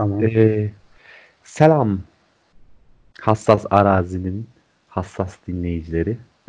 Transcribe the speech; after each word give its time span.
Tamam. 0.00 0.24
Ee, 0.24 0.70
selam 1.44 2.00
hassas 3.20 3.66
arazinin 3.70 4.46
hassas 4.88 5.36
dinleyicileri. 5.46 6.16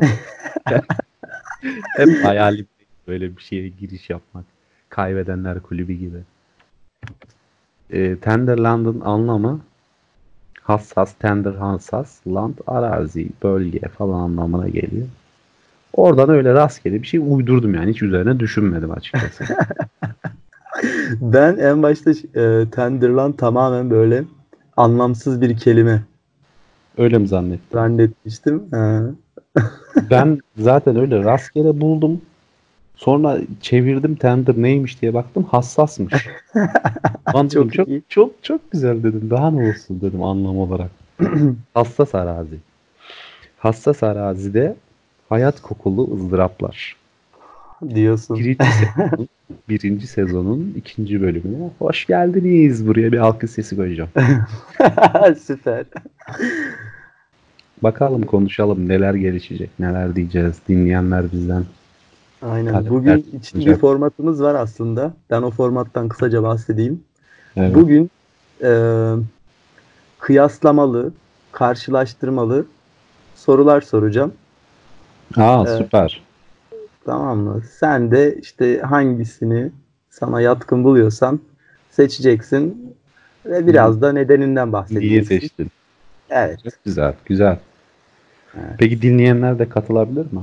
Hep 1.96 2.24
hayalim 2.24 2.66
böyle 3.08 3.36
bir 3.36 3.42
şeye 3.42 3.68
giriş 3.68 4.10
yapmak. 4.10 4.44
Kaybedenler 4.88 5.60
kulübü 5.60 5.92
gibi. 5.92 6.18
Ee, 7.90 8.16
Tenderland'ın 8.16 9.00
anlamı 9.00 9.60
hassas, 10.62 11.14
tender 11.14 11.54
hassas, 11.54 12.26
land 12.26 12.54
arazi, 12.66 13.28
bölge 13.42 13.88
falan 13.88 14.20
anlamına 14.20 14.68
geliyor. 14.68 15.06
Oradan 15.92 16.28
öyle 16.28 16.54
rastgele 16.54 17.02
bir 17.02 17.06
şey 17.06 17.20
uydurdum 17.24 17.74
yani. 17.74 17.90
Hiç 17.90 18.02
üzerine 18.02 18.40
düşünmedim 18.40 18.90
açıkçası. 18.90 19.44
Ben 21.20 21.56
en 21.56 21.82
başta 21.82 22.10
e, 22.10 22.70
Tenderland 22.70 23.34
tamamen 23.34 23.90
böyle 23.90 24.24
anlamsız 24.76 25.40
bir 25.40 25.56
kelime 25.56 26.02
öyle 26.98 27.18
mi 27.18 27.28
zannettim? 27.28 27.78
zannetmiştim. 27.78 28.62
Ben 30.10 30.38
zaten 30.58 30.96
öyle 30.96 31.24
rastgele 31.24 31.80
buldum. 31.80 32.20
Sonra 32.96 33.38
çevirdim 33.60 34.14
tender 34.14 34.54
neymiş 34.56 35.02
diye 35.02 35.14
baktım 35.14 35.44
hassasmış. 35.44 36.26
Lan 37.34 37.48
Çok 37.48 37.72
çok, 37.72 37.88
iyi. 37.88 38.02
çok 38.08 38.44
çok 38.44 38.70
güzel 38.70 39.02
dedim. 39.02 39.30
Daha 39.30 39.50
ne 39.50 39.60
olsun 39.60 40.00
dedim 40.00 40.22
anlam 40.22 40.58
olarak. 40.58 40.90
Hassas 41.74 42.14
arazi. 42.14 42.56
Hassas 43.58 44.02
arazide 44.02 44.76
hayat 45.28 45.62
kokulu 45.62 46.14
ızdıraplar. 46.14 46.96
Diyorsun. 47.94 48.36
Birinci 48.36 48.66
sezonun, 48.66 49.28
birinci 49.68 50.06
sezonun 50.06 50.74
ikinci 50.76 51.22
bölümüne 51.22 51.70
hoş 51.78 52.06
geldiniz. 52.06 52.86
Buraya 52.86 53.12
bir 53.12 53.18
alkış 53.18 53.50
sesi 53.50 53.76
koyacağım. 53.76 54.10
Süper. 55.42 55.84
Bakalım 57.82 58.22
konuşalım 58.22 58.88
neler 58.88 59.14
gelişecek, 59.14 59.70
neler 59.78 60.16
diyeceğiz. 60.16 60.56
Dinleyenler 60.68 61.32
bizden 61.32 61.64
Aynen. 62.42 62.74
Hadi, 62.74 62.90
Bugün 62.90 63.26
için 63.40 63.60
bir 63.60 63.76
formatımız 63.76 64.42
var 64.42 64.54
aslında. 64.54 65.14
Ben 65.30 65.42
o 65.42 65.50
formattan 65.50 66.08
kısaca 66.08 66.42
bahsedeyim. 66.42 67.04
Evet. 67.56 67.74
Bugün 67.74 68.10
e, 68.62 68.70
kıyaslamalı, 70.18 71.12
karşılaştırmalı 71.52 72.66
sorular 73.36 73.80
soracağım. 73.80 74.32
Aa 75.36 75.64
Evet. 75.66 75.78
süper. 75.78 76.22
Tamam 77.04 77.38
mı? 77.38 77.62
Sen 77.70 78.10
de 78.10 78.38
işte 78.42 78.80
hangisini 78.80 79.70
sana 80.10 80.40
yatkın 80.40 80.84
buluyorsan 80.84 81.40
seçeceksin 81.90 82.94
ve 83.46 83.66
biraz 83.66 84.02
da 84.02 84.12
nedeninden 84.12 84.66
Niye 84.66 84.72
bahsedeceksin. 84.72 85.38
seçtin? 85.38 85.70
Evet. 86.30 86.64
Çok 86.64 86.84
güzel, 86.84 87.14
güzel. 87.26 87.58
Evet. 88.54 88.74
Peki 88.78 89.02
dinleyenler 89.02 89.58
de 89.58 89.68
katılabilir 89.68 90.32
mi? 90.32 90.40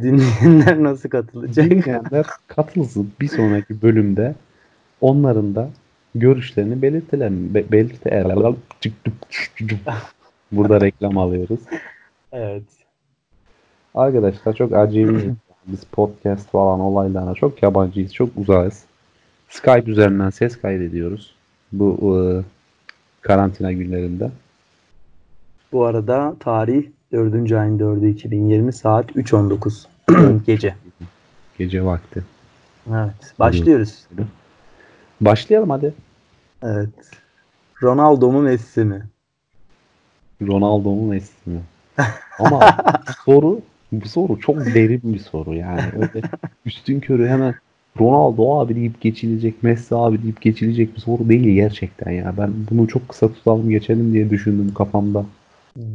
Dinleyenler 0.00 0.82
nasıl 0.82 1.08
katılacak? 1.08 1.70
Dinleyenler 1.70 2.26
katılsın. 2.46 3.12
Bir 3.20 3.28
sonraki 3.28 3.82
bölümde 3.82 4.34
onların 5.00 5.54
da 5.54 5.68
görüşlerini 6.14 6.82
belirtilen 6.82 7.54
be, 7.54 7.64
belirte 7.72 8.10
Burada 10.52 10.80
reklam 10.80 11.18
alıyoruz. 11.18 11.60
Evet. 12.32 12.62
Arkadaşlar 13.94 14.52
çok 14.52 14.72
acemiyiz. 14.72 15.34
Biz 15.66 15.84
podcast 15.84 16.50
falan 16.50 16.80
olaylarına 16.80 17.34
çok 17.34 17.62
yabancıyız, 17.62 18.14
çok 18.14 18.30
uzağız. 18.36 18.84
Skype 19.48 19.90
üzerinden 19.90 20.30
ses 20.30 20.60
kaydediyoruz. 20.60 21.34
Bu 21.72 22.18
e, 22.18 22.20
karantina 23.20 23.72
günlerinde. 23.72 24.30
Bu 25.72 25.84
arada 25.84 26.34
tarih 26.40 26.86
4. 27.12 27.52
ayın 27.52 27.78
4'ü 27.78 28.08
2020 28.10 28.72
saat 28.72 29.10
3.19 29.10 30.42
gece. 30.46 30.74
Gece 31.58 31.84
vakti. 31.84 32.24
Evet. 32.90 33.34
Başlıyoruz. 33.38 34.06
Başlayalım 35.20 35.70
hadi. 35.70 35.94
Evet. 36.62 37.10
Ronaldo 37.82 38.32
mu 38.32 38.42
Messi 38.42 38.84
mi? 38.84 39.02
Ronaldo 40.42 40.90
mu 40.90 41.06
Messi 41.06 41.50
mi? 41.50 41.60
Ama 42.38 42.76
soru 43.24 43.60
bu 43.92 44.08
soru 44.08 44.40
çok 44.40 44.56
derin 44.56 45.00
bir 45.04 45.18
soru 45.18 45.54
yani. 45.54 45.82
Öyle 45.98 46.26
üstün 46.66 47.00
körü 47.00 47.28
hemen 47.28 47.54
Ronaldo 48.00 48.58
abi 48.60 48.74
deyip 48.76 49.00
geçilecek, 49.00 49.62
Messi 49.62 49.94
abi 49.96 50.22
deyip 50.22 50.40
geçilecek 50.40 50.94
bir 50.94 51.00
soru 51.00 51.28
değil 51.28 51.54
gerçekten 51.54 52.10
ya. 52.10 52.34
Ben 52.38 52.50
bunu 52.70 52.88
çok 52.88 53.08
kısa 53.08 53.28
tutalım 53.32 53.70
geçelim 53.70 54.12
diye 54.12 54.30
düşündüm 54.30 54.74
kafamda. 54.74 55.24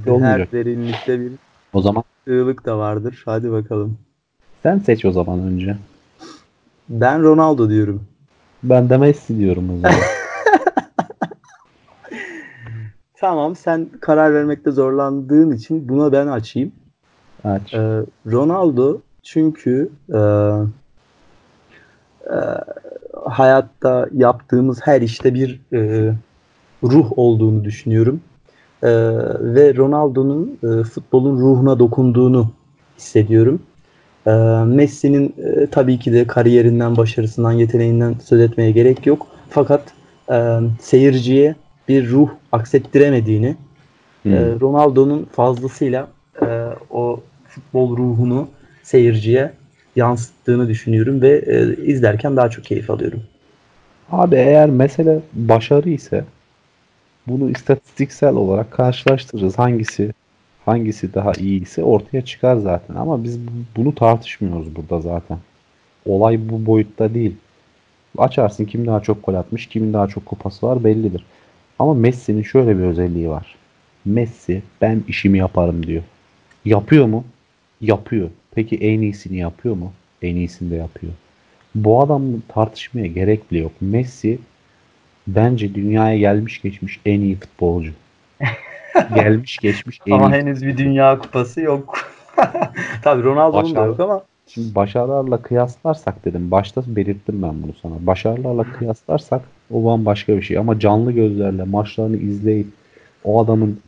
Her 0.05 0.11
Olmayacak. 0.11 0.51
derinlikte 0.51 1.19
bir 1.19 1.31
O 1.73 1.81
zaman 1.81 2.03
ığlık 2.29 2.65
da 2.65 2.77
vardır. 2.77 3.21
Hadi 3.25 3.51
bakalım. 3.51 3.97
sen 4.63 4.79
seç 4.79 5.05
o 5.05 5.11
zaman 5.11 5.39
önce. 5.39 5.77
Ben 6.89 7.23
Ronaldo 7.23 7.69
diyorum. 7.69 8.03
Ben 8.63 8.89
de 8.89 8.97
Messi 8.97 9.37
diyorum 9.39 9.69
o 9.69 9.77
zaman. 9.79 9.97
Tamam 13.19 13.55
sen 13.55 13.87
karar 14.01 14.33
vermekte 14.33 14.71
zorlandığın 14.71 15.51
için 15.51 15.89
buna 15.89 16.11
ben 16.11 16.27
açayım. 16.27 16.71
Aç. 17.47 17.73
Ee, 17.73 17.79
Ronaldo 18.31 18.97
çünkü 19.23 19.89
e, 20.13 20.17
e, 20.17 20.21
hayatta 23.25 24.07
yaptığımız 24.13 24.79
her 24.81 25.01
işte 25.01 25.33
bir 25.33 25.61
e, 25.73 26.11
ruh 26.83 27.11
olduğunu 27.15 27.63
düşünüyorum. 27.63 28.21
E, 28.83 28.89
ve 29.39 29.75
Ronaldo'nun 29.75 30.59
e, 30.63 30.83
futbolun 30.83 31.37
ruhuna 31.37 31.79
dokunduğunu 31.79 32.51
hissediyorum. 32.97 33.61
E, 34.27 34.31
Messi'nin 34.65 35.35
e, 35.37 35.67
tabii 35.67 35.99
ki 35.99 36.13
de 36.13 36.27
kariyerinden, 36.27 36.97
başarısından, 36.97 37.51
yeteneğinden 37.51 38.15
söz 38.23 38.41
etmeye 38.41 38.71
gerek 38.71 39.05
yok. 39.05 39.27
Fakat 39.49 39.81
e, 40.31 40.59
seyirciye 40.81 41.55
bir 41.87 42.09
ruh 42.09 42.29
aksettiremediğini, 42.51 43.55
Hmm. 44.27 44.33
ee, 44.33 44.59
Ronaldo'nun 44.61 45.27
fazlasıyla 45.31 46.07
e, 46.41 46.67
o 46.89 47.19
futbol 47.57 47.97
ruhunu 47.97 48.49
seyirciye 48.83 49.51
yansıttığını 49.95 50.67
düşünüyorum 50.69 51.21
ve 51.21 51.37
e, 51.47 51.85
izlerken 51.85 52.37
daha 52.37 52.49
çok 52.49 52.65
keyif 52.65 52.89
alıyorum. 52.89 53.23
Abi 54.11 54.35
eğer 54.35 54.69
mesele 54.69 55.19
başarı 55.33 55.89
ise 55.89 56.25
bunu 57.27 57.49
istatistiksel 57.49 58.35
olarak 58.35 58.71
karşılaştırırız. 58.71 59.59
Hangisi 59.59 60.11
hangisi 60.65 61.13
daha 61.13 61.31
iyi 61.39 61.61
ise 61.63 61.83
ortaya 61.83 62.25
çıkar 62.25 62.55
zaten. 62.57 62.95
Ama 62.95 63.23
biz 63.23 63.39
bu- 63.47 63.51
bunu 63.77 63.95
tartışmıyoruz 63.95 64.75
burada 64.75 65.01
zaten. 65.01 65.37
Olay 66.05 66.49
bu 66.49 66.65
boyutta 66.65 67.13
değil. 67.13 67.35
Açarsın 68.17 68.65
kim 68.65 68.87
daha 68.87 68.99
çok 69.01 69.25
gol 69.25 69.33
atmış, 69.33 69.67
kimin 69.67 69.93
daha 69.93 70.07
çok 70.07 70.25
kupası 70.25 70.67
var 70.67 70.83
bellidir. 70.83 71.25
Ama 71.79 71.93
Messi'nin 71.93 72.43
şöyle 72.43 72.77
bir 72.77 72.83
özelliği 72.83 73.29
var. 73.29 73.55
Messi 74.05 74.63
ben 74.81 75.03
işimi 75.07 75.37
yaparım 75.37 75.87
diyor. 75.87 76.03
Yapıyor 76.65 77.05
mu? 77.05 77.23
Yapıyor. 77.81 78.29
Peki 78.51 78.75
en 78.75 79.01
iyisini 79.01 79.37
yapıyor 79.37 79.75
mu? 79.75 79.93
En 80.21 80.35
iyisini 80.35 80.71
de 80.71 80.75
yapıyor. 80.75 81.13
Bu 81.75 82.01
adamın 82.01 82.43
tartışmaya 82.47 83.07
gerek 83.07 83.51
bile 83.51 83.59
yok. 83.59 83.71
Messi 83.81 84.39
bence 85.27 85.75
dünyaya 85.75 86.17
gelmiş 86.17 86.61
geçmiş 86.61 86.99
en 87.05 87.21
iyi 87.21 87.35
futbolcu. 87.35 87.91
gelmiş 89.15 89.57
geçmiş 89.57 89.99
en 90.07 90.11
Ama 90.11 90.29
iyi. 90.29 90.41
henüz 90.41 90.65
bir 90.65 90.77
dünya 90.77 91.19
kupası 91.19 91.61
yok. 91.61 91.97
Tabii 93.03 93.23
Ronaldo'nun 93.23 93.75
da 93.75 93.85
yok 93.85 93.99
ama 93.99 94.23
Şimdi 94.47 94.75
başarılarla 94.75 95.41
kıyaslarsak 95.41 96.25
dedim. 96.25 96.51
Başta 96.51 96.83
belirttim 96.87 97.41
ben 97.41 97.63
bunu 97.63 97.73
sana. 97.81 97.93
Başarılarla 97.99 98.63
kıyaslarsak 98.63 99.41
o 99.71 99.85
bambaşka 99.85 100.37
bir 100.37 100.41
şey. 100.41 100.57
Ama 100.57 100.79
canlı 100.79 101.11
gözlerle 101.11 101.63
maçlarını 101.63 102.17
izleyip 102.17 102.67
o 103.23 103.43
adamın 103.43 103.79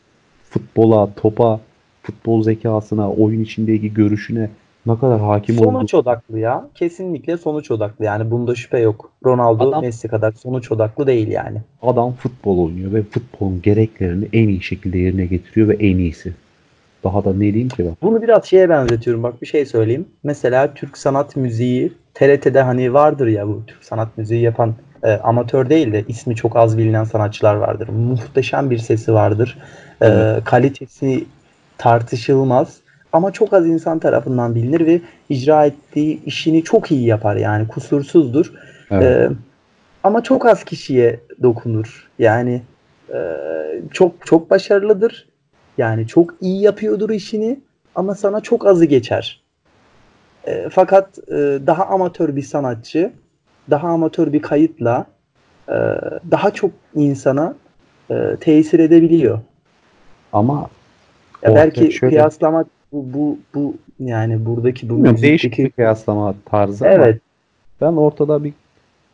futbola, 0.50 1.14
topa, 1.14 1.60
futbol 2.10 2.44
zekasına, 2.44 3.12
oyun 3.12 3.44
içindeki 3.44 3.94
görüşüne 3.94 4.50
ne 4.86 5.00
kadar 5.00 5.20
hakim 5.22 5.60
olduğu 5.60 5.66
sonuç 5.72 5.94
odaklı 5.94 6.40
ya. 6.40 6.68
Kesinlikle 6.76 7.38
sonuç 7.38 7.72
odaklı. 7.72 8.06
Yani 8.06 8.32
bunda 8.32 8.56
şüphe 8.56 8.80
yok. 8.80 9.12
Ronaldo 9.26 9.70
Adam- 9.70 9.82
Messi 9.82 10.08
kadar 10.08 10.32
sonuç 10.32 10.72
odaklı 10.72 11.08
değil 11.08 11.28
yani. 11.28 11.58
Adam 11.82 12.14
futbol 12.14 12.66
oynuyor 12.66 12.94
ve 12.94 13.04
futbolun 13.04 13.62
gereklerini 13.62 14.28
en 14.34 14.48
iyi 14.48 14.62
şekilde 14.62 14.98
yerine 14.98 15.26
getiriyor 15.26 15.68
ve 15.68 15.74
en 15.76 15.98
iyisi. 15.98 16.34
Daha 17.04 17.26
da 17.26 17.34
ne 17.34 17.40
diyeyim 17.40 17.70
ki 17.70 17.86
ben? 17.86 17.96
Bunu 18.02 18.22
biraz 18.22 18.46
şeye 18.46 18.70
benzetiyorum. 18.70 19.24
Bak 19.24 19.42
bir 19.42 19.48
şey 19.48 19.66
söyleyeyim. 19.66 20.06
Mesela 20.24 20.74
Türk 20.74 20.98
sanat 20.98 21.36
müziği 21.36 21.94
TRT'de 22.14 22.62
hani 22.62 22.94
vardır 22.94 23.28
ya 23.28 23.48
bu 23.48 23.62
Türk 23.68 23.84
sanat 23.84 24.18
müziği 24.18 24.42
yapan 24.42 24.74
e, 25.04 25.12
amatör 25.12 25.70
değil 25.70 25.94
de 25.94 26.04
ismi 26.08 26.36
çok 26.36 26.56
az 26.56 26.78
bilinen 26.78 27.04
sanatçılar 27.04 27.56
vardır. 27.56 27.90
Muhteşem 27.90 28.70
bir 28.70 28.78
sesi 28.78 29.14
vardır. 29.14 29.58
E, 30.02 30.06
Evet. 30.08 30.44
Kalitesi 30.44 31.26
tartışılmaz. 31.80 32.78
Ama 33.14 33.32
çok 33.32 33.54
az 33.54 33.68
insan 33.68 34.00
tarafından 34.00 34.56
bilinir 34.56 34.86
ve 34.86 35.02
icra 35.30 35.66
ettiği 35.66 36.24
işini 36.24 36.64
çok 36.64 36.92
iyi 36.92 37.06
yapar 37.06 37.36
yani 37.36 37.68
kusursuzdur. 37.68 38.54
Evet. 38.92 39.04
E, 39.04 39.30
ama 40.04 40.24
çok 40.24 40.46
az 40.46 40.64
kişiye 40.64 41.20
dokunur. 41.44 42.10
Yani 42.20 42.62
e, 43.14 43.20
çok 43.92 44.26
çok 44.26 44.50
başarılıdır. 44.50 45.30
Yani 45.78 46.08
çok 46.08 46.36
iyi 46.42 46.62
yapıyordur 46.62 47.10
işini 47.10 47.60
ama 47.96 48.16
sana 48.16 48.42
çok 48.42 48.68
azı 48.68 48.86
geçer. 48.86 49.42
E, 50.48 50.70
fakat 50.72 51.18
e, 51.28 51.60
daha 51.68 51.86
amatör 51.86 52.36
bir 52.36 52.42
sanatçı, 52.42 53.12
daha 53.70 53.88
amatör 53.88 54.34
bir 54.34 54.42
kayıtla 54.42 55.06
e, 55.70 55.76
daha 56.32 56.52
çok 56.52 56.72
insana 56.96 57.56
e, 58.12 58.36
tesir 58.40 58.80
edebiliyor. 58.80 59.40
Ama 60.34 60.70
Ya 61.44 61.56
belki 61.56 61.92
şöyle- 61.92 62.16
kıyaslamak 62.16 62.68
bu, 62.92 63.14
bu 63.14 63.38
bu 63.56 63.76
yani 64.00 64.46
buradaki 64.46 64.90
bu 64.90 64.94
bilmiyorum, 64.96 65.22
değişik 65.22 65.52
müzikteki 65.52 65.66
bir 65.66 65.72
kıyaslama 65.72 66.36
tarzı 66.46 66.86
ama 66.86 66.94
evet 66.96 67.22
ben 67.82 67.92
ortada 67.94 68.44
bir 68.44 68.54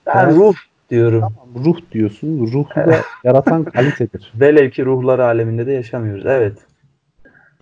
ben 0.06 0.36
ruh 0.36 0.56
diyorum. 0.90 1.24
ruh 1.66 1.78
diyorsun. 1.92 2.48
Ruhu 2.54 2.76
da 2.76 2.96
yaratan 3.24 3.64
kalitedir. 3.64 4.34
Velev 4.36 4.70
ki 4.70 4.86
ruhlar 4.86 5.20
aleminde 5.20 5.68
de 5.68 5.72
yaşamıyoruz. 5.72 6.26
Evet. 6.26 6.58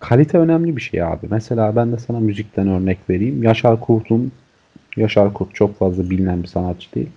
Kalite 0.00 0.38
önemli 0.38 0.76
bir 0.76 0.80
şey 0.82 1.02
abi. 1.02 1.26
Mesela 1.30 1.76
ben 1.76 1.92
de 1.92 1.98
sana 1.98 2.20
müzikten 2.20 2.68
örnek 2.68 2.98
vereyim. 3.10 3.42
Yaşar 3.42 3.80
Kurt'un 3.80 4.32
Yaşar 4.96 5.32
Kurt 5.34 5.54
çok 5.54 5.78
fazla 5.78 6.10
bilinen 6.10 6.42
bir 6.42 6.48
sanatçı 6.48 6.94
değil. 6.94 7.10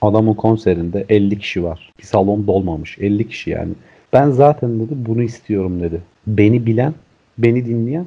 Adamın 0.00 0.34
konserinde 0.34 1.04
50 1.08 1.38
kişi 1.38 1.64
var. 1.64 1.92
Bir 1.98 2.04
salon 2.04 2.46
dolmamış. 2.46 2.98
50 2.98 3.28
kişi 3.28 3.50
yani. 3.50 3.72
Ben 4.12 4.30
zaten 4.30 4.80
dedi 4.80 4.92
bunu 4.96 5.22
istiyorum 5.22 5.80
dedi. 5.80 6.00
Beni 6.26 6.66
bilen, 6.66 6.94
beni 7.38 7.66
dinleyen, 7.66 8.06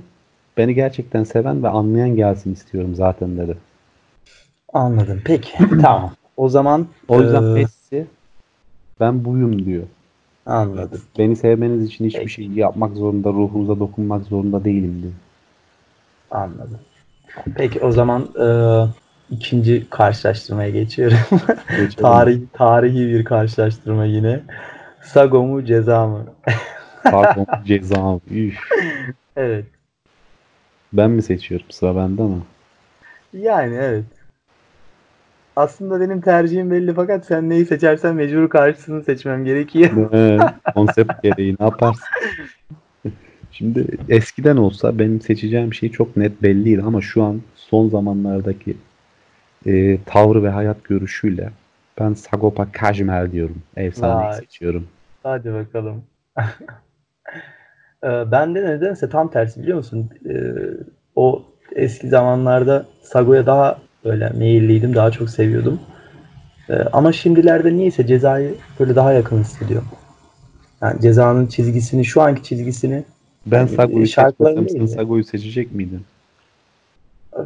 beni 0.57 0.75
gerçekten 0.75 1.24
seven 1.24 1.63
ve 1.63 1.69
anlayan 1.69 2.15
gelsin 2.15 2.53
istiyorum 2.53 2.95
zaten 2.95 3.38
dedi. 3.38 3.57
Anladım. 4.74 5.21
Peki. 5.25 5.57
tamam. 5.81 6.12
O 6.38 6.50
zaman 6.50 6.88
O 7.07 7.21
yüzden 7.21 7.44
eee, 7.44 7.53
Messi 7.53 8.06
ben 9.00 9.25
buyum 9.25 9.65
diyor. 9.65 9.83
anladım. 10.45 11.01
Beni 11.19 11.36
sevmeniz 11.36 11.86
için 11.86 12.06
hiçbir 12.06 12.19
Peki. 12.19 12.33
şey 12.33 12.48
yapmak 12.48 12.95
zorunda, 12.95 13.30
ruhunuza 13.30 13.80
dokunmak 13.80 14.25
zorunda 14.25 14.63
değilim 14.63 15.00
diyor. 15.01 15.13
Anladım. 16.31 16.80
Peki 17.56 17.80
o 17.80 17.92
zaman 17.92 18.27
eee, 18.39 18.86
ikinci 19.31 19.89
karşılaştırmaya 19.89 20.69
geçiyorum. 20.69 21.18
Tarih, 21.98 22.42
tarihi 22.53 23.07
bir 23.07 23.24
karşılaştırma 23.24 24.06
yine. 24.06 24.39
Sago 25.03 25.44
mu 25.44 25.65
ceza 25.65 26.07
mı? 26.07 26.25
Pardon, 27.03 27.48
ceza. 27.65 28.19
Üf. 28.31 28.59
Evet. 29.36 29.65
Ben 30.94 31.12
mi 31.12 31.21
seçiyorum? 31.21 31.68
Sıra 31.69 31.95
bende 31.95 32.21
mi? 32.21 32.42
Yani 33.33 33.75
evet. 33.75 34.06
Aslında 35.56 36.01
benim 36.01 36.21
tercihim 36.21 36.71
belli 36.71 36.94
fakat 36.94 37.25
sen 37.25 37.50
neyi 37.50 37.65
seçersen 37.65 38.15
mecbur 38.15 38.50
karşısını 38.50 39.03
seçmem 39.03 39.45
gerekiyor. 39.45 40.09
Evet, 40.12 40.42
konsept 40.75 41.24
gereği 41.24 41.56
ne 41.59 41.65
yaparsın? 41.65 42.03
Şimdi 43.51 43.86
eskiden 44.09 44.57
olsa 44.57 45.00
benim 45.00 45.21
seçeceğim 45.21 45.74
şey 45.74 45.92
çok 45.92 46.18
net 46.18 46.44
belliydi 46.44 46.81
ama 46.81 47.01
şu 47.01 47.24
an 47.24 47.42
son 47.56 47.89
zamanlardaki 47.89 48.77
e, 49.65 49.98
tavrı 50.06 50.44
ve 50.44 50.50
hayat 50.50 50.83
görüşüyle 50.83 51.50
ben 52.00 52.14
Sagopa 52.14 52.72
Kajmer 52.72 53.32
diyorum. 53.32 53.62
Efsaneyi 53.76 54.28
Vay. 54.28 54.40
seçiyorum. 54.40 54.88
Hadi 55.24 55.54
bakalım. 55.54 56.04
Ee, 58.04 58.32
ben 58.32 58.56
de 58.56 58.64
nedense 58.64 59.10
tam 59.10 59.32
tersi 59.32 59.62
biliyor 59.62 59.78
musun? 59.78 60.10
Ee, 60.30 60.54
o 61.16 61.44
eski 61.76 62.10
zamanlarda 62.10 62.86
Sago'ya 63.02 63.46
daha 63.46 63.80
böyle 64.06 64.30
meyilliydim. 64.30 64.96
Daha 64.96 65.12
çok 65.12 65.30
seviyordum. 65.30 65.80
Ee, 66.70 66.74
ama 66.74 67.12
şimdilerde 67.12 67.74
niyeyse 67.74 68.08
cezayı 68.08 68.56
böyle 68.80 68.96
daha 68.96 69.14
yakın 69.14 69.40
hissediyorum. 69.40 69.88
Yani 70.82 71.02
cezanın 71.02 71.48
çizgisini, 71.48 72.06
şu 72.06 72.22
anki 72.22 72.44
çizgisini 72.44 73.04
Ben 73.46 73.58
Yani 73.58 73.70
Sago'yu 73.70 74.08
şarkıların 74.08 74.56
seçmesem 74.56 74.70
sen 74.70 74.80
değil 74.80 74.90
mi? 74.90 74.96
Sago'yu 74.96 75.24
seçecek 75.24 75.72
miydin? 75.72 76.02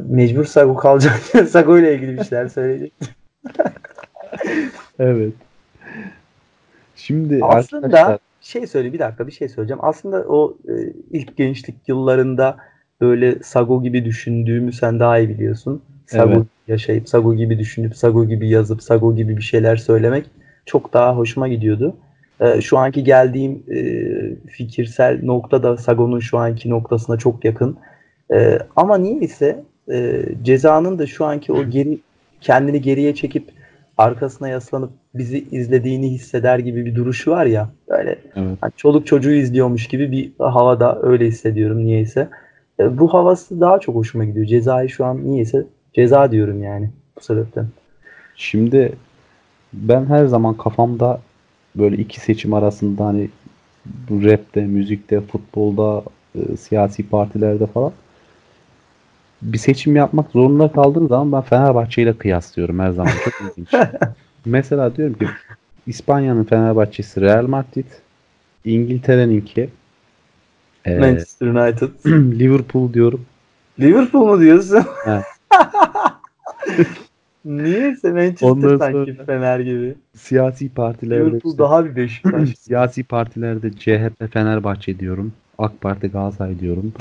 mecbur 0.08 0.44
Sago 0.44 0.76
kalacak. 0.76 1.20
Sago 1.50 1.78
ile 1.78 1.94
ilgili 1.94 2.16
bir 2.16 2.24
şeyler 2.24 2.48
söyleyecek. 2.48 2.92
Evet. 4.98 5.32
Şimdi 6.96 7.38
Aslında 7.42 7.86
arkadaşlar 7.86 8.18
şey 8.40 8.66
söyle 8.66 8.92
bir 8.92 8.98
dakika 8.98 9.26
bir 9.26 9.32
şey 9.32 9.48
söyleyeceğim. 9.48 9.80
Aslında 9.82 10.24
o 10.28 10.56
e, 10.68 10.72
ilk 11.10 11.36
gençlik 11.36 11.76
yıllarında 11.88 12.56
böyle 13.00 13.42
Sago 13.42 13.82
gibi 13.82 14.04
düşündüğümü 14.04 14.72
sen 14.72 15.00
daha 15.00 15.18
iyi 15.18 15.28
biliyorsun. 15.28 15.82
Sago 16.06 16.32
Evet. 16.32 16.46
yaşayıp 16.68 17.08
Sago 17.08 17.34
gibi 17.34 17.58
düşünüp 17.58 17.96
Sago 17.96 18.26
gibi 18.26 18.48
yazıp 18.48 18.82
Sago 18.82 19.16
gibi 19.16 19.36
bir 19.36 19.42
şeyler 19.42 19.76
söylemek 19.76 20.26
çok 20.66 20.92
daha 20.92 21.16
hoşuma 21.16 21.48
gidiyordu. 21.48 21.96
E, 22.40 22.60
şu 22.60 22.78
anki 22.78 23.04
geldiğim 23.04 23.62
e, 23.70 23.80
fikirsel 24.50 25.20
nokta 25.22 25.62
da 25.62 25.76
Sago'nun 25.76 26.20
şu 26.20 26.38
anki 26.38 26.70
noktasına 26.70 27.16
çok 27.16 27.44
yakın. 27.44 27.76
E, 28.34 28.58
ama 28.76 28.98
niyeyse 28.98 29.64
e, 29.92 30.24
cezanın 30.42 30.98
da 30.98 31.06
şu 31.06 31.24
anki 31.24 31.52
o 31.52 31.64
geri 31.64 31.98
kendini 32.40 32.80
geriye 32.80 33.14
çekip 33.14 33.55
arkasına 33.98 34.48
yaslanıp 34.48 34.90
bizi 35.14 35.46
izlediğini 35.50 36.10
hisseder 36.10 36.58
gibi 36.58 36.86
bir 36.86 36.94
duruşu 36.94 37.30
var 37.30 37.46
ya. 37.46 37.70
Böyle 37.88 38.18
evet. 38.36 38.58
hani 38.60 38.72
çoluk 38.76 39.06
çocuğu 39.06 39.32
izliyormuş 39.32 39.86
gibi 39.86 40.12
bir 40.12 40.32
havada 40.38 40.98
öyle 41.02 41.26
hissediyorum 41.26 41.78
niyeyse. 41.78 42.28
E, 42.80 42.98
bu 42.98 43.14
havası 43.14 43.60
daha 43.60 43.80
çok 43.80 43.94
hoşuma 43.94 44.24
gidiyor. 44.24 44.46
Cezayı 44.46 44.88
şu 44.88 45.04
an 45.04 45.24
niyeyse 45.24 45.66
ceza 45.94 46.30
diyorum 46.30 46.62
yani 46.62 46.90
bu 47.16 47.20
sebepten. 47.20 47.66
Şimdi 48.36 48.92
ben 49.72 50.06
her 50.06 50.26
zaman 50.26 50.54
kafamda 50.54 51.20
böyle 51.76 51.96
iki 51.96 52.20
seçim 52.20 52.54
arasında 52.54 53.04
hani 53.04 53.28
bu 54.10 54.24
rapte, 54.24 54.60
müzikte, 54.60 55.20
futbolda, 55.20 56.02
e, 56.34 56.56
siyasi 56.56 57.08
partilerde 57.08 57.66
falan 57.66 57.92
bir 59.42 59.58
seçim 59.58 59.96
yapmak 59.96 60.30
zorunda 60.30 60.72
kaldığım 60.72 61.08
zaman 61.08 61.32
ben 61.32 61.40
Fenerbahçe 61.40 62.02
ile 62.02 62.18
kıyaslıyorum 62.18 62.78
her 62.78 62.90
zaman. 62.90 63.12
Çok 63.24 63.34
ilginç. 63.40 63.68
Mesela 64.44 64.96
diyorum 64.96 65.14
ki 65.14 65.26
İspanya'nın 65.86 66.44
Fenerbahçesi 66.44 67.20
Real 67.20 67.46
Madrid, 67.46 67.86
İngiltere'ninki 68.64 69.70
e, 70.84 70.98
Manchester 70.98 71.46
United. 71.46 71.88
Liverpool 72.38 72.92
diyorum. 72.92 73.26
Liverpool 73.80 74.26
mu 74.26 74.40
diyorsun? 74.40 74.82
Evet. 75.06 75.24
Niyeyse 77.44 78.12
Manchester 78.12 78.48
Ondan 78.48 78.78
sanki 78.78 79.14
Fener 79.26 79.60
gibi. 79.60 79.94
Siyasi 80.16 80.68
partilerde 80.68 81.20
Liverpool 81.20 81.52
işte- 81.52 81.58
daha 81.58 81.84
bir 81.84 81.96
Beşiktaş. 81.96 82.48
Siyasi 82.58 83.04
partilerde 83.04 83.72
CHP 83.72 84.32
Fenerbahçe 84.32 84.98
diyorum. 84.98 85.32
AK 85.58 85.80
Parti 85.80 86.08
Galatasaray 86.08 86.58
diyorum. 86.60 86.92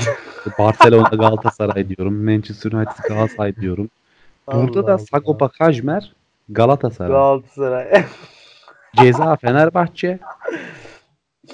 Barcelona 0.60 1.10
Galatasaray 1.12 1.90
diyorum. 1.90 2.24
Manchester 2.26 2.72
United 2.72 3.04
Galatasaray 3.10 3.56
diyorum. 3.56 3.90
Burada 4.48 4.80
Allah 4.80 4.88
da. 4.88 4.98
Sagopa 4.98 5.48
Kajmer 5.50 6.14
Galatasaray. 6.50 7.12
Galatasaray. 7.12 8.04
Ceza 8.96 9.36
Fenerbahçe. 9.36 10.20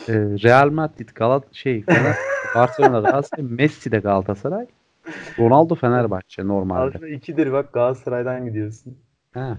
e, 0.07 0.13
Real 0.13 0.69
Madrid 0.69 1.09
Galat 1.15 1.43
şey 1.51 1.83
Barcelona 2.55 2.99
Galatasaray. 2.99 3.45
Messi 3.45 3.91
de 3.91 3.99
Galatasaray. 3.99 4.65
Ronaldo 5.39 5.75
Fenerbahçe 5.75 6.47
normalde. 6.47 6.95
Aslında 6.95 7.09
ikidir 7.09 7.51
bak 7.51 7.73
Galatasaray'dan 7.73 8.45
gidiyorsun. 8.45 8.97
Ha. 9.33 9.57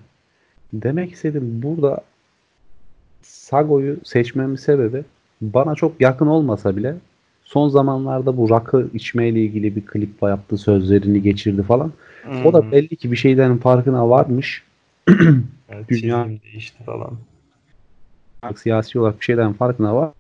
Demek 0.73 1.13
istedim 1.13 1.61
burada 1.63 2.01
Sago'yu 3.23 3.97
seçmemin 4.05 4.57
sebebi 4.57 5.05
bana 5.41 5.75
çok 5.75 6.01
yakın 6.01 6.27
olmasa 6.27 6.77
bile 6.77 6.95
son 7.53 7.69
zamanlarda 7.69 8.37
bu 8.37 8.51
rakı 8.51 8.89
içmeyle 8.95 9.41
ilgili 9.41 9.77
bir 9.77 9.87
klip 9.87 10.23
yaptı, 10.23 10.59
sözlerini 10.59 11.23
geçirdi 11.23 11.63
falan. 11.63 11.93
O 12.45 12.45
Hmm. 12.45 12.53
da 12.53 12.73
belli 12.73 12.97
ki 12.97 13.13
bir 13.13 13.17
şeylerin 13.17 13.57
farkına 13.59 14.09
varmış. 14.11 14.63
Evet, 15.69 15.89
dünya- 15.89 16.29
değişti 16.53 16.85
falan. 16.85 17.11
Siyasi 18.57 18.99
olarak 19.01 19.21
bir 19.21 19.25
şeylerin 19.25 19.53
farkına 19.53 19.97
var. 19.97 20.11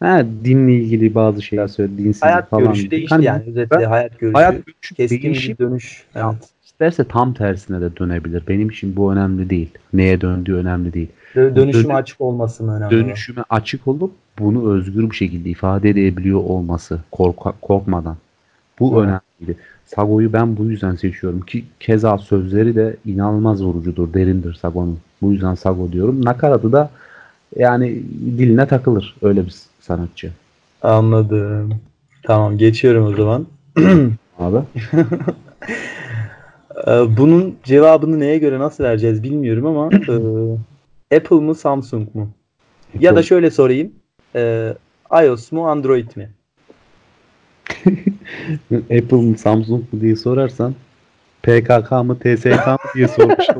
Ha, 0.00 0.22
dinle 0.44 0.74
ilgili 0.74 1.14
bazı 1.14 1.42
şeyler 1.42 1.68
söyledi, 1.68 1.98
dinsizlik 1.98 2.22
Hayat 2.24 2.50
falan. 2.50 2.64
görüşü 2.64 2.90
değişti 2.90 3.14
Hani 3.14 3.24
yani. 3.24 3.42
Özetle 3.46 3.76
ben- 3.76 3.84
hayat 3.84 4.18
görüşü. 4.18 4.34
Hayat 4.34 4.66
görüşü 4.66 4.94
keskin 4.94 5.22
değişip 5.22 5.58
bir 5.60 5.64
dönüş. 5.64 6.04
Evet. 6.14 6.34
isterse 6.64 7.04
tam 7.08 7.34
tersine 7.34 7.80
de 7.80 7.96
dönebilir. 7.96 8.42
Benim 8.48 8.68
için 8.70 8.96
bu 8.96 9.12
önemli 9.12 9.50
değil. 9.50 9.70
Neye 9.92 10.20
döndüğü 10.20 10.54
önemli 10.54 10.92
değil. 10.92 11.08
Dö- 11.34 11.56
Dönüşüme 11.56 11.84
Dönü- 11.84 11.94
açık 11.98 12.20
olması 12.20 12.64
mı 12.64 12.76
önemli? 12.76 12.90
dönüşüme 12.90 13.44
açık 13.50 13.88
olup 13.88 14.12
bunu 14.38 14.72
özgür 14.72 15.10
bir 15.10 15.16
şekilde 15.16 15.50
ifade 15.50 15.90
edebiliyor 15.90 16.38
olması 16.40 16.98
korka- 17.12 17.54
korkmadan. 17.62 18.16
Bu 18.80 18.88
Evet. 18.92 18.98
önemliydi. 19.38 19.58
Sago'yu 19.86 20.32
ben 20.32 20.56
bu 20.56 20.64
yüzden 20.64 20.94
seçiyorum 20.94 21.40
ki 21.40 21.64
keza 21.80 22.18
sözleri 22.18 22.74
de 22.76 22.96
inanılmaz 23.06 23.64
vurucudur, 23.64 24.14
derindir 24.14 24.54
Sago'nun. 24.54 24.98
Bu 25.22 25.32
yüzden 25.32 25.54
Sago 25.54 25.92
diyorum. 25.92 26.24
Nakaratı 26.24 26.72
da 26.72 26.90
yani 27.56 28.02
diline 28.38 28.66
takılır 28.66 29.14
öyle 29.22 29.46
bir 29.46 29.54
sanatçı. 29.80 30.30
Anladım. 30.82 31.74
Tamam 32.22 32.58
geçiyorum 32.58 33.06
o 33.06 33.16
zaman. 33.16 33.46
Abi. 34.38 34.58
Ee, 36.86 37.16
bunun 37.16 37.54
cevabını 37.64 38.20
neye 38.20 38.38
göre 38.38 38.58
nasıl 38.58 38.84
vereceğiz 38.84 39.22
bilmiyorum 39.22 39.66
ama 39.66 39.88
e, 40.08 40.14
Apple 41.16 41.36
mı 41.36 41.54
Samsung 41.54 42.14
mu? 42.14 42.30
Ya 43.00 43.16
da 43.16 43.22
şöyle 43.22 43.50
sorayım. 43.50 43.92
E, 44.34 44.74
iOS 45.24 45.52
mu 45.52 45.68
Android 45.68 46.10
mi? 46.16 46.30
Apple 48.74 49.16
mı 49.16 49.38
Samsung 49.38 49.92
mu 49.92 50.00
diye 50.00 50.16
sorarsan 50.16 50.74
PKK 51.42 51.92
mı 51.92 52.18
TSK 52.18 52.66
mı 52.66 52.76
diye 52.94 53.08
sormuş 53.08 53.46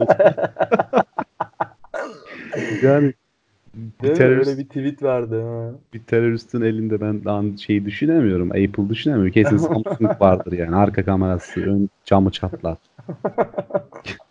yani 2.83 3.13
bir 3.75 4.15
terörist, 4.15 4.51
Öyle 4.51 4.59
bir 4.59 4.65
tweet 4.65 5.03
vardı. 5.03 5.43
Ha. 5.43 5.71
bir 5.95 5.99
teröristin 5.99 6.61
elinde 6.61 7.01
ben 7.01 7.23
an 7.31 7.57
şeyi 7.57 7.85
düşünemiyorum. 7.85 8.51
Apple 8.51 8.89
düşünemiyorum. 8.89 9.33
Kesin 9.33 9.57
Samsung 9.57 10.21
vardır 10.21 10.53
yani. 10.53 10.77
Arka 10.77 11.05
kamerası, 11.05 11.61
ön 11.61 11.89
camı 12.05 12.31
çatlar. 12.31 12.77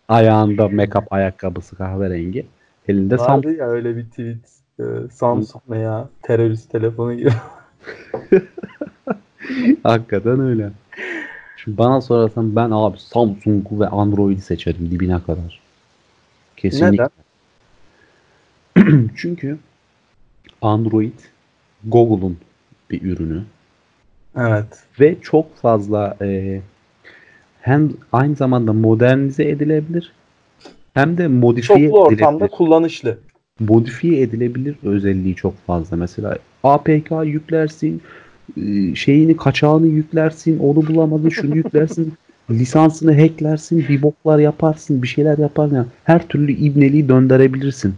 Ayağında 0.08 0.62
make-up 0.62 1.06
ayakkabısı 1.10 1.76
kahverengi. 1.76 2.46
Elinde 2.88 3.18
Samsung. 3.18 3.46
Vardı 3.46 3.56
ya 3.56 3.66
öyle 3.68 3.96
bir 3.96 4.04
tweet. 4.04 4.50
E, 4.80 4.84
Samsung 5.10 5.62
ne 5.68 5.78
ya? 5.78 6.08
Terörist 6.22 6.70
telefonu 6.70 7.14
gibi. 7.14 7.30
Hakikaten 9.82 10.40
öyle. 10.40 10.70
Şimdi 11.56 11.78
bana 11.78 12.00
sorarsan 12.00 12.56
ben 12.56 12.70
abi 12.70 12.98
Samsung'u 12.98 13.80
ve 13.80 13.88
Android'i 13.88 14.40
seçerim 14.40 14.90
dibine 14.90 15.22
kadar. 15.22 15.60
Kesinlikle. 16.56 17.08
Neden? 18.76 19.10
Çünkü 19.16 19.58
Android 20.62 21.18
Google'un 21.84 22.38
bir 22.90 23.02
ürünü 23.02 23.42
Evet. 24.36 24.82
ve 25.00 25.20
çok 25.20 25.56
fazla 25.56 26.16
e, 26.20 26.60
hem 27.60 27.92
aynı 28.12 28.34
zamanda 28.34 28.72
modernize 28.72 29.48
edilebilir 29.48 30.12
hem 30.94 31.18
de 31.18 31.28
modifiye 31.28 31.88
Çoklu 31.88 32.00
ortamda 32.00 32.36
edilebilir. 32.36 32.56
kullanışlı. 32.56 33.18
Modifiye 33.60 34.20
edilebilir 34.22 34.76
özelliği 34.82 35.34
çok 35.34 35.66
fazla. 35.66 35.96
Mesela 35.96 36.38
APK 36.62 37.10
yüklersin, 37.24 38.02
e, 38.56 38.94
şeyini 38.94 39.36
kaçağını 39.36 39.86
yüklersin, 39.86 40.58
onu 40.58 40.86
bulamadın 40.86 41.28
şunu 41.28 41.56
yüklersin, 41.56 42.14
lisansını 42.50 43.20
hacklersin, 43.20 43.84
bir 43.88 44.02
boklar 44.02 44.38
yaparsın, 44.38 45.02
bir 45.02 45.08
şeyler 45.08 45.38
yaparsın. 45.38 45.76
Yani 45.76 45.86
her 46.04 46.28
türlü 46.28 46.52
ibneliği 46.52 47.08
döndürebilirsin. 47.08 47.94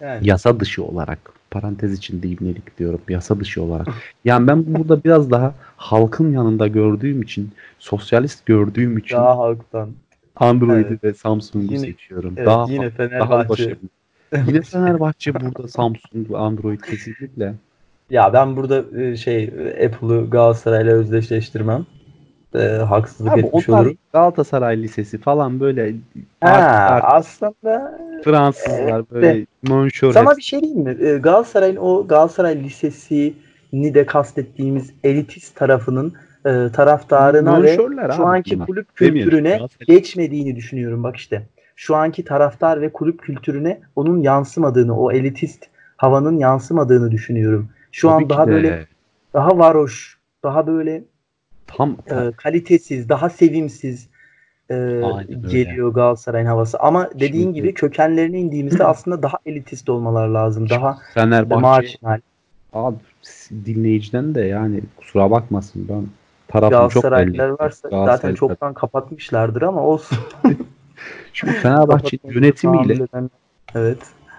Yani. 0.00 0.28
Yasa 0.28 0.60
dışı 0.60 0.84
olarak. 0.84 1.18
Parantez 1.50 1.92
içinde 1.92 2.28
ibnelik 2.28 2.78
diyorum. 2.78 3.00
Yasa 3.08 3.40
dışı 3.40 3.62
olarak. 3.62 3.88
Yani 4.24 4.46
ben 4.46 4.74
burada 4.74 5.04
biraz 5.04 5.30
daha 5.30 5.54
halkın 5.76 6.32
yanında 6.32 6.66
gördüğüm 6.68 7.22
için, 7.22 7.50
sosyalist 7.78 8.46
gördüğüm 8.46 8.98
için 8.98 9.16
Daha 9.16 9.38
halktan. 9.38 9.90
Android'i 10.40 10.88
Evet. 10.88 11.04
ve 11.04 11.14
Samsung'u 11.14 11.74
Yine- 11.74 11.78
seçiyorum. 11.86 12.34
Evet, 12.36 12.46
daha 12.46 12.66
yine 12.68 12.84
daha 12.84 12.90
Fenerbahçe. 12.90 13.48
başarılı. 13.48 13.76
Yine 14.46 14.62
Fenerbahçe 14.62 15.34
burada 15.34 15.68
Samsung 15.68 16.30
ve 16.30 16.36
Android 16.38 16.80
kesinlikle. 16.80 17.54
Ya 18.10 18.32
ben 18.32 18.56
burada 18.56 19.00
e, 19.02 19.16
şey 19.16 19.44
e, 19.44 19.86
Apple'ı 19.86 20.30
Galatasaray'la 20.30 20.92
özdeşleştirmem. 20.92 21.86
E, 22.54 22.58
haksızlık 22.58 23.32
Abi 23.32 23.40
etmiş 23.40 23.68
olurum. 23.68 23.96
Galatasaray 24.12 24.82
Lisesi 24.82 25.18
falan 25.18 25.60
böyle 25.60 25.94
Ha, 26.40 26.48
art- 26.50 26.92
art- 26.92 27.04
aslında 27.06 27.98
Fransızlar 28.24 29.10
böyle 29.10 29.46
monşör 29.68 30.12
sana 30.12 30.36
bir 30.36 30.42
şey 30.42 30.60
diyeyim 30.60 30.80
mi? 30.82 30.96
E, 31.00 31.18
Galatasaray'ın 31.18 31.76
o 31.76 32.06
Galatasaray 32.08 32.64
Lisesi'ni 32.64 33.94
de 33.94 34.06
kastettiğimiz 34.06 34.92
elitist 35.04 35.56
tarafının 35.56 36.12
e, 36.46 36.68
taraftarına 36.72 37.62
ve 37.62 37.76
şu 38.16 38.26
anki 38.26 38.54
bunlar. 38.56 38.66
kulüp 38.66 39.00
Demiyorum, 39.00 39.30
kültürüne 39.30 39.56
Galatasaray- 39.56 39.86
geçmediğini 39.86 40.56
düşünüyorum 40.56 41.02
bak 41.02 41.16
işte. 41.16 41.46
Şu 41.76 41.96
anki 41.96 42.24
taraftar 42.24 42.80
ve 42.80 42.92
kulüp 42.92 43.22
kültürüne 43.22 43.80
onun 43.96 44.22
yansımadığını, 44.22 44.98
o 45.00 45.12
elitist 45.12 45.66
havanın 45.96 46.38
yansımadığını 46.38 47.10
düşünüyorum. 47.10 47.68
Şu 47.92 48.08
Tabii 48.08 48.22
an 48.24 48.30
daha 48.30 48.46
de. 48.46 48.50
böyle 48.52 48.86
daha 49.34 49.58
varoş, 49.58 50.18
daha 50.42 50.66
böyle 50.66 51.02
tam 51.66 51.96
e, 52.10 52.32
kalitesiz, 52.36 53.08
daha 53.08 53.30
sevimsiz 53.30 54.08
e, 54.70 54.74
Aynen 54.74 55.44
öyle. 55.44 55.48
geliyor 55.52 55.94
Galatasaray'ın 55.94 56.46
havası. 56.46 56.78
Ama 56.78 57.10
dediğin 57.14 57.42
Şimdi- 57.44 57.54
gibi 57.54 57.74
kökenlerine 57.74 58.38
indiğimizde 58.40 58.84
aslında 58.84 59.22
daha 59.22 59.36
elitist 59.46 59.88
olmalar 59.88 60.28
lazım. 60.28 60.68
Daha 60.70 60.98
Fenerbahçe 61.14 61.60
marjinal. 61.60 62.20
abi 62.72 62.96
dinleyiciden 63.64 64.34
de 64.34 64.40
yani 64.40 64.80
kusura 64.96 65.30
bakmasın 65.30 65.86
ben 65.88 66.06
tarafım 66.52 66.88
çok 66.88 67.12
belli. 67.12 67.52
Varsa 67.52 67.88
zaten 67.90 68.34
çoktan 68.34 68.74
kapatmışlardır 68.74 69.62
ama 69.62 69.82
olsun. 69.82 70.18
Çünkü 71.32 71.52
Fenerbahçe'nin 71.54 72.32
yönetimiyle 72.32 73.06
Evet. 73.74 73.98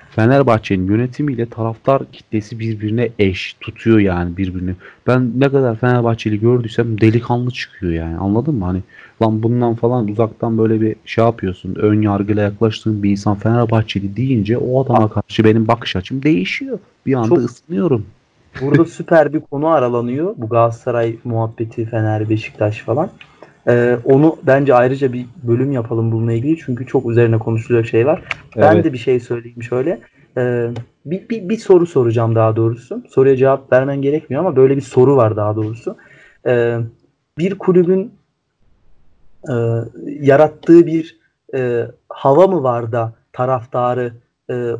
Fenerbahçe'nin 0.09 0.87
yönetimiyle 0.87 1.45
taraftar 1.45 2.11
kitlesi 2.11 2.59
birbirine 2.59 3.09
eş 3.19 3.55
tutuyor 3.61 3.99
yani 3.99 4.37
birbirini. 4.37 4.75
Ben 5.07 5.31
ne 5.39 5.49
kadar 5.49 5.75
Fenerbahçeli 5.75 6.39
gördüysem 6.39 7.01
delikanlı 7.01 7.51
çıkıyor 7.51 7.93
yani 7.93 8.17
anladın 8.17 8.55
mı? 8.55 8.65
Hani 8.65 8.81
lan 9.21 9.43
bundan 9.43 9.75
falan 9.75 10.07
uzaktan 10.07 10.57
böyle 10.57 10.81
bir 10.81 10.95
şey 11.05 11.23
yapıyorsun. 11.23 11.75
Ön 11.75 12.01
yargıyla 12.01 12.43
yaklaştığın 12.43 13.03
bir 13.03 13.11
insan 13.11 13.35
Fenerbahçeli 13.35 14.15
deyince 14.15 14.57
o 14.57 14.83
adama 14.85 15.09
karşı 15.09 15.43
benim 15.43 15.67
bakış 15.67 15.95
açım 15.95 16.23
değişiyor. 16.23 16.79
Bir 17.05 17.13
anda 17.13 17.27
Çok- 17.29 17.37
ısınıyorum. 17.37 18.05
Burada 18.61 18.85
süper 18.85 19.33
bir 19.33 19.39
konu 19.39 19.67
aralanıyor. 19.67 20.33
Bu 20.37 20.49
Galatasaray 20.49 21.15
muhabbeti, 21.23 21.85
Fener, 21.85 22.29
Beşiktaş 22.29 22.79
falan. 22.79 23.09
Ee, 23.67 23.97
onu 24.05 24.35
bence 24.43 24.75
ayrıca 24.75 25.13
bir 25.13 25.25
bölüm 25.43 25.71
yapalım 25.71 26.11
bununla 26.11 26.33
ilgili. 26.33 26.57
Çünkü 26.57 26.87
çok 26.87 27.09
üzerine 27.09 27.37
konuşulacak 27.37 27.87
şey 27.87 28.05
var. 28.05 28.23
Ben 28.57 28.73
Evet. 28.73 28.85
de 28.85 28.93
bir 28.93 28.97
şey 28.97 29.19
söyleyeyim 29.19 29.63
şöyle. 29.63 29.99
Ee, 30.37 30.69
bir, 31.05 31.29
bir, 31.29 31.49
bir 31.49 31.57
soru 31.57 31.85
soracağım 31.85 32.35
daha 32.35 32.55
doğrusu. 32.55 33.03
Soruya 33.09 33.37
cevap 33.37 33.73
vermen 33.73 34.01
gerekmiyor 34.01 34.45
ama 34.45 34.55
böyle 34.55 34.77
bir 34.77 34.81
soru 34.81 35.15
var 35.15 35.35
daha 35.35 35.55
doğrusu. 35.55 35.97
Ee, 36.47 36.77
bir 37.37 37.57
kulübün 37.57 38.11
e, 39.49 39.53
yarattığı 40.05 40.85
bir 40.85 41.19
e, 41.55 41.87
hava 42.09 42.47
mı 42.47 42.63
var 42.63 42.91
da 42.91 43.13
taraftarı 43.33 44.13
e, 44.49 44.71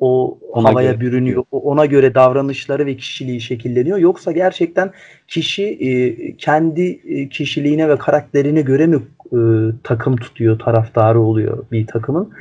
o 0.00 0.38
Ona 0.52 0.68
havaya 0.68 0.92
göre 0.92 1.00
bürünüyor. 1.00 1.44
Ona 1.50 1.86
göre 1.86 2.14
davranışları 2.14 2.86
ve 2.86 2.96
kişiliği 2.96 3.40
şekilleniyor. 3.40 3.98
Yoksa 3.98 4.32
gerçekten 4.32 4.92
kişi 5.28 5.64
e, 5.64 6.36
kendi 6.36 7.00
e, 7.08 7.28
kişiliğine 7.28 7.88
ve 7.88 7.96
karakterine 7.96 8.60
göre 8.60 8.86
mi 8.86 8.96
e, 9.32 9.38
takım 9.84 10.16
tutuyor, 10.16 10.58
taraftarı 10.58 11.20
oluyor 11.20 11.64
bir 11.72 11.86
takımın? 11.86 12.32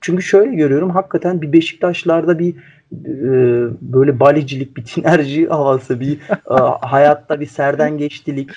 Çünkü 0.00 0.22
şöyle 0.22 0.54
görüyorum 0.54 0.90
hakikaten 0.90 1.42
bir 1.42 1.52
Beşiktaşlarda 1.52 2.38
bir 2.38 2.54
e, 2.92 3.32
böyle 3.80 4.20
balicilik, 4.20 4.76
bir 4.76 4.84
tinerci 4.84 5.46
havası, 5.48 6.00
bir 6.00 6.18
e, 6.30 6.54
hayatta 6.80 7.40
bir 7.40 7.46
serden 7.46 7.98
geçtilik, 7.98 8.50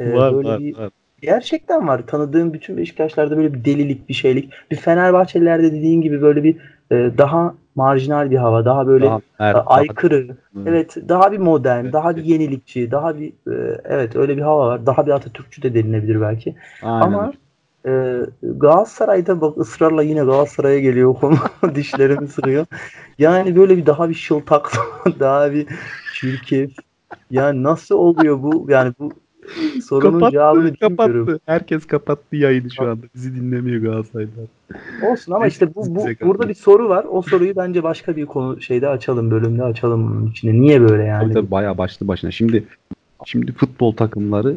e, 0.00 0.12
böyle 0.12 0.58
bir 0.58 0.78
var. 0.78 0.90
gerçekten 1.22 1.88
var. 1.88 2.06
Tanıdığım 2.06 2.52
bütün 2.52 2.76
Beşiktaşlarda 2.76 3.36
böyle 3.36 3.54
bir 3.54 3.64
delilik, 3.64 4.08
bir 4.08 4.14
şeylik. 4.14 4.52
Bir 4.70 4.76
Fenerbahçelilerde 4.76 5.72
dediğin 5.72 6.00
gibi 6.00 6.22
böyle 6.22 6.44
bir 6.44 6.56
e, 6.90 7.10
daha 7.18 7.54
marjinal 7.74 8.30
bir 8.30 8.36
hava, 8.36 8.64
daha 8.64 8.86
böyle 8.86 9.06
Daha 9.06 9.16
e, 9.16 9.54
daha- 9.54 9.64
aykırı, 9.66 10.36
evet 10.66 10.96
daha 11.08 11.32
bir 11.32 11.38
modern, 11.38 11.84
Evet, 11.84 11.92
daha 11.92 12.16
bir 12.16 12.24
yenilikçi, 12.24 12.90
daha 12.90 13.18
bir 13.18 13.28
e, 13.28 13.80
evet 13.84 14.16
öyle 14.16 14.36
bir 14.36 14.42
hava 14.42 14.66
var. 14.66 14.86
Daha 14.86 15.06
bir 15.06 15.10
Atatürkçü 15.10 15.62
de 15.62 15.74
denilebilir 15.74 16.20
belki. 16.20 16.54
Aynen 16.82 17.06
Ama 17.06 17.32
e, 17.86 18.20
Galatasaray'da 18.42 19.40
bak 19.40 19.58
ısrarla 19.58 20.02
yine 20.02 20.20
Galatasaray'a 20.24 20.78
geliyor 20.80 21.14
konu. 21.14 21.36
Dişlerimi 21.74 22.28
sıkıyor. 22.28 22.66
Yani 23.18 23.56
böyle 23.56 23.76
bir 23.76 23.86
daha 23.86 24.08
bir 24.08 24.14
şıltak, 24.14 24.72
daha 25.20 25.52
bir 25.52 25.66
çirkef. 26.14 26.70
Yani 27.30 27.62
nasıl 27.62 27.94
oluyor 27.94 28.42
bu? 28.42 28.66
Yani 28.68 28.92
bu 28.98 29.12
sorunun 29.88 30.30
cevabını 30.30 30.64
bilmiyorum. 30.64 30.96
kapattı. 30.96 31.40
Herkes 31.46 31.86
kapattı 31.86 32.36
yayını 32.36 32.70
şu 32.70 32.82
anda. 32.82 33.06
Bizi 33.14 33.36
dinlemiyor 33.36 33.82
Galatasaraylılar. 33.82 34.46
Olsun 35.10 35.32
ama 35.32 35.46
işte 35.46 35.74
bu, 35.74 35.94
bu 35.94 36.06
burada 36.22 36.48
bir 36.48 36.54
soru 36.54 36.88
var. 36.88 37.06
O 37.10 37.22
soruyu 37.22 37.56
bence 37.56 37.82
başka 37.82 38.16
bir 38.16 38.26
konu 38.26 38.60
şeyde 38.60 38.88
açalım, 38.88 39.30
bölümde 39.30 39.62
açalım 39.64 40.08
bunun 40.10 40.30
içine. 40.30 40.60
Niye 40.60 40.80
böyle 40.80 41.04
yani? 41.04 41.22
Tabii 41.22 41.34
tabii 41.34 41.50
bayağı 41.50 41.78
başlı 41.78 42.08
başına. 42.08 42.30
Şimdi 42.30 42.64
şimdi 43.24 43.52
futbol 43.52 43.92
takımları 43.92 44.56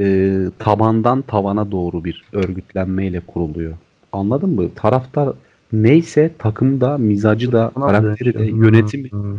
e, 0.00 0.36
tabandan 0.58 1.22
tavana 1.22 1.70
doğru 1.70 2.04
bir 2.04 2.24
örgütlenmeyle 2.32 3.20
kuruluyor. 3.20 3.72
Anladın 4.12 4.50
mı? 4.50 4.70
Taraftar 4.74 5.32
neyse 5.72 6.30
takım 6.38 6.80
da, 6.80 6.98
mizacı 6.98 7.52
da, 7.52 7.72
karakteri 7.74 8.34
de, 8.34 8.44
yönetimi 8.44 9.10
Hmm. 9.10 9.38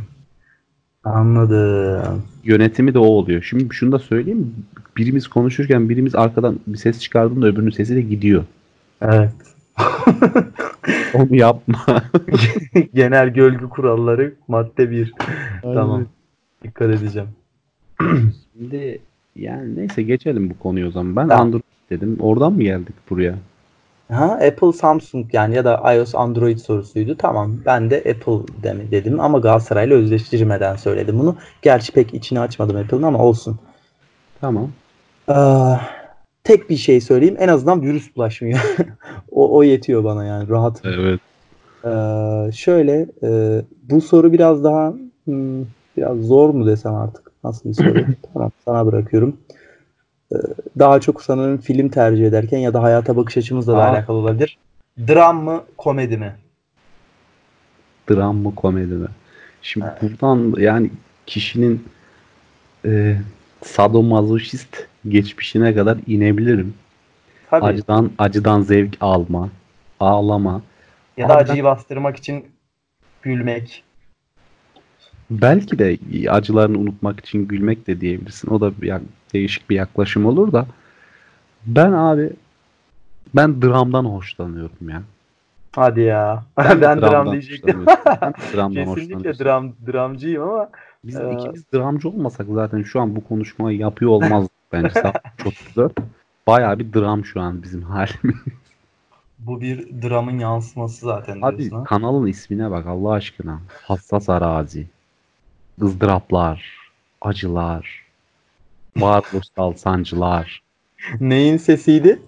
Anladım. 1.03 2.23
yönetimi 2.43 2.93
de 2.93 2.99
o 2.99 3.05
oluyor. 3.05 3.43
Şimdi 3.43 3.67
şunu 3.71 3.91
da 3.91 3.99
söyleyeyim. 3.99 4.55
Birimiz 4.97 5.27
konuşurken 5.27 5.89
birimiz 5.89 6.15
arkadan 6.15 6.59
bir 6.67 6.77
ses 6.77 6.99
çıkardığında 6.99 7.47
öbürünün 7.47 7.69
sesi 7.69 7.95
de 7.95 8.01
gidiyor. 8.01 8.43
Evet. 9.01 9.31
Onu 11.13 11.35
yapma. 11.35 11.79
Genel 12.93 13.29
gölgü 13.29 13.69
kuralları 13.69 14.33
madde 14.47 14.91
1. 14.91 15.13
Tamam. 15.61 16.05
Dikkat 16.63 16.89
edeceğim. 16.89 17.29
Şimdi 18.53 18.99
yani 19.35 19.75
neyse 19.75 20.03
geçelim 20.03 20.49
bu 20.49 20.59
konuyu 20.59 20.87
o 20.87 20.91
zaman. 20.91 21.15
Ben 21.15 21.27
Tamam. 21.27 21.47
Android 21.47 21.63
dedim. 21.89 22.17
Oradan 22.19 22.53
mı 22.53 22.63
geldik 22.63 22.95
buraya? 23.09 23.35
Ha, 24.09 24.39
Apple 24.47 24.73
Samsung 24.73 25.33
yani 25.33 25.55
ya 25.55 25.65
da 25.65 25.93
iOS 25.95 26.15
Android 26.15 26.57
sorusuydu. 26.57 27.17
Tamam 27.17 27.57
ben 27.65 27.89
de 27.89 27.97
Apple 27.97 28.53
demi 28.63 28.91
dedim 28.91 29.19
ama 29.19 29.39
Galatasaray'la 29.39 29.95
özleştirmeden 29.95 30.75
söyledim 30.75 31.19
bunu. 31.19 31.35
Gerçi 31.61 31.91
pek 31.91 32.13
içini 32.13 32.39
açmadım 32.39 32.75
Apple'ın 32.75 33.03
ama 33.03 33.19
olsun. 33.19 33.59
Tamam. 34.41 34.69
Ee, 35.29 35.35
tek 36.43 36.69
bir 36.69 36.77
şey 36.77 37.01
söyleyeyim 37.01 37.35
en 37.39 37.47
azından 37.47 37.81
virüs 37.81 38.15
bulaşmıyor. 38.15 38.59
o, 39.31 39.57
o 39.57 39.63
yetiyor 39.63 40.03
bana 40.03 40.25
yani 40.25 40.49
rahat. 40.49 40.81
Evet. 40.85 41.19
Ee, 41.85 42.51
şöyle 42.51 43.07
e, 43.23 43.61
bu 43.89 44.01
soru 44.01 44.33
biraz 44.33 44.63
daha 44.63 44.93
hmm, 45.25 45.61
biraz 45.97 46.17
zor 46.17 46.49
mu 46.49 46.67
desem 46.67 46.95
artık 46.95 47.31
nasıl 47.43 47.69
bir 47.69 47.73
soru? 47.73 48.05
tamam 48.33 48.51
sana 48.65 48.85
bırakıyorum. 48.85 49.37
Daha 50.79 50.99
çok 50.99 51.21
sanırım 51.23 51.57
film 51.57 51.89
tercih 51.89 52.27
ederken 52.27 52.57
ya 52.57 52.73
da 52.73 52.83
hayata 52.83 53.15
bakış 53.17 53.37
açımızla 53.37 53.73
da 53.73 53.77
Aa. 53.83 53.89
alakalı 53.89 54.17
olabilir. 54.17 54.57
Dram 55.07 55.43
mı 55.43 55.63
komedi 55.77 56.17
mi? 56.17 56.35
Dram 58.09 58.37
mı 58.37 58.55
komedi 58.55 58.93
mi? 58.93 59.07
Şimdi 59.61 59.87
Evet. 59.91 60.01
buradan 60.21 60.61
yani 60.61 60.89
kişinin 61.25 61.83
e, 62.85 63.17
sadomazoşist 63.63 64.87
geçmişine 65.07 65.75
kadar 65.75 65.97
inebilirim. 66.07 66.73
Tabii. 67.49 67.65
Acıdan 67.65 68.11
acıdan 68.17 68.61
zevk 68.61 68.97
alma, 69.01 69.49
ağlama. 69.99 70.61
ya 71.17 71.29
da 71.29 71.33
Abi 71.33 71.39
ben- 71.39 71.43
acıyı 71.43 71.63
bastırmak 71.63 72.17
için 72.17 72.45
gülmek. 73.21 73.83
Belki 75.29 75.79
de 75.79 75.97
acılarını 76.29 76.77
unutmak 76.79 77.19
için 77.19 77.47
gülmek 77.47 77.87
de 77.87 78.01
diyebilirsin. 78.01 78.49
O 78.49 78.61
da 78.61 78.71
yak- 78.81 79.01
değişik 79.33 79.69
bir 79.69 79.75
yaklaşım 79.75 80.25
olur 80.25 80.51
da. 80.51 80.65
Ben 81.65 81.91
abi 81.91 82.29
ben 83.35 83.61
dramdan 83.61 84.05
hoşlanıyorum 84.05 84.89
ya. 84.89 85.01
Hadi 85.75 86.01
ya. 86.01 86.43
Ben, 86.57 86.81
Ben, 86.81 87.01
dram 87.01 87.11
dramdan 87.11 87.31
diyecektim. 87.31 87.79
hoşlanıyorum. 87.79 88.05
Ben 88.21 88.33
dramdan 88.57 88.95
Kesinlikle 88.95 89.39
dram 89.45 89.73
dramcıyım 89.87 90.43
ama 90.43 90.69
Biz 91.03 91.15
Ee, 91.19 91.31
ikimiz 91.33 91.63
dramcı 91.73 92.09
olmasak 92.09 92.47
zaten 92.49 92.83
şu 92.83 93.01
an 93.01 93.15
bu 93.15 93.23
konuşmayı 93.27 93.77
yapıyor 93.77 94.11
olmazdık 94.11 94.51
bence. 94.71 95.01
Çok 95.37 95.53
güzel. 95.67 95.89
Bayağı 96.47 96.79
bir 96.79 96.93
dram 96.93 97.25
şu 97.25 97.41
an 97.41 97.63
bizim 97.63 97.81
halimiz. 97.83 98.35
bu 99.39 99.61
bir 99.61 100.01
dramın 100.01 100.39
yansıması 100.39 101.05
zaten 101.05 101.41
Hadi 101.41 101.57
diyorsun 101.57 101.77
ha. 101.77 101.83
kanalın 101.83 102.27
ismine 102.27 102.71
bak 102.71 102.85
Allah 102.87 103.11
aşkına. 103.11 103.59
Hassas 103.83 104.29
arazi. 104.29 104.87
ızdıraplar, 105.81 106.89
acılar, 107.21 108.05
varoluşsal 109.01 109.73
sancılar. 109.73 110.63
Neyin 111.19 111.57
sesiydi? 111.57 112.19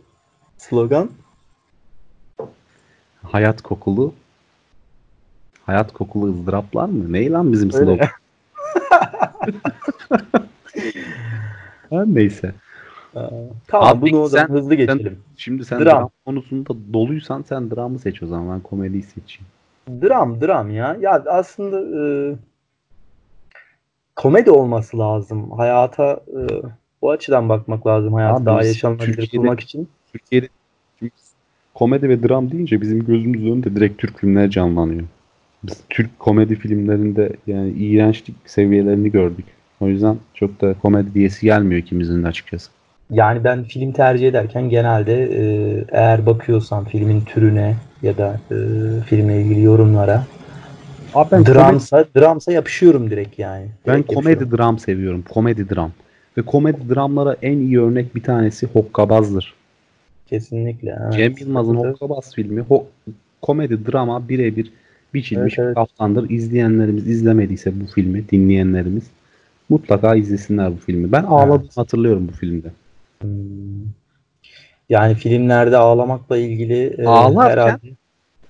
Slogan. 0.58 1.10
Hayat 3.24 3.62
kokulu. 3.62 4.14
Hayat 5.66 5.94
kokulu 5.94 6.32
ızdıraplar 6.32 6.90
mı? 6.90 7.14
Ney 7.14 7.32
lan 7.32 7.52
bizim 7.52 7.70
Öyle. 7.74 7.86
slogan? 7.86 8.08
Her 11.90 12.06
neyse. 12.06 12.54
Ee, 13.16 13.20
tamam 13.68 13.88
Abi 13.90 14.02
bunu 14.12 14.22
o 14.22 14.28
zaman 14.28 14.48
sen- 14.48 14.54
hızlı 14.54 14.76
geçelim. 14.76 15.20
Şimdi 15.38 15.66
sen 15.66 15.80
Dram. 15.80 16.00
dram. 16.00 16.10
konusunda 16.26 16.74
doluysan 16.94 17.42
sen 17.50 17.72
dramı 17.72 18.00
seç 18.00 18.24
o 18.24 18.28
zaman. 18.28 18.56
Ben 18.56 18.60
komediyi 18.64 19.04
seçeyim. 19.04 19.48
Dram 20.02 20.42
dram 20.42 20.72
ya. 20.72 20.98
Ya 21.00 21.24
aslında 21.28 21.80
e, 21.80 22.02
komedi 24.16 24.52
olması 24.52 25.00
lazım. 25.00 25.52
Hayata 25.52 26.20
e, 26.28 26.40
o 27.02 27.10
açıdan 27.10 27.50
bakmak 27.50 27.88
lazım. 27.88 28.14
Hayatı 28.14 28.36
Abi 28.36 28.46
daha 28.46 28.64
yaşanabilir 28.64 29.30
kılmak 29.30 29.60
için. 29.60 29.88
Türkiye'de 30.12 30.48
Türk 31.00 31.14
komedi 31.74 32.10
ve 32.10 32.24
dram 32.24 32.52
deyince 32.52 32.82
bizim 32.82 33.06
gözümüz 33.06 33.44
önünde 33.44 33.76
direkt 33.76 34.02
Türk 34.02 34.20
filmleri 34.20 34.52
canlanıyor. 34.52 35.04
Biz 35.64 35.78
Türk 35.90 36.20
komedi 36.20 36.56
filmlerinde 36.56 37.34
yani 37.48 37.70
iğrençlik 37.70 38.36
seviyelerini 38.46 39.12
gördük. 39.12 39.46
O 39.80 39.88
yüzden 39.88 40.18
çok 40.34 40.62
da 40.62 40.74
komedi 40.74 41.14
diyesi 41.14 41.46
gelmiyor 41.46 41.82
ikimizin 41.82 42.24
de 42.24 42.28
açıkçası. 42.28 42.72
Yani 43.10 43.44
ben 43.44 43.64
film 43.64 43.92
tercih 43.92 44.28
ederken 44.28 44.70
genelde 44.70 45.24
e, 45.24 45.44
eğer 45.92 46.26
bakıyorsam 46.26 46.86
filmin 46.86 47.22
türüne 47.22 47.76
ya 48.02 48.18
da 48.18 48.40
e, 48.52 48.56
filmle 49.06 49.42
ilgili 49.42 49.62
yorumlara 49.62 50.24
Abi 51.14 51.32
ben 51.32 51.44
komedi, 51.44 51.54
dramsa 51.56 52.06
dramsa 52.18 52.52
yapışıyorum 52.52 53.10
direkt 53.10 53.40
yani. 53.40 53.66
ben 53.88 53.94
Direkt 53.96 54.14
komedi 54.14 54.30
yapışıyorum. 54.30 54.58
dram 54.58 54.80
seviyorum. 54.80 55.24
Komedi 55.30 55.70
dram. 55.70 55.92
Ve 56.38 56.42
komedi 56.42 56.96
dramlara 56.96 57.36
en 57.42 57.58
iyi 57.58 57.82
örnek 57.82 58.16
bir 58.16 58.24
tanesi 58.24 58.68
Hokkabaz'dır. 58.68 59.54
kesinlikle. 60.28 60.98
evet. 61.04 61.14
Cem 61.14 61.36
Yılmaz'ın 61.40 61.76
Evet. 61.84 61.86
Hokkabaz 62.02 62.36
filmi 62.36 62.62
ho- 62.62 62.84
komedi 63.42 63.92
drama 63.92 64.30
birebir 64.30 64.72
biçilmiş 65.14 65.54
Evet, 65.60 65.66
evet. 65.66 65.76
kaftandır. 65.76 66.30
İzleyenlerimiz 66.30 67.08
izlemediyse 67.08 67.82
bu 67.82 67.86
filmi, 67.86 68.30
dinleyenlerimiz 68.30 69.04
mutlaka 69.70 70.16
izlesinler 70.16 70.72
bu 70.72 70.78
filmi. 70.78 71.12
Ben 71.12 71.24
ağladım 71.24 71.70
hatırlıyorum 71.76 72.28
bu 72.28 72.32
filmde. 72.32 72.68
Hmm. 73.22 73.30
Yani 74.90 75.16
filmlerde 75.16 75.78
ağlamakla 75.78 76.38
ilgili 76.38 76.84
e, 76.98 77.06
Ağlarken- 77.06 77.50
herhalde 77.50 77.78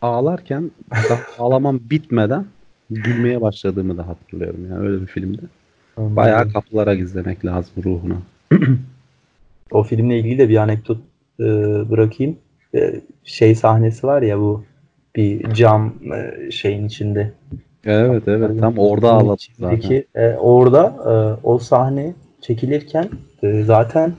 Ağlarken 0.01 0.71
daha 1.09 1.19
ağlamam 1.39 1.79
bitmeden 1.89 2.45
gülmeye 2.89 3.41
başladığımı 3.41 3.97
da 3.97 4.07
hatırlıyorum 4.07 4.67
yani 4.69 4.87
öyle 4.87 5.01
bir 5.01 5.07
filmde. 5.07 5.41
Bayağı 5.97 6.51
kapılara 6.51 6.93
izlemek 6.93 7.45
lazım 7.45 7.73
ruhuna. 7.83 8.17
o 9.71 9.83
filmle 9.83 10.19
ilgili 10.19 10.37
de 10.37 10.49
bir 10.49 10.57
anekdot 10.57 10.97
e, 11.39 11.43
bırakayım. 11.89 12.37
E, 12.75 13.01
şey 13.23 13.55
sahnesi 13.55 14.07
var 14.07 14.21
ya 14.21 14.39
bu 14.39 14.63
bir 15.15 15.53
cam 15.53 15.93
e, 16.15 16.51
şeyin 16.51 16.87
içinde. 16.87 17.31
Evet 17.85 18.23
evet 18.27 18.59
tam 18.59 18.77
orada 18.77 19.11
ağladım 19.11 19.37
zaten. 19.59 20.03
e, 20.15 20.35
orada 20.37 20.95
e, 21.05 21.13
o 21.47 21.59
sahne 21.59 22.13
çekilirken 22.41 23.09
e, 23.43 23.63
zaten 23.63 24.13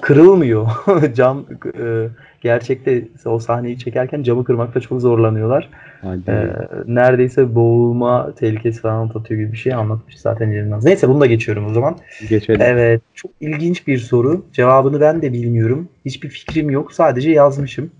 kırılmıyor. 0.00 0.68
Cam 1.14 1.44
e, 1.78 2.08
gerçekte 2.44 3.08
o 3.24 3.38
sahneyi 3.38 3.78
çekerken 3.78 4.22
camı 4.22 4.44
kırmakta 4.44 4.80
çok 4.80 5.00
zorlanıyorlar. 5.00 5.70
Hadi. 6.02 6.30
E, 6.30 6.52
neredeyse 6.86 7.54
boğulma 7.54 8.34
tehlikesi 8.34 8.80
falan 8.80 9.08
tatıyor 9.08 9.40
gibi 9.40 9.52
bir 9.52 9.56
şey 9.56 9.74
anlatmış 9.74 10.18
zaten 10.18 10.50
Yılmaz. 10.50 10.84
Neyse 10.84 11.08
bunu 11.08 11.20
da 11.20 11.26
geçiyorum 11.26 11.66
o 11.66 11.72
zaman. 11.72 11.98
Geçelim. 12.28 12.60
Evet, 12.60 13.02
çok 13.14 13.30
ilginç 13.40 13.86
bir 13.86 13.98
soru. 13.98 14.44
Cevabını 14.52 15.00
ben 15.00 15.22
de 15.22 15.32
bilmiyorum. 15.32 15.88
Hiçbir 16.04 16.28
fikrim 16.28 16.70
yok. 16.70 16.92
Sadece 16.92 17.30
yazmışım. 17.30 17.90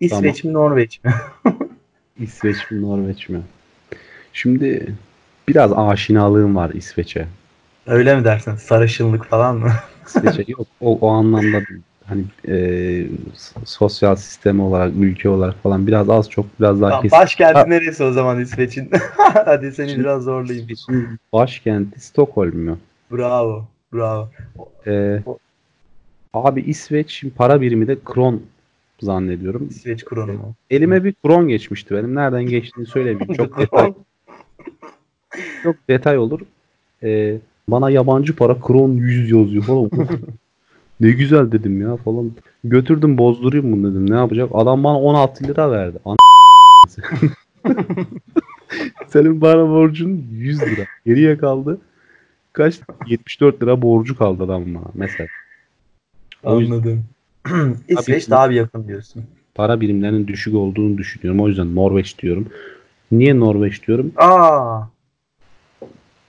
İsveç 0.00 0.44
mi 0.44 0.52
Norveç 0.52 1.00
mi? 1.04 1.12
İsveç 2.20 2.70
mi 2.70 2.82
Norveç 2.82 3.28
mi? 3.28 3.40
Şimdi 4.32 4.94
biraz 5.48 5.72
aşinalığım 5.72 6.56
var 6.56 6.70
İsveç'e. 6.70 7.26
Öyle 7.86 8.16
mi 8.16 8.24
dersin? 8.24 8.56
Sarışınlık 8.56 9.24
falan 9.24 9.56
mı? 9.56 9.72
İsveç'e 10.06 10.44
yok. 10.48 10.66
O, 10.80 10.98
o 10.98 11.08
anlamda 11.10 11.66
değil. 11.66 11.82
Hani 12.06 12.24
e, 12.48 12.56
sosyal 13.64 14.16
sistem 14.16 14.60
olarak, 14.60 14.92
ülke 15.00 15.28
olarak 15.28 15.54
falan 15.62 15.86
biraz 15.86 16.10
az 16.10 16.30
çok 16.30 16.46
biraz 16.60 16.80
daha 16.80 16.90
Tamam, 16.90 17.02
kesin. 17.02 17.18
başkenti 17.18 17.58
Ha. 17.58 17.64
neresi 17.68 18.04
o 18.04 18.12
zaman 18.12 18.40
İsveç'in? 18.40 18.90
Hadi 19.44 19.72
seni 19.72 19.88
Şimdi- 19.88 20.00
biraz 20.02 20.22
zorlayayım. 20.22 20.64
İsveç'in 20.70 21.08
başkenti 21.32 22.00
Stockholm 22.00 22.64
mu? 22.64 22.78
Bravo. 23.12 23.64
Bravo. 23.92 24.28
E, 24.86 25.22
abi 26.34 26.60
İsveç 26.60 27.24
para 27.36 27.60
birimi 27.60 27.88
de 27.88 27.96
kron 28.04 28.42
zannediyorum. 29.00 29.68
İsveç 29.70 30.04
kronu 30.04 30.32
mu? 30.32 30.54
Elime 30.70 31.04
bir 31.04 31.14
kron 31.24 31.48
geçmişti 31.48 31.94
benim. 31.94 32.14
Nereden 32.14 32.46
geçtiğini 32.46 32.86
söylemeyeyim. 32.86 33.34
Çok 33.36 33.58
detay, 33.58 33.92
çok 35.62 35.76
detay 35.88 36.18
olur. 36.18 36.40
E, 37.02 37.36
bana 37.68 37.90
yabancı 37.90 38.36
para 38.36 38.60
kron 38.60 38.92
100 38.92 39.30
yazıyor 39.30 39.62
falan. 39.64 39.90
ne 41.02 41.10
güzel 41.10 41.52
dedim 41.52 41.80
ya 41.80 41.96
falan. 41.96 42.32
Götürdüm 42.64 43.18
bozdurayım 43.18 43.72
bunu 43.72 43.90
dedim. 43.90 44.10
Ne 44.10 44.14
yapacak? 44.16 44.50
Adam 44.54 44.84
bana 44.84 44.98
16 45.00 45.44
lira 45.44 45.70
verdi. 45.70 45.98
An- 46.04 46.16
Senin 49.08 49.40
bana 49.40 49.68
borcun 49.68 50.24
100 50.32 50.62
lira. 50.62 50.86
Geriye 51.06 51.38
kaldı. 51.38 51.78
Kaç? 52.52 52.80
74 53.06 53.62
lira 53.62 53.82
borcu 53.82 54.18
kaldı 54.18 54.42
adam 54.44 54.74
bana 54.74 54.84
mesela. 54.94 55.28
O 56.42 56.60
yüzden 56.60 56.74
Anladım. 56.74 57.04
İsveç 57.88 58.30
daha 58.30 58.50
bir 58.50 58.54
yakın 58.54 58.88
diyorsun. 58.88 59.24
para 59.54 59.80
birimlerinin 59.80 60.26
düşük 60.28 60.54
olduğunu 60.54 60.98
düşünüyorum. 60.98 61.40
O 61.40 61.48
yüzden 61.48 61.74
Norveç 61.74 62.18
diyorum. 62.18 62.48
Niye 63.12 63.40
Norveç 63.40 63.86
diyorum? 63.86 64.12
Aa. 64.16 64.80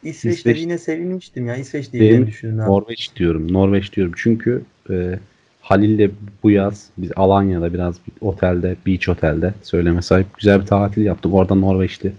İsveç, 0.03 0.37
İsveç- 0.37 0.45
dediğine 0.45 0.77
sevinmiştim 0.77 1.47
ya. 1.47 1.55
İsveç 1.55 1.93
diye 1.93 2.27
düşündüm. 2.27 2.59
ha. 2.59 2.65
Norveç 2.67 3.11
diyorum. 3.15 3.53
Norveç 3.53 3.93
diyorum. 3.93 4.13
Çünkü 4.15 4.61
e, 4.89 5.19
Halil'le 5.61 6.11
bu 6.43 6.51
yaz 6.51 6.89
biz 6.97 7.11
Alanya'da 7.15 7.73
biraz 7.73 7.95
bir 7.95 8.27
otelde, 8.27 8.75
beach 8.87 9.09
otelde 9.09 9.53
söyleme 9.63 10.01
sahip 10.01 10.27
güzel 10.37 10.61
bir 10.61 10.65
tatil 10.65 11.01
yaptık. 11.05 11.33
Orada 11.33 11.55
Norveçli 11.55 12.13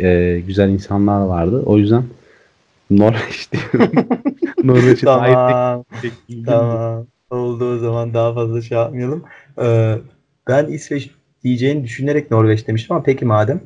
e, 0.00 0.40
güzel 0.46 0.68
insanlar 0.68 1.26
vardı. 1.26 1.62
O 1.66 1.78
yüzden 1.78 2.04
Norveç 2.90 3.48
diyorum. 3.52 3.90
Norveç'e 4.64 5.06
Tamam. 5.06 5.84
Tamam. 6.46 7.06
Oldu 7.30 7.74
o 7.74 7.78
zaman 7.78 8.14
daha 8.14 8.34
fazla 8.34 8.62
şey 8.62 8.78
yapmayalım. 8.78 9.24
Ee, 9.62 9.94
ben 10.48 10.66
İsveç 10.66 11.10
diyeceğini 11.44 11.84
düşünerek 11.84 12.30
Norveç 12.30 12.66
demiştim 12.68 12.96
ama 12.96 13.04
peki 13.04 13.24
madem. 13.24 13.60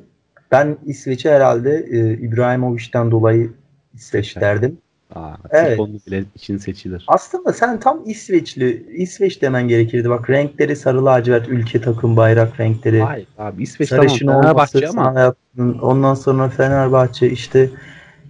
Ben 0.50 0.78
İsveç'e 0.86 1.30
herhalde 1.30 1.86
e, 1.90 2.12
İbrahimovic'den 2.12 3.10
dolayı 3.10 3.52
İsveç 3.94 4.36
derdim. 4.36 4.78
Aa, 5.14 5.34
Evet. 5.50 5.78
bile 6.06 6.24
için 6.34 6.56
seçilir. 6.56 7.04
Aslında 7.08 7.52
sen 7.52 7.80
tam 7.80 8.02
İsveçli, 8.06 8.86
İsveç 8.96 9.42
demen 9.42 9.68
gerekirdi. 9.68 10.10
Bak 10.10 10.30
renkleri 10.30 10.76
sarı 10.76 11.04
lacivert, 11.04 11.48
ülke 11.48 11.80
takım 11.80 12.16
bayrak 12.16 12.60
renkleri. 12.60 13.00
Hayır 13.02 13.28
abi 13.38 13.62
İsveç 13.62 13.88
tamam 13.88 14.08
Sarışın 14.08 14.26
Fenerbahçe 14.26 14.88
ama 14.88 15.04
sana 15.04 15.20
yaptın. 15.20 15.78
Ondan 15.78 16.14
sonra 16.14 16.48
Fenerbahçe 16.48 17.30
işte 17.30 17.70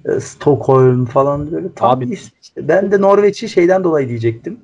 e, 0.05 0.21
Stockholm 0.21 1.05
falan 1.05 1.53
böyle 1.53 1.73
tam 1.75 1.91
Abi- 1.91 2.13
İsveç'te. 2.13 2.69
Ben 2.69 2.93
de 2.93 3.01
Norveç'i 3.01 3.49
şeyden 3.49 3.85
dolayı 3.85 4.09
diyecektim. 4.09 4.61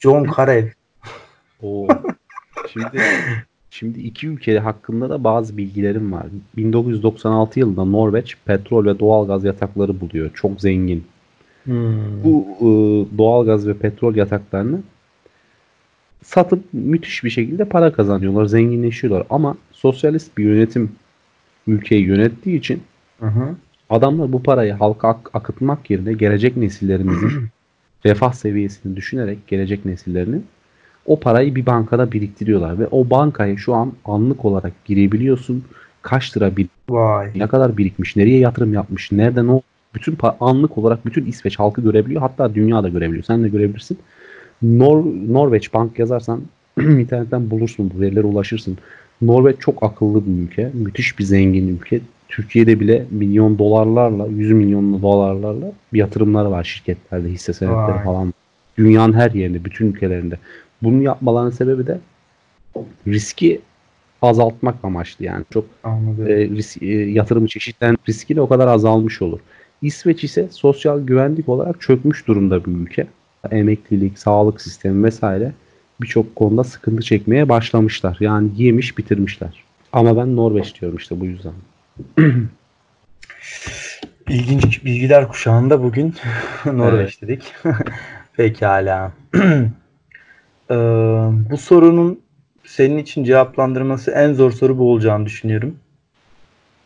John 0.00 0.24
Karev. 0.24 0.66
o 1.62 1.88
şimdi 2.72 3.00
şimdi 3.74 4.00
iki 4.00 4.28
ülke 4.28 4.58
hakkında 4.58 5.10
da 5.10 5.24
bazı 5.24 5.56
bilgilerim 5.56 6.12
var. 6.12 6.26
1996 6.56 7.60
yılında 7.60 7.84
Norveç 7.84 8.36
petrol 8.44 8.86
ve 8.86 8.98
doğalgaz 8.98 9.44
yatakları 9.44 10.00
buluyor. 10.00 10.30
Çok 10.34 10.60
zengin. 10.60 11.04
Hmm. 11.64 12.24
Bu 12.24 12.46
e, 12.60 12.68
doğalgaz 13.18 13.66
ve 13.68 13.74
petrol 13.74 14.14
yataklarını 14.14 14.80
satıp 16.22 16.64
müthiş 16.72 17.24
bir 17.24 17.30
şekilde 17.30 17.64
para 17.64 17.92
kazanıyorlar, 17.92 18.46
zenginleşiyorlar. 18.46 19.26
Ama 19.30 19.56
sosyalist 19.72 20.38
bir 20.38 20.44
yönetim 20.44 20.92
ülkeyi 21.66 22.04
yönettiği 22.04 22.58
için 22.58 22.82
Hı 23.20 23.26
hı. 23.26 23.54
adamlar 23.90 24.32
bu 24.32 24.42
parayı 24.42 24.72
halka 24.72 25.08
ak- 25.08 25.30
akıtmak 25.34 25.90
yerine 25.90 26.12
gelecek 26.12 26.56
nesillerimizin 26.56 27.30
refah 28.04 28.32
seviyesini 28.32 28.96
düşünerek 28.96 29.46
gelecek 29.46 29.84
nesillerinin 29.84 30.46
o 31.06 31.20
parayı 31.20 31.54
bir 31.54 31.66
bankada 31.66 32.12
biriktiriyorlar 32.12 32.78
ve 32.78 32.86
o 32.90 33.10
bankaya 33.10 33.56
şu 33.56 33.74
an 33.74 33.92
anlık 34.04 34.44
olarak 34.44 34.72
girebiliyorsun. 34.84 35.64
Kaç 36.02 36.36
lira 36.36 36.56
bir 36.56 36.68
Vay. 36.88 37.30
ne 37.36 37.46
kadar 37.46 37.76
birikmiş, 37.76 38.16
nereye 38.16 38.38
yatırım 38.38 38.74
yapmış, 38.74 39.12
nereden 39.12 39.48
o 39.48 39.60
bütün 39.94 40.18
anlık 40.40 40.78
olarak 40.78 41.06
bütün 41.06 41.26
İsveç 41.26 41.58
halkı 41.58 41.82
görebiliyor. 41.82 42.20
Hatta 42.20 42.54
dünya 42.54 42.82
da 42.82 42.88
görebiliyor. 42.88 43.24
Sen 43.24 43.44
de 43.44 43.48
görebilirsin. 43.48 43.98
Nor 44.62 45.04
Norveç 45.28 45.74
Bank 45.74 45.98
yazarsan 45.98 46.42
internetten 46.80 47.50
bulursun 47.50 47.92
bu 47.94 48.00
verilere 48.00 48.26
ulaşırsın. 48.26 48.78
Norveç 49.22 49.56
çok 49.60 49.82
akıllı 49.82 50.26
bir 50.26 50.42
ülke. 50.42 50.70
Müthiş 50.74 51.18
bir 51.18 51.24
zengin 51.24 51.68
ülke. 51.68 52.00
Türkiye'de 52.28 52.80
bile 52.80 53.06
milyon 53.10 53.58
dolarlarla, 53.58 54.26
100 54.26 54.52
milyon 54.52 55.02
dolarlarla 55.02 55.72
yatırımları 55.92 56.50
var 56.50 56.64
şirketlerde, 56.64 57.28
hisse 57.28 57.52
senetleri 57.52 57.96
Vay. 57.96 58.04
falan. 58.04 58.34
Dünyanın 58.78 59.12
her 59.12 59.30
yerinde, 59.30 59.64
bütün 59.64 59.92
ülkelerinde. 59.92 60.38
Bunu 60.84 61.02
yapmalarının 61.02 61.50
sebebi 61.50 61.86
de 61.86 61.98
riski 63.06 63.60
azaltmak 64.22 64.74
amaçlı 64.82 65.24
yani. 65.24 65.44
Çok 65.52 65.64
Anladım. 65.84 66.26
e, 66.26 66.30
ris- 66.30 66.84
e, 66.84 67.10
yatırım 67.10 67.46
çeşitlen 67.46 67.96
riski 68.08 68.36
de 68.36 68.40
o 68.40 68.48
kadar 68.48 68.68
azalmış 68.68 69.22
olur. 69.22 69.40
İsveç 69.82 70.24
ise 70.24 70.48
sosyal 70.50 71.00
güvenlik 71.00 71.48
olarak 71.48 71.80
çökmüş 71.80 72.26
durumda 72.26 72.64
bir 72.64 72.72
ülke. 72.72 73.06
Emeklilik, 73.50 74.18
sağlık 74.18 74.60
sistemi 74.60 75.04
vesaire 75.04 75.52
birçok 76.00 76.36
konuda 76.36 76.64
sıkıntı 76.64 77.02
çekmeye 77.02 77.48
başlamışlar. 77.48 78.16
Yani 78.20 78.48
yemiş 78.56 78.98
bitirmişler. 78.98 79.64
Ama 79.92 80.16
ben 80.16 80.36
Norveç 80.36 80.80
diyorum 80.80 80.98
işte 80.98 81.20
bu 81.20 81.26
yüzden. 81.26 81.52
İlginç 84.28 84.84
bilgiler 84.84 85.28
kuşağında 85.28 85.82
bugün 85.82 86.14
Norveç 86.66 87.22
dedik. 87.22 87.54
Pekala. 88.36 89.12
Ee, 90.70 90.74
bu 91.50 91.56
sorunun 91.56 92.20
senin 92.64 92.98
için 92.98 93.24
cevaplandırması 93.24 94.10
en 94.10 94.32
zor 94.32 94.50
soru 94.50 94.78
bu 94.78 94.92
olacağını 94.92 95.26
düşünüyorum. 95.26 95.78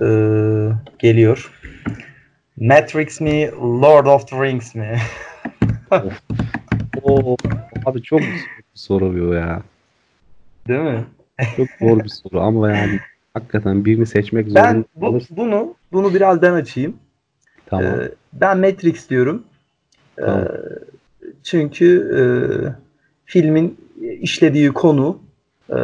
Ee, 0.03 0.69
geliyor. 0.99 1.53
Matrix 2.61 3.21
mi, 3.21 3.51
Lord 3.61 4.07
of 4.07 4.29
the 4.29 4.37
Rings 4.45 4.75
mi? 4.75 4.99
Oo, 7.03 7.37
abi 7.87 8.03
çok 8.03 8.21
soru 8.75 9.15
bu 9.29 9.35
ya. 9.35 9.63
Değil 10.69 10.81
mi? 10.81 11.05
Çok 11.57 11.69
zor 11.81 12.05
bir 12.05 12.09
soru 12.09 12.41
ama 12.41 12.71
yani 12.71 12.99
hakikaten 13.35 13.85
birini 13.85 14.07
seçmek 14.07 14.47
Ben 14.55 14.73
zorunda 14.73 14.85
bu, 14.95 15.01
kalırsın. 15.01 15.37
bunu 15.37 15.75
bunu 15.93 16.15
biraz 16.15 16.43
ben 16.43 16.53
açayım. 16.53 16.97
Tamam. 17.67 17.85
Ee, 18.01 18.11
ben 18.33 18.59
Matrix 18.59 19.11
diyorum. 19.11 19.45
Ee, 20.19 20.23
Tamam. 20.23 20.45
çünkü 21.43 21.87
e, 22.19 22.21
filmin 23.29 23.79
işlediği 24.21 24.73
konu 24.73 25.19
e, 25.71 25.77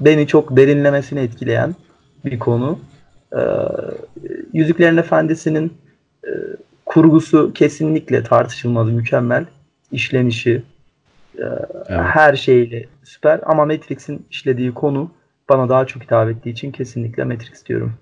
beni 0.00 0.26
çok 0.26 0.56
derinlemesine 0.56 1.22
etkileyen 1.22 1.74
bir 2.24 2.38
konu. 2.38 2.78
Ee, 3.32 3.38
Yüzüklerin 4.52 4.96
Efendisi'nin 4.96 5.72
e, 6.26 6.30
kurgusu 6.86 7.52
kesinlikle 7.54 8.22
tartışılmaz, 8.22 8.90
mükemmel. 8.90 9.46
İşlenişi, 9.92 10.62
Evet. 11.38 11.82
her 11.88 12.36
şeyle 12.36 12.84
süper. 13.04 13.40
Ama 13.46 13.64
Matrix'in 13.64 14.26
işlediği 14.30 14.74
konu 14.74 15.10
bana 15.48 15.68
daha 15.68 15.86
çok 15.86 16.02
hitap 16.02 16.28
ettiği 16.28 16.50
için 16.50 16.72
kesinlikle 16.72 17.24
Matrix 17.24 17.66
diyorum. 17.66 17.92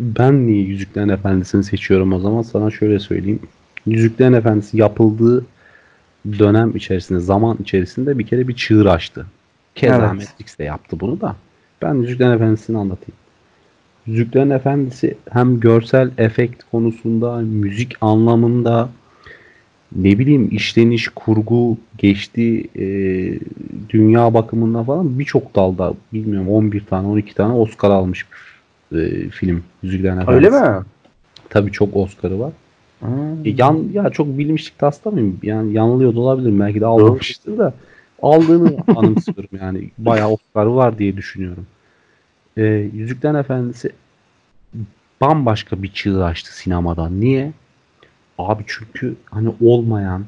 Ben 0.00 0.46
niye 0.46 0.62
Yüzüklerin 0.62 1.08
Efendisi'ni 1.08 1.64
seçiyorum 1.64 2.12
o 2.12 2.20
zaman 2.20 2.42
sana 2.42 2.70
şöyle 2.70 2.98
söyleyeyim. 2.98 3.40
Yüzüklerin 3.86 4.32
Efendisi 4.32 4.76
yapıldığı 4.76 5.46
dönem 6.38 6.76
içerisinde, 6.76 7.20
zaman 7.20 7.56
içerisinde 7.60 8.18
bir 8.18 8.26
kere 8.26 8.48
bir 8.48 8.56
çığır 8.56 8.86
açtı. 8.86 9.26
Keza 9.74 9.96
Evet. 9.96 10.12
Matrix 10.12 10.58
de 10.58 10.64
yaptı 10.64 11.00
bunu 11.00 11.20
da. 11.20 11.36
Ben 11.82 11.94
Yüzüklerin 11.94 12.30
Efendisi'ni 12.30 12.78
anlatayım. 12.78 13.18
Yüzüklerin 14.06 14.50
Efendisi 14.50 15.16
hem 15.30 15.60
görsel 15.60 16.10
efekt 16.18 16.64
konusunda, 16.70 17.36
müzik 17.36 17.96
anlamında, 18.00 18.88
ne 19.96 20.18
bileyim 20.18 20.48
işleniş, 20.52 21.08
kurgu, 21.08 21.76
geçtiği 21.98 22.68
e, 22.76 22.86
dünya 23.90 24.34
bakımında 24.34 24.84
falan 24.84 25.18
birçok 25.18 25.56
dalda 25.56 25.94
bilmiyorum 26.12 26.48
11 26.48 26.86
tane 26.86 27.08
12 27.08 27.34
tane 27.34 27.52
Oscar 27.52 27.90
almış 27.90 28.26
bir 28.92 28.98
e, 28.98 29.28
film 29.28 29.62
Yüzüklerin 29.82 30.20
Efendisi. 30.20 30.46
Öyle 30.46 30.50
mi? 30.50 30.84
Tabii 31.48 31.72
çok 31.72 31.96
Oscar'ı 31.96 32.38
var. 32.38 32.52
Hmm. 33.00 33.46
E, 33.46 33.50
yan, 33.50 33.88
ya 33.92 34.10
çok 34.10 34.38
bilinmişlik 34.38 34.82
hasta 34.82 35.10
mıyım? 35.10 35.40
Yani 35.42 35.72
yanılıyor 35.72 36.14
da 36.14 36.20
olabilirim. 36.20 36.60
Belki 36.60 36.80
de 36.80 36.86
almamıştır 36.86 37.58
da 37.58 37.74
aldığını 38.22 38.76
anımsıyorum 38.96 39.58
yani. 39.60 39.90
Bayağı 39.98 40.28
Oscar'ı 40.28 40.74
var 40.76 40.98
diye 40.98 41.16
düşünüyorum. 41.16 41.66
E, 42.56 42.64
Yüzüklerin 42.94 43.34
Efendisi 43.34 43.92
bambaşka 45.20 45.82
bir 45.82 45.92
çığ 45.92 46.24
açtı 46.24 46.56
sinemadan. 46.56 47.20
Niye? 47.20 47.52
Abi 48.38 48.64
çünkü 48.66 49.16
hani 49.30 49.54
olmayan 49.60 50.24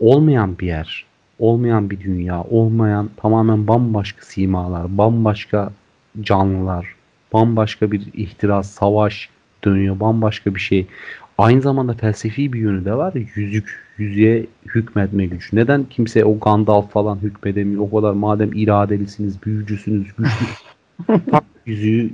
olmayan 0.00 0.58
bir 0.58 0.66
yer, 0.66 1.04
olmayan 1.38 1.90
bir 1.90 2.00
dünya, 2.00 2.42
olmayan 2.42 3.10
tamamen 3.16 3.66
bambaşka 3.66 4.22
simalar, 4.24 4.98
bambaşka 4.98 5.72
canlılar, 6.20 6.94
bambaşka 7.32 7.92
bir 7.92 8.02
ihtiras, 8.14 8.70
savaş 8.70 9.28
dönüyor, 9.64 10.00
bambaşka 10.00 10.54
bir 10.54 10.60
şey. 10.60 10.86
Aynı 11.38 11.60
zamanda 11.60 11.92
felsefi 11.94 12.52
bir 12.52 12.58
yönü 12.58 12.84
de 12.84 12.94
var. 12.94 13.14
Yüzük, 13.34 13.82
yüzüğe 13.98 14.46
hükmetme 14.66 15.26
gücü. 15.26 15.56
Neden 15.56 15.84
kimse 15.84 16.24
o 16.24 16.38
Gandalf 16.40 16.90
falan 16.90 17.16
hükmedemiyor? 17.22 17.82
O 17.82 17.96
kadar 17.96 18.12
madem 18.12 18.52
iradelisiniz, 18.52 19.42
büyücüsünüz, 19.42 20.06
güçlü. 20.16 20.24
tak 21.30 21.44
yüzüğü 21.66 22.10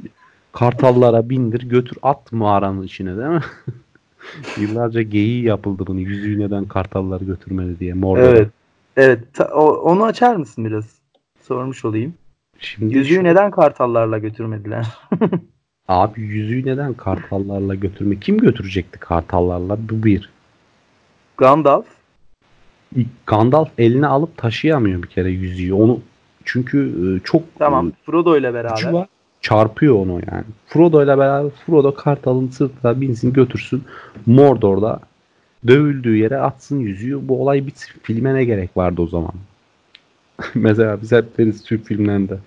kartallara 0.53 1.31
bindir, 1.31 1.69
götür 1.69 1.99
at 2.03 2.33
mağaranın 2.33 2.83
içine 2.83 3.17
değil 3.17 3.29
mi? 3.29 3.41
Yıllarca 4.61 5.03
geyiği 5.03 5.45
yapıldı 5.45 5.85
bunu. 5.87 6.01
Yüzüğü 6.01 6.39
neden 6.41 6.65
kartalları 6.65 7.25
götürmedi 7.25 7.79
diye. 7.81 7.95
Mordor'a. 7.95 8.27
Evet. 8.27 8.49
Evet. 8.97 9.35
Ta- 9.35 9.51
o- 9.55 9.77
onu 9.77 10.05
açar 10.05 10.37
mısın 10.37 10.65
biraz? 10.65 10.85
Sormuş 11.43 11.85
olayım. 11.85 12.15
Şimdi 12.59 12.99
Yüzüğü 12.99 13.15
şu- 13.15 13.25
neden 13.25 13.51
kartallarla 13.51 14.19
götürmediler? 14.19 14.87
Abi 15.93 16.21
yüzüğü 16.21 16.67
neden 16.67 16.95
kartallarla 16.95 17.75
götürme? 17.75 18.21
Kim 18.21 18.39
götürecekti 18.39 18.99
kartallarla? 18.99 19.79
Bu 19.91 20.05
bir. 20.05 20.31
Gandalf. 21.37 21.87
Gandalf 23.27 23.69
eline 23.79 24.07
alıp 24.07 24.37
taşıyamıyor 24.37 25.03
bir 25.03 25.09
kere 25.09 25.31
yüzüğü. 25.31 25.73
Onu 25.73 26.01
çünkü 26.45 26.79
e, 26.89 27.25
çok 27.25 27.43
Tamam. 27.59 27.89
e, 27.89 27.93
Frodo 28.07 28.39
ile 28.39 28.55
beraber. 28.55 28.93
var. 28.93 29.09
Çarpıyor 29.41 29.95
onu 29.95 30.13
yani. 30.13 30.45
Frodo 30.67 31.05
ile 31.05 31.19
beraber 31.19 31.51
Frodo 31.67 31.95
kartalın 31.95 32.49
sırtına 32.49 33.01
binsin 33.01 33.33
götürsün. 33.33 33.85
Mordor'da 34.27 35.01
dövüldüğü 35.67 36.17
yere 36.17 36.39
atsın 36.39 36.79
yüzüğü. 36.79 37.29
Bu 37.29 37.43
olay 37.43 37.67
bitsin. 37.67 37.93
Filme 38.03 38.35
ne 38.35 38.45
gerek 38.45 38.77
vardı 38.77 39.03
o 39.03 39.07
zaman? 39.07 39.35
Mesela 40.55 41.03
biz 41.03 41.13
hep 41.13 41.39
deriz 41.39 41.63
Türk 41.65 41.85
filmlerinde. 41.85 42.39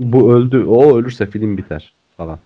Bu 0.00 0.32
öldü. 0.34 0.64
O 0.64 0.96
ölürse 0.98 1.26
film 1.26 1.56
biter 1.58 1.92
falan. 2.16 2.38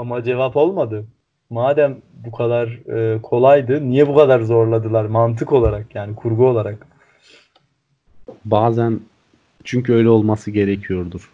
Ama 0.00 0.24
cevap 0.24 0.56
olmadı. 0.56 1.04
Madem 1.50 1.96
bu 2.24 2.32
kadar 2.32 2.66
e, 2.68 3.22
kolaydı, 3.22 3.90
niye 3.90 4.08
bu 4.08 4.16
kadar 4.16 4.40
zorladılar 4.40 5.04
mantık 5.04 5.52
olarak 5.52 5.94
yani 5.94 6.14
kurgu 6.14 6.46
olarak? 6.48 6.86
bazen 8.44 9.00
Çünkü 9.64 9.92
öyle 9.92 10.08
olması 10.08 10.50
gerekiyordur. 10.50 11.30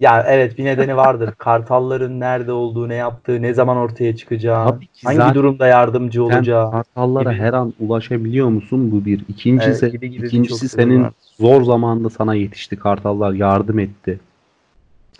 Ya 0.00 0.24
evet 0.28 0.58
bir 0.58 0.64
nedeni 0.64 0.96
vardır. 0.96 1.34
Kartalların 1.38 2.20
nerede 2.20 2.52
olduğu, 2.52 2.88
ne 2.88 2.94
yaptığı, 2.94 3.42
ne 3.42 3.54
zaman 3.54 3.76
ortaya 3.76 4.16
çıkacağı, 4.16 4.80
hangi 5.04 5.34
durumda 5.34 5.66
yardımcı 5.66 6.24
olacağı. 6.24 6.70
kartallara 6.70 7.32
gibi. 7.32 7.42
her 7.42 7.52
an 7.52 7.74
ulaşabiliyor 7.80 8.48
musun? 8.48 8.92
Bu 8.92 9.04
bir. 9.04 9.24
İkincisi, 9.28 9.84
Evet, 9.84 9.92
gibi 9.92 10.10
gibi 10.10 10.26
ikincisi 10.26 10.68
senin 10.68 11.02
var. 11.02 11.12
zor 11.40 11.62
zamanda 11.62 12.10
sana 12.10 12.34
yetişti. 12.34 12.76
Kartallar 12.76 13.32
yardım 13.32 13.78
etti. 13.78 14.20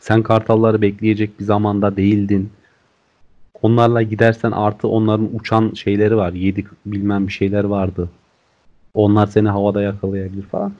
Sen 0.00 0.22
kartalları 0.22 0.82
bekleyecek 0.82 1.40
bir 1.40 1.44
zamanda 1.44 1.96
değildin. 1.96 2.50
Onlarla 3.62 4.02
gidersen 4.02 4.50
artı 4.50 4.88
onların 4.88 5.28
uçan 5.34 5.72
şeyleri 5.74 6.16
var. 6.16 6.32
Yedik 6.32 6.66
bilmem 6.86 7.26
bir 7.26 7.32
şeyler 7.32 7.64
vardı. 7.64 8.08
Onlar 8.94 9.26
seni 9.26 9.48
havada 9.48 9.82
yakalayabilir 9.82 10.42
falan. 10.42 10.72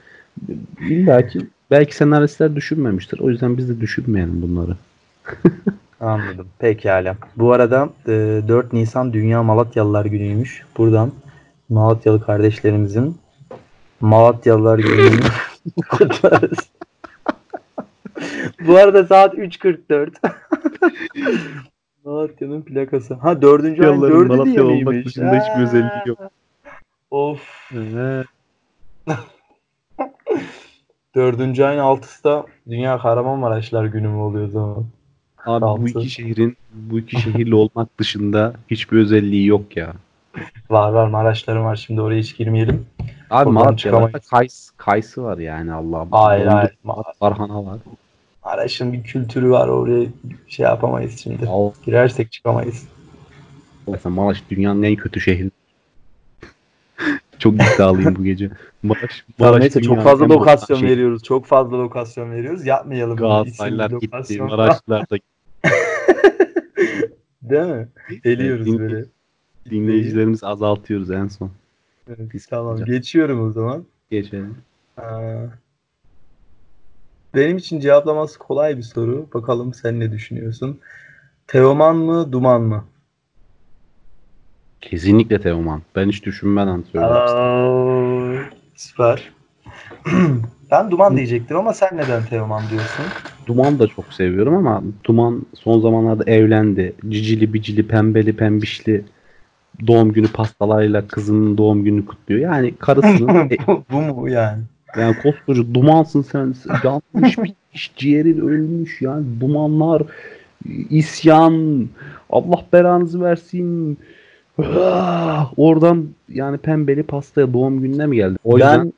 İlla 0.81 1.27
ki 1.27 1.41
belki 1.71 1.97
senaristler 1.97 2.57
düşünmemiştir. 2.57 3.21
O 3.21 3.31
yüzden 3.31 3.57
biz 3.57 3.69
de 3.69 3.81
düşünmeyelim 3.81 4.43
bunları. 4.43 4.77
Anladım. 6.01 6.47
Pekala. 6.59 7.17
Bu 7.37 7.53
arada 7.53 7.89
e, 8.07 8.43
4 8.49 8.73
Nisan 8.73 9.13
Dünya 9.13 9.43
Malatyalılar 9.43 10.05
Günü'ymüş. 10.05 10.63
Buradan 10.79 11.13
Malatyalı 11.69 12.23
kardeşlerimizin 12.25 13.19
Malatyalılar 14.01 14.79
Günü'nü 14.79 15.21
kutlarız. 15.89 16.59
Bu 18.67 18.77
arada 18.77 19.07
saat 19.07 19.35
3.44. 19.35 20.11
Malatya'nın 22.05 22.63
plakası. 22.63 23.15
Ha 23.15 23.43
dördüncü 23.43 23.87
ayın 23.87 24.03
dördü 24.03 24.29
diye 24.29 24.37
Malatya 24.39 24.65
olmak 24.65 24.87
miymiş? 24.89 25.07
dışında 25.07 25.35
hiçbir 25.41 25.63
özelliği 25.63 26.03
yok. 26.07 26.19
Of. 27.11 27.71
Dördüncü 31.15 31.65
ayın 31.65 31.79
altısı 31.81 32.25
da 32.25 32.47
Dünya 32.71 32.99
Kahramanmaraşlar 32.99 33.85
Günü 33.85 34.09
mü 34.09 34.17
oluyor 34.17 34.49
o 34.49 34.51
zaman? 34.51 34.85
Abi 35.47 35.63
bu 35.63 35.67
Altı. 35.67 35.89
iki 35.99 36.11
şehrin 36.11 36.57
bu 36.73 36.99
iki 36.99 37.21
şehirli 37.21 37.55
olmak 37.55 37.99
dışında 37.99 38.53
hiçbir 38.71 38.99
özelliği 38.99 39.47
yok 39.47 39.77
ya. 39.77 39.93
Var 40.71 40.93
var 40.93 41.09
Maraşlarım 41.09 41.65
var 41.65 41.77
şimdi 41.77 42.01
oraya 42.01 42.21
hiç 42.21 42.37
girmeyelim. 42.37 42.87
Abi 43.31 43.77
çıkamayız. 43.77 44.29
kays, 44.31 44.71
kayısı 44.77 45.23
var 45.23 45.39
yani 45.39 45.73
Allah'ım. 45.73 46.09
Hayır 46.13 46.47
hayır. 46.47 46.71
Ma- 46.85 47.19
Tarhana 47.21 47.65
var. 47.65 47.79
Maraş'ın 48.49 48.93
bir 48.93 49.03
kültürü 49.03 49.51
var 49.51 49.69
oraya 49.69 50.07
şey 50.49 50.65
yapamayız 50.65 51.19
şimdi. 51.19 51.47
Al, 51.47 51.73
Girersek 51.85 52.33
çıkamayız. 52.33 52.89
mesela 53.87 54.15
Maraş 54.15 54.43
dünyanın 54.51 54.83
en 54.83 54.97
kötü 54.97 55.21
şehri. 55.21 55.51
Çok 57.39 57.55
iddialıyım 57.55 58.17
bu 58.17 58.25
gece. 58.25 58.51
Maraş, 58.83 59.25
Maraş 59.39 59.61
neyse 59.61 59.83
çok 59.83 60.03
fazla 60.03 60.29
lokasyon 60.29 60.79
şehri. 60.79 60.91
veriyoruz. 60.91 61.23
Çok 61.23 61.47
fazla 61.47 61.79
lokasyon 61.79 62.31
veriyoruz. 62.31 62.67
Yapmayalım. 62.67 63.17
Galatasaraylar 63.17 63.91
gitti. 63.91 64.43
Maraşlılar 64.43 65.11
da 65.11 65.17
Değil 67.43 67.63
mi? 67.63 67.89
Eliyoruz 68.25 68.67
Din- 68.67 68.79
böyle. 68.79 69.05
Dinleyicilerimiz 69.71 70.45
azaltıyoruz 70.45 71.11
en 71.11 71.29
son. 71.29 71.51
Evet, 72.09 72.35
Biz 72.35 72.47
tamam 72.47 72.85
geçiyorum 72.85 73.49
o 73.49 73.53
zaman. 73.53 73.85
Geçelim. 74.11 74.57
Aa, 74.97 75.45
Benim 77.35 77.57
için 77.57 77.81
cevaplaması 77.81 78.39
kolay 78.39 78.77
bir 78.77 78.83
soru. 78.83 79.29
Bakalım 79.35 79.75
sen 79.75 80.01
ne 80.01 80.13
düşünüyorsun? 80.13 80.81
Teoman 81.47 81.97
mı, 81.97 82.33
Duman 82.33 82.63
mı? 82.63 82.85
Kesinlikle 84.81 85.41
Teoman. 85.41 85.83
Ben 85.97 86.09
hiç 86.09 86.25
düşünmeden 86.25 86.83
söylüyorum. 86.83 87.17
Aa, 87.17 88.51
süper. 88.75 89.31
Ben 90.71 90.91
Duman 90.91 91.17
diyecektim 91.17 91.57
ama 91.57 91.73
sen 91.73 91.89
neden 91.97 92.25
Teoman 92.27 92.63
diyorsun? 92.71 93.05
Duman 93.47 93.79
da 93.79 93.87
çok 93.87 94.13
seviyorum 94.13 94.55
ama 94.55 94.83
Duman 95.05 95.43
son 95.55 95.81
zamanlarda 95.81 96.31
evlendi. 96.31 96.95
Cicili 97.09 97.53
bicili 97.53 97.87
pembeli 97.89 98.37
pembişli 98.37 99.05
doğum 99.87 100.13
günü 100.13 100.29
pastalarıyla 100.33 101.07
kızının 101.09 101.59
doğum 101.59 101.85
gününü 101.85 102.07
kutluyor. 102.07 102.41
Yani 102.41 102.75
karısının 102.77 103.51
bu, 103.67 103.85
bu 103.93 104.01
mu 104.01 104.29
yani? 104.29 104.63
Yani 104.97 105.17
koskoca 105.23 105.75
dumansın 105.75 106.23
sen. 106.23 106.55
Yanmış 106.85 107.39
bitmiş 107.39 107.93
ciğerin 107.97 108.41
ölmüş 108.41 109.03
yani 109.03 109.41
dumanlar 109.41 110.03
isyan 110.91 111.89
Allah 112.31 112.65
belanızı 112.73 113.21
versin. 113.21 113.99
Ah! 114.59 115.53
Oradan 115.57 116.09
yani 116.29 116.59
pembeli 116.59 117.03
pastaya 117.03 117.53
doğum 117.53 117.83
gününe 117.83 118.07
mi 118.07 118.17
geldi? 118.17 118.39
O 118.45 118.57
yüzden 118.57 118.93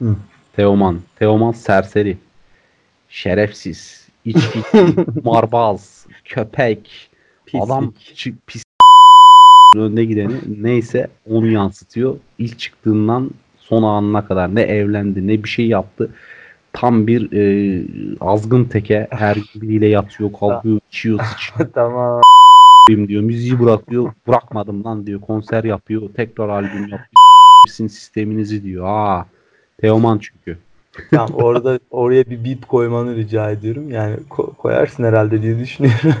Ben 0.00 0.16
Teoman. 0.56 1.00
Teoman 1.18 1.52
serseri. 1.52 2.16
Şerefsiz. 3.08 4.08
içki, 4.24 4.58
marbaz, 5.24 6.06
köpek, 6.24 7.10
pislik. 7.46 7.62
adam 7.64 7.92
pis 8.46 8.62
önde 9.76 10.04
gideni 10.04 10.32
neyse 10.58 11.08
onu 11.30 11.46
yansıtıyor. 11.46 12.16
İlk 12.38 12.58
çıktığından 12.58 13.30
son 13.68 13.82
anına 13.82 14.24
kadar 14.26 14.54
ne 14.54 14.62
evlendi 14.62 15.26
ne 15.26 15.44
bir 15.44 15.48
şey 15.48 15.66
yaptı. 15.66 16.10
Tam 16.72 17.06
bir 17.06 17.32
e, 17.32 17.82
azgın 18.20 18.64
teke 18.64 19.06
her 19.10 19.38
biriyle 19.54 19.86
yatıyor, 19.86 20.30
kalkıyor, 20.40 20.78
içiyor, 20.90 21.20
sıçıyor 21.24 21.70
tamam. 21.74 22.20
diyor. 22.88 23.22
Müziği 23.22 23.60
bırakıyor. 23.60 24.12
Bırakmadım 24.28 24.84
lan 24.84 25.06
diyor. 25.06 25.20
Konser 25.20 25.64
yapıyor. 25.64 26.02
Tekrar 26.16 26.48
albüm 26.48 26.82
yapıyor. 26.82 26.98
Sizin 27.68 27.86
sisteminizi 27.88 28.62
diyor. 28.62 28.84
Aa. 28.88 29.26
Teoman 29.80 30.18
çünkü. 30.18 30.58
Tamam 31.10 31.30
orada 31.34 31.78
oraya 31.90 32.24
bir 32.30 32.44
bip 32.44 32.68
koymanı 32.68 33.16
rica 33.16 33.50
ediyorum. 33.50 33.90
Yani 33.90 34.16
ko- 34.30 34.54
koyarsın 34.54 35.04
herhalde 35.04 35.42
diye 35.42 35.58
düşünüyorum. 35.58 36.12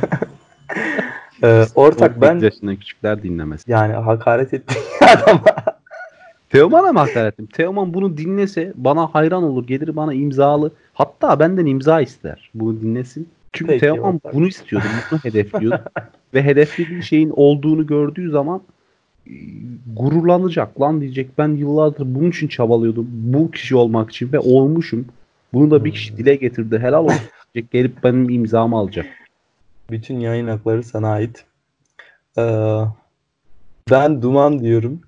Ee, 1.42 1.64
ortak 1.74 2.10
18 2.16 2.22
ben 2.22 2.38
yaşından 2.38 2.76
küçükler 2.76 3.22
dinlemez. 3.22 3.64
yani 3.66 3.92
hakaret 3.92 4.54
ettim 4.54 4.76
adama. 5.00 5.40
Teoman'a 6.50 6.92
mı 6.92 6.98
hakaret 6.98 7.32
ettim? 7.34 7.46
Teoman 7.52 7.94
bunu 7.94 8.16
dinlese 8.16 8.72
bana 8.76 9.06
hayran 9.06 9.42
olur. 9.42 9.66
Gelir 9.66 9.96
bana 9.96 10.14
imzalı. 10.14 10.72
Hatta 10.94 11.38
benden 11.40 11.66
imza 11.66 12.00
ister. 12.00 12.50
Bunu 12.54 12.80
dinlesin. 12.80 13.28
Çünkü 13.52 13.68
Peki, 13.72 13.80
Teoman 13.80 14.14
ortak. 14.14 14.34
bunu 14.34 14.46
istiyordu. 14.46 14.86
Bunu 15.10 15.18
hedefliyordu. 15.22 15.82
Ve 16.34 16.42
hedeflediği 16.42 17.02
şeyin 17.02 17.30
olduğunu 17.36 17.86
gördüğü 17.86 18.30
zaman 18.30 18.60
e, 19.26 19.32
gururlanacak 19.96 20.80
lan 20.80 21.00
diyecek. 21.00 21.38
Ben 21.38 21.48
yıllardır 21.48 22.14
bunun 22.14 22.30
için 22.30 22.48
çabalıyordum. 22.48 23.06
Bu 23.10 23.50
kişi 23.50 23.76
olmak 23.76 24.10
için 24.10 24.32
ve 24.32 24.38
olmuşum. 24.38 25.04
Bunu 25.52 25.70
da 25.70 25.84
bir 25.84 25.92
kişi 25.92 26.10
Hmm. 26.10 26.18
dile 26.18 26.34
getirdi. 26.34 26.78
Helal 26.78 27.04
olsun 27.04 27.20
diyecek. 27.54 27.70
Gelip 27.72 28.04
benim 28.04 28.30
imzamı 28.30 28.76
alacak. 28.76 29.06
Bütün 29.90 30.20
yayın 30.20 30.48
hakları 30.48 30.82
sana 30.82 31.08
ait. 31.08 31.44
Ee, 32.38 32.80
ben 33.90 34.22
Duman 34.22 34.60
diyorum. 34.60 35.00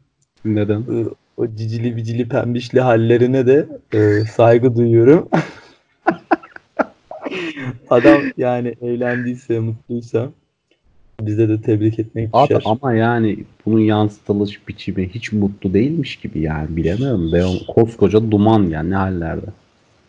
Neden? 0.44 0.80
Ee, 0.80 1.04
o 1.38 1.46
cicili 1.56 1.96
bicili 1.96 2.28
pembişli 2.28 2.80
hallerine 2.80 3.46
de 3.46 3.66
e, 3.94 4.24
saygı 4.24 4.76
duyuyorum. 4.76 5.28
Adam 7.90 8.20
yani 8.36 8.74
eğlendiyse, 8.82 9.58
mutluysa 9.58 10.28
bize 11.20 11.48
de 11.48 11.62
tebrik 11.62 11.98
etmek 11.98 12.28
Abi 12.32 12.48
düşer. 12.48 12.62
ama 12.64 12.94
yani 12.94 13.38
bunun 13.66 13.80
yansıtılış 13.80 14.68
biçimi 14.68 15.08
hiç 15.08 15.32
mutlu 15.32 15.74
değilmiş 15.74 16.16
gibi 16.16 16.40
yani 16.40 16.76
bilemiyorum. 16.76 17.30
Ben 17.32 17.48
koskoca 17.74 18.30
duman 18.30 18.62
yani 18.62 18.90
ne 18.90 18.96
hallerde. 18.96 19.46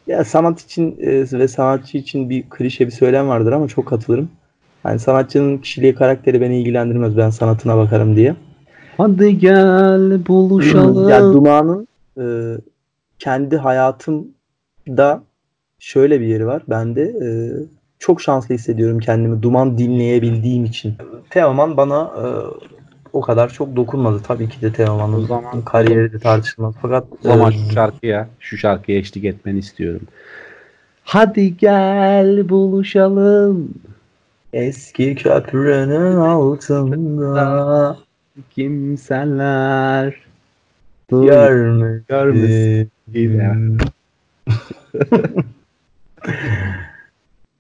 Ya 0.08 0.24
sanat 0.24 0.62
için 0.62 0.98
e, 1.02 1.40
ve 1.40 1.48
sanatçı 1.48 1.98
için 1.98 2.30
bir 2.30 2.44
klişe 2.50 2.88
bir 2.88 2.92
söylem 2.92 3.28
vardır 3.28 3.52
ama 3.52 3.68
çok 3.68 3.86
katılırım. 3.86 4.30
Yani 4.86 5.00
sanatçının 5.00 5.58
kişiliği, 5.58 5.96
karakteri 5.96 6.42
beni 6.42 6.60
ilgilendirmez. 6.60 7.18
Ben 7.18 7.30
sanatına 7.30 7.78
bakarım 7.78 8.16
diye. 8.16 8.36
Hadi 9.00 9.38
gel 9.38 10.26
buluşalım. 10.28 11.10
Yani 11.10 11.34
Duman'ın 11.34 11.88
e, 12.18 12.26
kendi 13.20 13.58
hayatımda 13.58 15.24
şöyle 15.80 16.22
bir 16.22 16.26
yeri 16.26 16.48
var. 16.48 16.64
Ben 16.70 16.96
de 16.96 17.02
e, 17.04 17.30
çok 18.00 18.22
şanslı 18.22 18.56
hissediyorum 18.56 19.00
kendimi 19.00 19.42
Duman 19.44 19.78
dinleyebildiğim 19.78 20.66
için. 20.66 20.94
Teoman 21.30 21.78
bana 21.78 22.02
e, 22.04 22.26
o 23.14 23.22
kadar 23.22 23.50
çok 23.50 23.76
dokunmadı. 23.76 24.22
Tabii 24.28 24.50
ki 24.50 24.62
de 24.62 24.74
Teoman'ın 24.74 25.26
zaman- 25.26 25.62
kariyeri 25.66 26.14
de 26.14 26.20
tartışılmaz. 26.20 26.76
Fakat 26.82 27.06
O 27.12 27.28
zaman 27.28 27.52
e, 27.52 27.56
şu 27.56 27.74
şarkıya, 27.74 28.28
şu 28.40 28.58
şarkıya 28.58 28.98
eşlik 28.98 29.26
etmeni 29.26 29.60
istiyorum. 29.60 30.02
Hadi 31.04 31.58
gel 31.58 32.50
buluşalım. 32.50 33.70
eski 34.54 35.16
köprünün 35.16 36.16
altında 36.16 37.98
Kimseler. 38.52 40.16
görmedim. 41.12 42.06
görmesin. 42.08 42.92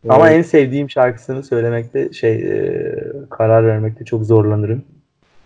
Ama 0.09 0.29
en 0.29 0.41
sevdiğim 0.41 0.89
şarkısını 0.89 1.43
söylemekte 1.43 2.13
şey 2.13 2.35
e, 2.35 2.95
karar 3.29 3.67
vermekte 3.67 4.05
çok 4.05 4.25
zorlanırım. 4.25 4.83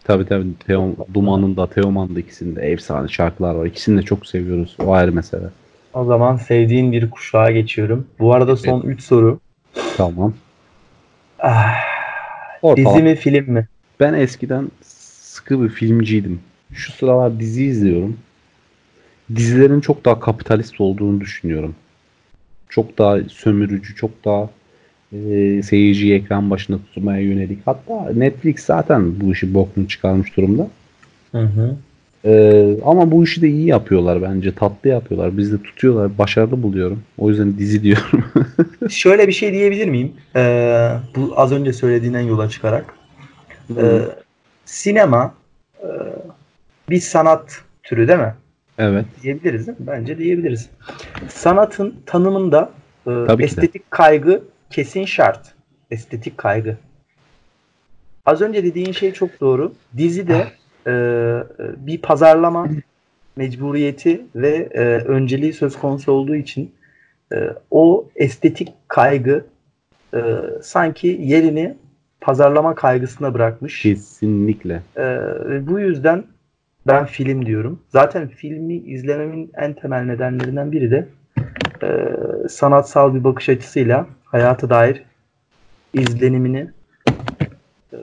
Tabii 0.04 0.26
tabii 0.26 0.48
Teo, 0.68 0.96
Duman'ın 1.14 1.58
da 1.58 1.70
Teoman'ın 1.70 2.16
da 2.16 2.20
ikisinde 2.20 2.62
efsane 2.62 3.08
şarkılar 3.08 3.56
var. 3.56 3.66
İkisini 3.66 3.98
de 3.98 4.02
çok 4.02 4.26
seviyoruz. 4.26 4.78
O 4.86 4.94
ayrı 4.94 5.12
mesele. 5.12 5.46
O 5.94 6.06
zaman 6.06 6.38
sevdiğin 6.38 6.92
bir 6.92 7.10
kuşağa 7.10 7.52
geçiyorum. 7.52 8.08
Bu 8.20 8.34
arada 8.34 8.56
son 8.56 8.82
3 8.82 9.04
soru. 9.04 9.40
Tamam. 9.98 10.34
Ah, 11.40 11.76
dizi 12.76 13.04
mi 13.04 13.16
film 13.16 13.52
mi? 13.54 13.68
Ben 14.00 14.14
eskiden 14.14 14.72
sıkı 15.34 15.64
bir 15.64 15.70
filmciydim. 15.70 16.40
Şu 16.74 16.92
sıralar 16.92 17.40
dizi 17.40 17.66
izliyorum. 17.66 18.18
Dizilerin 19.36 19.82
çok 19.82 20.06
daha 20.06 20.20
kapitalist 20.20 20.82
olduğunu 20.82 21.22
düşünüyorum. 21.22 21.76
Çok 22.70 22.98
daha 22.98 23.18
sömürücü, 23.30 23.96
çok 23.96 24.26
daha 24.26 24.50
e, 25.14 25.62
seyirciyi 25.64 26.14
ekran 26.14 26.50
başında 26.50 26.78
tutmaya 26.78 27.22
yönelik. 27.22 27.60
Hatta 27.66 28.12
Netflix 28.16 28.60
zaten 28.60 29.20
bu 29.20 29.32
işi 29.32 29.54
bokunu 29.54 29.88
çıkarmış 29.88 30.38
durumda. 30.38 30.68
Hı 31.32 31.42
hı. 31.42 31.76
E, 32.26 32.64
ama 32.86 33.12
bu 33.12 33.24
işi 33.24 33.42
de 33.42 33.50
iyi 33.50 33.68
yapıyorlar 33.68 34.22
bence. 34.22 34.56
Tatlı 34.56 34.90
yapıyorlar. 34.90 35.38
Biz 35.38 35.52
de 35.52 35.64
tutuyorlar. 35.64 36.18
Başarılı 36.18 36.64
buluyorum. 36.64 37.04
O 37.18 37.30
yüzden 37.30 37.58
dizi 37.58 37.84
diyorum. 37.84 38.24
Şöyle 38.90 39.28
bir 39.28 39.34
şey 39.34 39.54
diyebilir 39.54 39.88
miyim? 39.88 40.12
Ee, 40.36 40.90
bu 41.16 41.34
az 41.36 41.52
önce 41.52 41.74
söylediğinden 41.74 42.22
yola 42.22 42.50
çıkarak. 42.50 42.94
Ee, 43.78 44.02
sinema 44.66 45.34
e, 45.80 45.88
bir 46.90 47.00
sanat 47.00 47.62
türü 47.84 48.08
değil 48.08 48.20
mi? 48.20 48.36
evet. 48.78 49.06
Diyebiliriz 49.24 49.68
değil 49.68 49.80
mi? 49.80 49.88
Bence 49.88 50.18
diyebiliriz. 50.18 50.70
Sanatın 51.30 51.96
tanımında 52.06 52.72
e, 53.08 53.12
Tabii 53.28 53.44
estetik 53.44 53.92
kaygı 53.92 54.44
kesin 54.70 55.06
şart. 55.06 55.54
Estetik 55.92 56.38
kaygı. 56.38 56.78
Az 58.26 58.42
önce 58.42 58.64
dediğin 58.64 58.92
şey 58.92 59.14
çok 59.14 59.42
doğru. 59.42 59.74
Dizide 59.98 60.48
e, 60.88 60.92
bir 61.78 62.02
pazarlama 62.02 62.68
mecburiyeti 63.36 64.26
ve 64.36 64.70
e, 64.72 64.80
önceliği 64.86 65.54
söz 65.54 65.80
konusu 65.80 66.12
olduğu 66.12 66.36
için 66.36 66.72
e, 67.34 67.50
o 67.72 68.10
estetik 68.16 68.74
kaygı 68.88 69.46
e, 70.14 70.22
sanki 70.62 71.20
yerini 71.22 71.76
pazarlama 72.24 72.76
kaygısına 72.76 73.34
bırakmış. 73.34 73.82
Kesinlikle. 73.82 74.82
Ee, 74.98 75.18
bu 75.68 75.80
yüzden 75.80 76.24
ben 76.88 77.06
film 77.06 77.46
diyorum. 77.46 77.80
Zaten 77.90 78.28
filmi 78.28 78.76
izlememin 78.76 79.52
en 79.58 79.74
temel 79.74 80.04
nedenlerinden 80.04 80.72
biri 80.72 80.92
de 80.92 81.08
e, 81.84 81.90
sanatsal 82.50 83.16
bir 83.16 83.24
bakış 83.24 83.50
açısıyla 83.50 84.08
hayata 84.26 84.70
dair 84.70 85.04
izlenimini 85.94 86.68
e, 87.94 87.98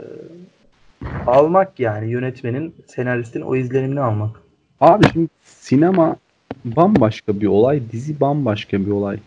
almak 1.27 1.81
yani 1.81 2.11
yönetmenin, 2.11 2.75
senaristin 2.87 3.41
o 3.41 3.57
izlenimini 3.57 4.01
almak. 4.01 4.41
Abi 4.81 5.05
şimdi 5.13 5.29
sinema 5.45 6.17
bambaşka 6.65 7.41
bir 7.41 7.47
olay, 7.47 7.83
dizi 7.93 8.21
bambaşka 8.21 8.81
bir 8.81 8.91
olay. 8.91 9.19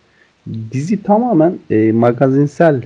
Dizi 0.72 1.04
tamamen 1.04 1.58
e, 1.70 1.92
magazinsel 1.92 2.82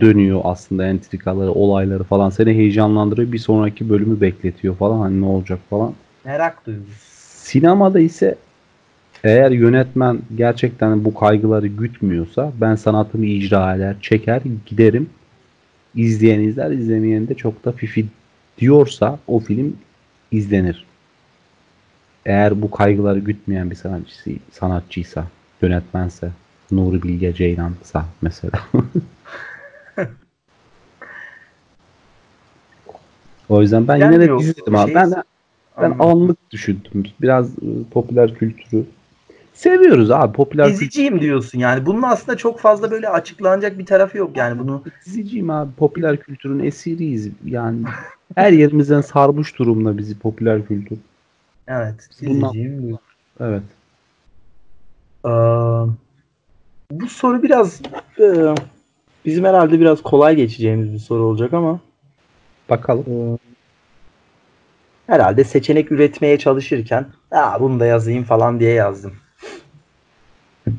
dönüyor 0.00 0.40
aslında 0.44 0.86
entrikaları, 0.86 1.52
olayları 1.52 2.04
falan. 2.04 2.30
Seni 2.30 2.54
heyecanlandırıyor, 2.54 3.32
bir 3.32 3.38
sonraki 3.38 3.90
bölümü 3.90 4.20
bekletiyor 4.20 4.76
falan 4.76 4.98
hani 4.98 5.20
ne 5.20 5.24
olacak 5.24 5.58
falan. 5.70 5.94
Merak 6.24 6.66
duygusu. 6.66 6.90
Sinemada 7.48 8.00
ise 8.00 8.34
eğer 9.24 9.50
yönetmen 9.50 10.18
gerçekten 10.36 11.04
bu 11.04 11.14
kaygıları 11.14 11.66
gütmüyorsa 11.66 12.52
ben 12.60 12.74
sanatımı 12.74 13.26
icra 13.26 13.74
eder, 13.74 13.96
çeker, 14.02 14.42
giderim. 14.66 15.10
İzleyen 15.94 16.40
izler, 16.40 16.70
izlemeyen 16.70 17.28
de 17.28 17.34
çok 17.34 17.64
da 17.64 17.72
fifi 17.72 18.06
diyorsa 18.58 19.18
o 19.26 19.38
film 19.38 19.76
izlenir. 20.30 20.84
Eğer 22.26 22.62
bu 22.62 22.70
kaygıları 22.70 23.18
gütmeyen 23.18 23.70
bir 23.70 23.76
sanatçısı, 23.76 24.30
sanatçıysa, 24.52 25.24
yönetmense, 25.62 26.30
Nuri 26.70 27.02
Bilge 27.02 27.34
Ceylan'sa 27.34 28.06
mesela. 28.22 28.60
o 33.48 33.60
yüzden 33.62 33.88
ben 33.88 33.96
yine 33.96 34.06
de 34.06 34.12
Gelmiyor. 34.16 34.40
dizi 34.40 34.56
dedim 34.56 34.76
abi. 34.76 34.86
Şey- 34.86 34.94
Ben, 34.94 35.10
ben 35.10 35.24
Anladım. 35.76 36.00
anlık 36.00 36.50
düşündüm. 36.50 37.04
Biraz 37.20 37.50
e, 37.50 37.66
popüler 37.90 38.34
kültürü 38.34 38.84
seviyoruz 39.54 40.10
abi. 40.10 40.32
Popüler 40.32 40.66
kültür 40.66 40.80
Diziciyim 40.80 41.20
diyorsun 41.20 41.58
yani. 41.58 41.86
Bunun 41.86 42.02
aslında 42.02 42.36
çok 42.38 42.60
fazla 42.60 42.90
böyle 42.90 43.08
açıklanacak 43.08 43.78
bir 43.78 43.86
tarafı 43.86 44.18
yok 44.18 44.36
yani 44.36 44.58
bunu. 44.58 44.82
diziciyim 45.06 45.50
abi. 45.50 45.70
Popüler 45.76 46.16
kültürün 46.16 46.58
esiriyiz. 46.58 47.28
Yani 47.44 47.78
her 48.34 48.52
yerimizden 48.52 49.00
sarmış 49.00 49.58
durumda 49.58 49.98
bizi 49.98 50.18
popüler 50.18 50.66
kültür. 50.66 50.98
Evet. 51.68 52.08
Bundan- 52.22 52.52
Diziciyim 52.52 52.82
diyorsun. 52.82 53.06
Evet. 53.40 53.62
Ee, 55.24 55.28
bu 56.90 57.08
soru 57.08 57.42
biraz 57.42 57.80
e, 58.20 58.54
bizim 59.24 59.44
herhalde 59.44 59.80
biraz 59.80 60.02
kolay 60.02 60.36
geçeceğimiz 60.36 60.92
bir 60.92 60.98
soru 60.98 61.22
olacak 61.22 61.52
ama 61.52 61.80
Bakalım. 62.70 63.04
e, 63.34 63.38
herhalde 65.06 65.44
seçenek 65.44 65.92
üretmeye 65.92 66.38
çalışırken 66.38 67.06
Aa, 67.30 67.60
bunu 67.60 67.80
da 67.80 67.86
yazayım 67.86 68.24
falan 68.24 68.60
diye 68.60 68.72
yazdım. 68.72 69.16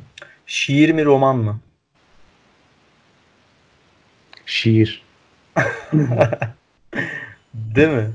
Şiir 0.46 0.92
mi 0.92 1.06
roman 1.06 1.38
mı? 1.38 1.60
Şiir. 4.46 5.04
Değil 7.54 7.90
mi? 7.90 8.12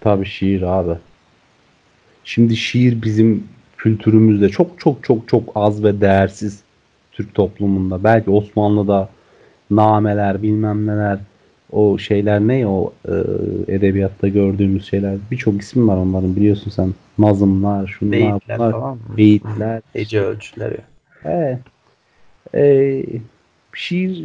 Tabii 0.00 0.26
şiir 0.26 0.62
abi. 0.62 0.98
Şimdi 2.24 2.56
şiir 2.56 3.02
bizim 3.02 3.48
kültürümüzde 3.76 4.48
çok 4.48 4.80
çok 4.80 5.04
çok 5.04 5.28
çok 5.28 5.52
az 5.54 5.84
ve 5.84 6.00
değersiz 6.00 6.62
Türk 7.12 7.34
toplumunda. 7.34 8.04
Belki 8.04 8.30
Osmanlı'da 8.30 9.08
nameler 9.70 10.42
bilmem 10.42 10.86
neler 10.86 11.18
o 11.72 11.98
şeyler 11.98 12.40
ne 12.40 12.66
o 12.66 12.92
e, 13.08 13.14
edebiyatta 13.74 14.28
gördüğümüz 14.28 14.88
şeyler 14.88 15.16
birçok 15.30 15.62
isim 15.62 15.88
var 15.88 15.96
onların 15.96 16.36
biliyorsun 16.36 16.70
sen 16.70 16.94
nazımlar 17.18 17.86
şunlar 17.86 18.12
Beyitler 18.12 18.58
bunlar 18.58 18.72
falan 18.72 18.94
mı? 18.94 19.16
beyitler 19.16 19.82
Hece 19.92 20.20
ölçüleri. 20.20 20.78
He. 21.22 21.58
Ee, 22.54 23.04
şiir 23.74 24.24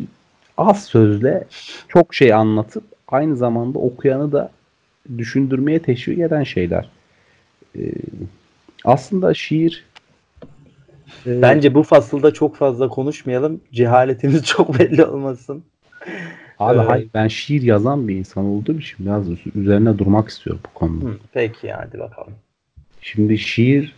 az 0.58 0.86
sözle 0.86 1.44
çok 1.88 2.14
şey 2.14 2.34
anlatıp 2.34 2.84
aynı 3.08 3.38
zamanda 3.38 3.80
okuyanı 3.80 4.32
da 4.32 4.52
düşündürmeye 5.18 5.82
teşvik 5.82 6.20
eden 6.20 6.44
şeyler. 6.44 6.90
Ee, 7.78 7.92
aslında 8.86 9.34
şiir 9.34 9.86
e, 11.26 11.42
Bence 11.42 11.74
bu 11.74 11.84
fasılda 11.84 12.34
çok 12.34 12.56
fazla 12.56 12.90
konuşmayalım. 12.90 13.62
Cehaletimiz 13.74 14.44
çok 14.46 14.80
belli 14.80 15.06
olmasın. 15.06 15.64
Abi 16.60 16.78
Evet. 16.78 16.89
hayır, 16.89 17.08
ben 17.13 17.28
şiir 17.28 17.62
yazan 17.62 18.08
bir 18.08 18.15
insan 18.15 18.46
olduğum 18.46 18.80
için 18.80 19.06
biraz 19.06 19.26
üzerine 19.56 19.98
durmak 19.98 20.30
istiyorum 20.30 20.62
bu 20.70 20.80
konuda. 20.80 21.06
Hı, 21.06 21.18
peki 21.34 21.72
hadi 21.72 22.00
bakalım. 22.00 22.34
Şimdi 23.02 23.38
şiir 23.38 23.96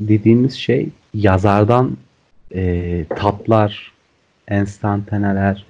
dediğimiz 0.00 0.54
şey 0.54 0.88
yazardan 1.14 1.96
e, 2.54 3.04
tatlar, 3.08 3.92
enstantaneler, 4.48 5.64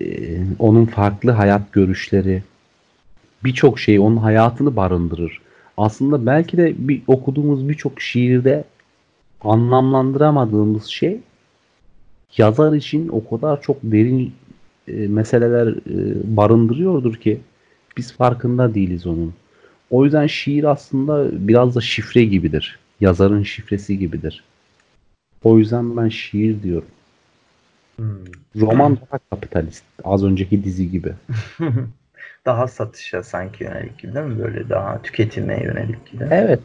e, 0.00 0.38
onun 0.58 0.86
farklı 0.86 1.30
hayat 1.30 1.72
görüşleri, 1.72 2.42
birçok 3.44 3.78
şey 3.78 3.98
onun 3.98 4.16
hayatını 4.16 4.76
barındırır. 4.76 5.40
Aslında 5.76 6.26
belki 6.26 6.56
de 6.56 6.74
bir 6.78 7.02
okuduğumuz 7.06 7.68
birçok 7.68 8.00
şiirde 8.00 8.64
anlamlandıramadığımız 9.40 10.86
şey 10.86 11.20
yazar 12.36 12.72
için 12.72 13.08
o 13.08 13.28
kadar 13.28 13.62
çok 13.62 13.76
derin 13.82 14.34
e, 14.88 15.08
meseleler 15.08 15.66
e, 15.68 16.36
barındırıyordur 16.36 17.14
ki 17.14 17.40
biz 17.96 18.12
farkında 18.12 18.74
değiliz 18.74 19.06
onun. 19.06 19.34
O 19.90 20.04
yüzden 20.04 20.26
şiir 20.26 20.64
aslında 20.64 21.28
biraz 21.48 21.74
da 21.74 21.80
şifre 21.80 22.24
gibidir. 22.24 22.78
Yazarın 23.00 23.42
şifresi 23.42 23.98
gibidir. 23.98 24.44
O 25.44 25.58
yüzden 25.58 25.96
ben 25.96 26.08
şiir 26.08 26.62
diyorum. 26.62 26.88
Hmm. 27.96 28.24
Roman 28.60 28.96
daha 28.96 29.18
kapitalist. 29.30 29.84
Az 30.04 30.24
önceki 30.24 30.64
dizi 30.64 30.90
gibi. 30.90 31.12
daha 32.46 32.68
satışa 32.68 33.22
sanki 33.22 33.64
yönelik 33.64 33.98
gibi 33.98 34.14
değil 34.14 34.26
mi? 34.26 34.38
Böyle 34.38 34.68
daha 34.68 35.02
tüketime 35.02 35.62
yönelik 35.62 36.12
gibi. 36.12 36.24
Evet. 36.30 36.60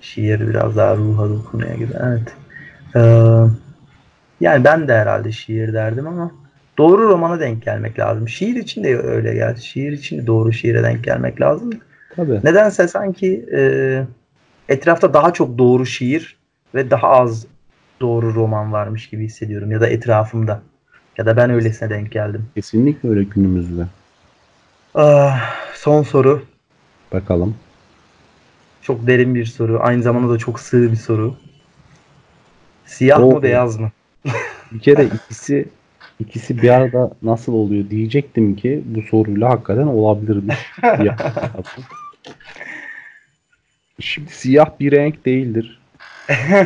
Şiir 0.00 0.48
biraz 0.48 0.76
daha 0.76 0.96
ruha 0.96 1.28
dokunuyor 1.28 1.74
gibi. 1.74 1.92
Evet. 2.00 2.34
Ee, 2.96 3.00
yani 4.40 4.64
ben 4.64 4.88
de 4.88 4.94
herhalde 4.94 5.32
şiir 5.32 5.72
derdim 5.72 6.06
ama 6.06 6.32
doğru 6.78 7.08
romana 7.08 7.40
denk 7.40 7.62
gelmek 7.62 7.98
lazım. 7.98 8.28
Şiir 8.28 8.56
için 8.56 8.84
de 8.84 8.98
öyle 8.98 9.34
geldi. 9.34 9.62
Şiir 9.62 9.92
için 9.92 10.18
de 10.18 10.26
doğru 10.26 10.52
şiire 10.52 10.82
denk 10.82 11.04
gelmek 11.04 11.40
lazım. 11.40 11.70
Tabii. 12.16 12.40
Nedense 12.44 12.88
sanki 12.88 13.46
e, 13.56 13.60
etrafta 14.68 15.14
daha 15.14 15.32
çok 15.32 15.58
doğru 15.58 15.86
şiir 15.86 16.36
ve 16.74 16.90
daha 16.90 17.08
az 17.08 17.46
doğru 18.00 18.34
roman 18.34 18.72
varmış 18.72 19.08
gibi 19.08 19.24
hissediyorum. 19.24 19.70
Ya 19.70 19.80
da 19.80 19.86
etrafımda. 19.86 20.62
Ya 21.18 21.26
da 21.26 21.36
ben 21.36 21.50
öylesine 21.50 21.90
denk 21.90 22.12
geldim. 22.12 22.46
Kesinlikle 22.54 23.08
öyle 23.08 23.22
günümüzde. 23.22 23.86
Ah, 24.94 25.54
son 25.74 26.02
soru. 26.02 26.42
Bakalım. 27.12 27.54
Çok 28.82 29.06
derin 29.06 29.34
bir 29.34 29.44
soru. 29.44 29.78
Aynı 29.82 30.02
zamanda 30.02 30.32
da 30.32 30.38
çok 30.38 30.60
sığ 30.60 30.90
bir 30.92 30.96
soru. 30.96 31.36
Siyah 32.86 33.20
Oo. 33.20 33.30
mı 33.30 33.42
beyaz 33.42 33.78
mı? 33.78 33.90
Bir 34.72 34.80
kere 34.80 35.04
ikisi 35.14 35.68
ikisi 36.20 36.62
bir 36.62 36.68
arada 36.68 37.10
nasıl 37.22 37.52
oluyor 37.52 37.90
diyecektim 37.90 38.56
ki 38.56 38.82
bu 38.84 39.02
soruyla 39.02 39.50
hakikaten 39.50 39.86
olabilirmiş. 39.86 40.56
Şimdi 44.00 44.30
siyah 44.30 44.70
bir 44.80 44.92
renk 44.92 45.26
değildir. 45.26 45.80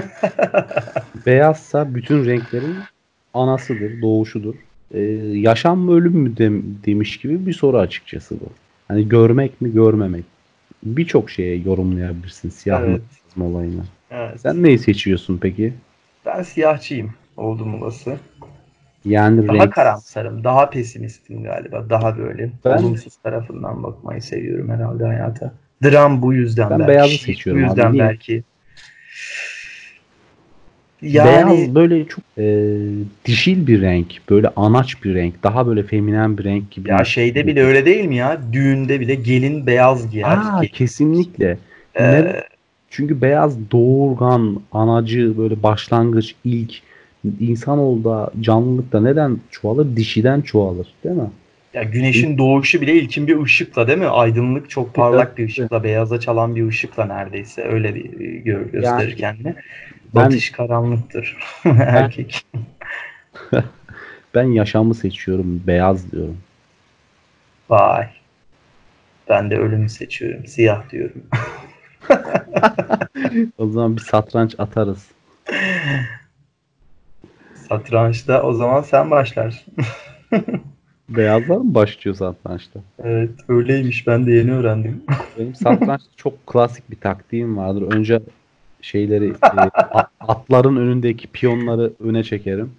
Beyazsa 1.27 1.95
bütün 1.95 2.27
renklerin 2.27 2.77
anasıdır, 3.35 4.03
doğuşudur. 4.03 4.55
Ee, 4.95 5.01
yaşam 5.33 5.79
mı 5.79 5.95
ölüm 5.95 6.13
mü 6.13 6.37
dem- 6.37 6.63
demiş 6.87 7.17
gibi 7.17 7.47
bir 7.47 7.53
soru 7.53 7.79
açıkçası 7.79 8.41
bu. 8.41 8.45
Hani 8.89 9.09
görmek 9.09 9.61
mi 9.61 9.73
görmemek. 9.73 10.25
Birçok 10.83 11.31
şeye 11.31 11.57
yorumlayabilirsin 11.57 12.51
siyah 12.51 12.83
Evet. 12.83 13.01
mı 13.37 13.45
olayını. 13.45 13.83
Evet. 14.11 14.41
Sen 14.41 14.63
neyi 14.63 14.79
seçiyorsun 14.79 15.39
peki? 15.43 15.73
Ben 16.27 16.43
siyahçıyım 16.43 17.15
oldum 17.37 17.83
olası. 17.83 18.17
Yani 19.05 19.49
Daha 19.49 19.57
renk 19.57 19.73
karamsarım, 19.73 20.45
daha 20.45 20.71
pesimistim 20.71 21.43
galiba. 21.43 21.91
Daha 21.91 22.19
böyle 22.19 22.51
Ben- 22.65 22.79
olumsuz 22.79 23.17
tarafından 23.17 23.83
bakmayı 23.83 24.23
seviyorum 24.23 24.69
herhalde 24.71 25.05
hayata. 25.05 25.53
Dram 25.85 26.23
bu 26.23 26.35
yüzden 26.35 26.71
Ben 26.71 26.79
belki. 26.79 26.89
beyazı 26.89 27.19
seçiyorum 27.19 27.63
Bu 27.63 27.67
yüzden 27.67 27.91
abi, 27.91 27.99
belki. 27.99 28.43
Yani 31.03 31.51
Beyaz 31.51 31.75
böyle 31.75 32.09
çok 32.09 32.25
e, 32.39 32.77
dişil 33.25 33.67
bir 33.67 33.81
renk. 33.83 34.21
Böyle 34.31 34.49
anaç 34.57 35.05
bir 35.05 35.15
renk. 35.15 35.43
Daha 35.43 35.67
böyle 35.67 35.83
feminen 35.83 36.39
bir 36.39 36.45
renk 36.45 36.71
gibi. 36.71 36.89
ya 36.89 37.05
şeyde 37.05 37.47
bile 37.47 37.63
öyle 37.65 37.87
değil 37.87 38.05
mi 38.05 38.17
ya? 38.17 38.41
Düğünde 38.53 39.01
bile 39.01 39.15
gelin 39.15 39.67
beyaz 39.67 40.11
giyer. 40.11 40.29
Aa, 40.37 40.61
kesinlikle. 40.73 41.59
Ee, 41.95 42.13
Ne- 42.13 42.45
Çünkü 42.91 43.23
beyaz 43.23 43.71
doğurgan, 43.71 44.61
anacı, 44.73 45.39
böyle 45.39 45.63
başlangıç, 45.63 46.35
ilk 46.45 46.75
insanoğlu 47.41 48.31
canlılıkta 48.41 49.01
neden 49.01 49.39
çoğalır? 49.51 49.97
Dişiden 49.97 50.41
çoğalır. 50.41 50.87
Değil 51.05 51.17
mi? 51.17 51.31
ya 51.75 51.83
güneşin 51.83 52.39
doğuşu 52.39 52.81
bile 52.81 52.95
ilkin 52.95 53.27
bir 53.27 53.43
ışıkla 53.43 53.87
değil 53.87 53.99
mi? 53.99 54.07
Aydınlık 54.07 54.71
çok 54.71 54.95
parlak 54.95 55.39
bir 55.39 55.49
ışıkla, 55.49 55.85
beyaza 55.85 56.21
çalan 56.21 56.57
bir 56.57 56.67
ışıkla 56.69 57.05
neredeyse 57.05 57.63
öyle 57.63 57.95
bir 57.95 58.21
e, 58.21 58.39
gö 58.39 58.71
gösterir 58.73 59.09
Yani- 59.09 59.17
kendini. 59.17 59.55
Ben- 60.15 60.25
Batış 60.25 60.51
karanlıktır. 60.51 61.37
Erkek. 61.65 62.47
Ben 64.35 64.45
yaşamı 64.45 64.95
seçiyorum. 64.95 65.63
Beyaz 65.67 66.13
diyorum. 66.13 66.37
Vay. 67.71 68.07
Ben 69.29 69.51
de 69.51 69.57
ölümü 69.59 69.89
seçiyorum. 69.89 70.47
Siyah 70.47 70.91
diyorum. 70.91 71.23
O 73.59 73.67
zaman 73.69 73.97
bir 73.97 74.01
satranç 74.01 74.55
atarız. 74.59 75.07
Satrançta 77.71 78.43
o 78.43 78.53
zaman 78.53 78.83
sen 78.83 79.11
başlarsın. 79.11 79.75
Beyazlar 81.09 81.57
mı 81.57 81.75
başlıyor 81.75 82.17
satrançta? 82.17 82.81
Evet 83.05 83.31
öyleymiş 83.49 84.07
ben 84.07 84.27
de 84.27 84.33
yeni 84.33 84.53
öğrendim. 84.53 85.03
Benim 85.39 85.55
satrançta 85.55 86.11
çok 86.17 86.47
klasik 86.47 86.91
bir 86.91 86.97
taktiğim 86.97 87.57
vardır. 87.57 87.93
Önce 87.93 88.21
şeyleri 88.83 89.29
e, 89.29 89.71
atların 90.21 90.77
önündeki 90.77 91.27
piyonları 91.27 91.93
öne 92.01 92.25
çekerim. 92.25 92.73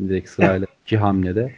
Direkt 0.00 0.28
sırayla 0.28 0.66
iki 0.86 0.96
hamlede. 0.96 1.52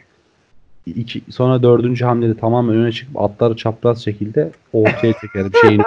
İki, 0.87 1.23
sonra 1.31 1.63
dördüncü 1.63 2.05
hamlede 2.05 2.37
tamamen 2.37 2.77
öne 2.77 2.93
çıkıp 2.93 3.21
atları 3.21 3.57
çapraz 3.57 4.05
şekilde 4.05 4.51
ortaya 4.73 5.13
çekerim 5.13 5.53
şeyin. 5.61 5.83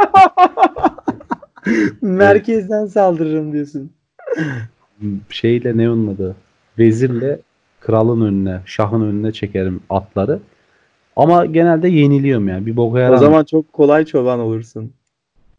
Merkezden 2.01 2.85
saldırırım 2.85 3.53
diyorsun. 3.53 3.91
şeyle 5.29 5.77
ne 5.77 5.89
onun 5.89 6.15
adı? 6.15 6.35
Vezirle 6.79 7.39
kralın 7.79 8.21
önüne, 8.21 8.61
şahın 8.65 9.01
önüne 9.01 9.31
çekerim 9.31 9.79
atları. 9.89 10.39
Ama 11.15 11.45
genelde 11.45 11.87
yeniliyorum 11.89 12.47
yani. 12.47 12.65
Bir 12.65 12.75
boka 12.77 12.97
O 12.97 13.01
yaramıyor. 13.01 13.21
zaman 13.21 13.43
çok 13.43 13.73
kolay 13.73 14.05
çoban 14.05 14.39
olursun. 14.39 14.91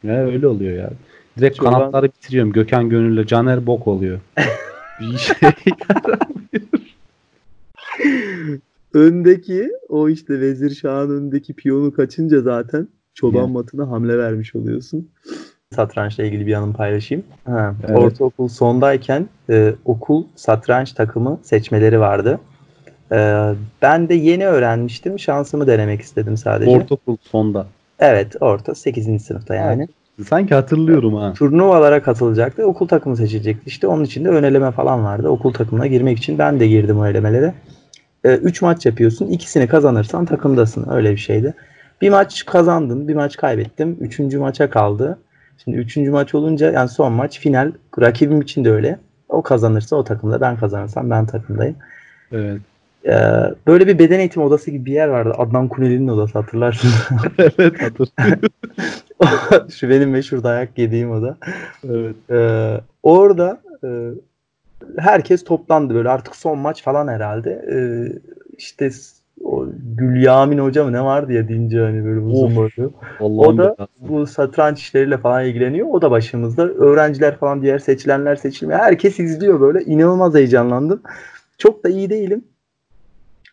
Ya 0.03 0.25
öyle 0.25 0.47
oluyor 0.47 0.77
yani. 0.77 0.93
Direkt 1.37 1.57
Çoban- 1.57 1.71
kanatları 1.73 2.05
bitiriyorum. 2.05 2.51
Gökhan 2.51 2.89
Gönül'le 2.89 3.25
Caner 3.25 3.65
bok 3.67 3.87
oluyor. 3.87 4.19
bir 5.01 5.17
şey. 5.17 5.35
Öndeki 8.93 9.71
o 9.89 10.09
işte 10.09 10.39
Vezir 10.39 10.75
Şah'ın 10.75 11.09
önündeki 11.09 11.53
piyonu 11.53 11.93
kaçınca 11.93 12.41
zaten 12.41 12.87
çoban 13.13 13.39
Yani. 13.41 13.51
matına 13.51 13.89
hamle 13.89 14.17
vermiş 14.17 14.55
oluyorsun. 14.55 15.09
Satrançla 15.75 16.23
ilgili 16.23 16.47
bir 16.47 16.53
anım 16.53 16.73
paylaşayım. 16.73 17.23
Ha, 17.45 17.73
Evet. 17.87 17.97
Ortaokul 17.97 18.47
sondayken 18.47 19.27
e, 19.49 19.73
okul 19.85 20.23
satranç 20.35 20.91
takımı 20.93 21.39
seçmeleri 21.43 21.99
vardı. 21.99 22.39
E, 23.11 23.49
ben 23.81 24.09
de 24.09 24.13
yeni 24.13 24.47
öğrenmiştim. 24.47 25.19
Şansımı 25.19 25.67
denemek 25.67 26.01
istedim 26.01 26.37
sadece. 26.37 26.71
Ortaokul 26.71 27.17
sonda. 27.21 27.65
Evet 27.99 28.35
orta 28.39 28.75
8. 28.75 29.23
sınıfta 29.25 29.55
yani. 29.55 29.87
Sanki 30.27 30.55
hatırlıyorum 30.55 31.13
ha. 31.13 31.33
Turnuvalara 31.33 32.01
katılacaktı. 32.01 32.65
Okul 32.65 32.87
takımı 32.87 33.17
seçilecekti. 33.17 33.63
İşte 33.69 33.87
onun 33.87 34.03
için 34.03 34.25
de 34.25 34.29
ön 34.29 34.43
eleme 34.43 34.71
falan 34.71 35.03
vardı. 35.03 35.29
Okul 35.29 35.53
takımına 35.53 35.87
girmek 35.87 36.17
için 36.17 36.37
ben 36.37 36.59
de 36.59 36.67
girdim 36.67 36.99
o 36.99 37.07
elemelere. 37.07 37.53
3 38.23 38.61
maç 38.61 38.85
yapıyorsun. 38.85 39.27
İkisini 39.27 39.67
kazanırsan 39.67 40.25
takımdasın. 40.25 40.89
Öyle 40.89 41.11
bir 41.11 41.17
şeydi. 41.17 41.53
Bir 42.01 42.09
maç 42.09 42.45
kazandım. 42.45 43.07
Bir 43.07 43.15
maç 43.15 43.37
kaybettim. 43.37 43.97
Üçüncü 43.99 44.39
maça 44.39 44.69
kaldı. 44.69 45.17
Şimdi 45.63 45.77
üçüncü 45.77 46.11
maç 46.11 46.35
olunca 46.35 46.71
yani 46.71 46.89
son 46.89 47.13
maç 47.13 47.39
final. 47.39 47.71
Rakibim 47.99 48.41
için 48.41 48.65
de 48.65 48.71
öyle. 48.71 48.99
O 49.29 49.41
kazanırsa 49.41 49.95
o 49.95 50.03
takımda. 50.03 50.41
Ben 50.41 50.57
kazanırsam 50.57 51.09
ben 51.09 51.25
takımdayım. 51.25 51.75
Evet. 52.31 52.61
Ee, 53.05 53.11
böyle 53.67 53.87
bir 53.87 53.99
beden 53.99 54.19
eğitimi 54.19 54.45
odası 54.45 54.71
gibi 54.71 54.85
bir 54.85 54.91
yer 54.91 55.07
vardı. 55.07 55.33
Adnan 55.37 55.67
Kuneli'nin 55.67 56.07
odası 56.07 56.39
hatırlarsın. 56.39 56.89
evet 57.37 57.81
hatırlıyorum. 57.81 58.49
Şu 59.69 59.89
benim 59.89 60.09
meşhur 60.09 60.43
dayak 60.43 60.77
yediğim 60.77 61.11
oda. 61.11 61.37
evet. 61.83 62.15
Ee, 62.29 62.81
orada 63.03 63.61
e, 63.83 63.87
herkes 64.97 65.43
toplandı 65.43 65.95
böyle 65.95 66.09
artık 66.09 66.35
son 66.35 66.59
maç 66.59 66.83
falan 66.83 67.07
herhalde. 67.07 67.65
Ee, 67.71 67.77
işte 68.57 68.89
o 69.45 69.65
Gülyamin 69.97 70.57
Hoca 70.57 70.83
mı 70.83 70.93
ne 70.93 71.03
vardı 71.03 71.33
ya 71.33 71.47
deyince 71.47 71.79
hani 71.79 72.05
böyle 72.05 72.19
uzun 72.19 72.55
boylu. 72.55 72.93
O 73.19 73.57
da 73.57 73.75
bu 73.99 74.27
satranç 74.27 74.79
işleriyle 74.79 75.17
falan 75.17 75.45
ilgileniyor. 75.45 75.87
O 75.87 76.01
da 76.01 76.11
başımızda. 76.11 76.67
Öğrenciler 76.67 77.37
falan 77.37 77.61
diğer 77.61 77.79
seçilenler 77.79 78.35
seçilmiyor. 78.35 78.79
Herkes 78.79 79.19
izliyor 79.19 79.61
böyle. 79.61 79.83
İnanılmaz 79.83 80.35
heyecanlandım. 80.35 81.01
Çok 81.57 81.83
da 81.83 81.89
iyi 81.89 82.09
değilim. 82.09 82.45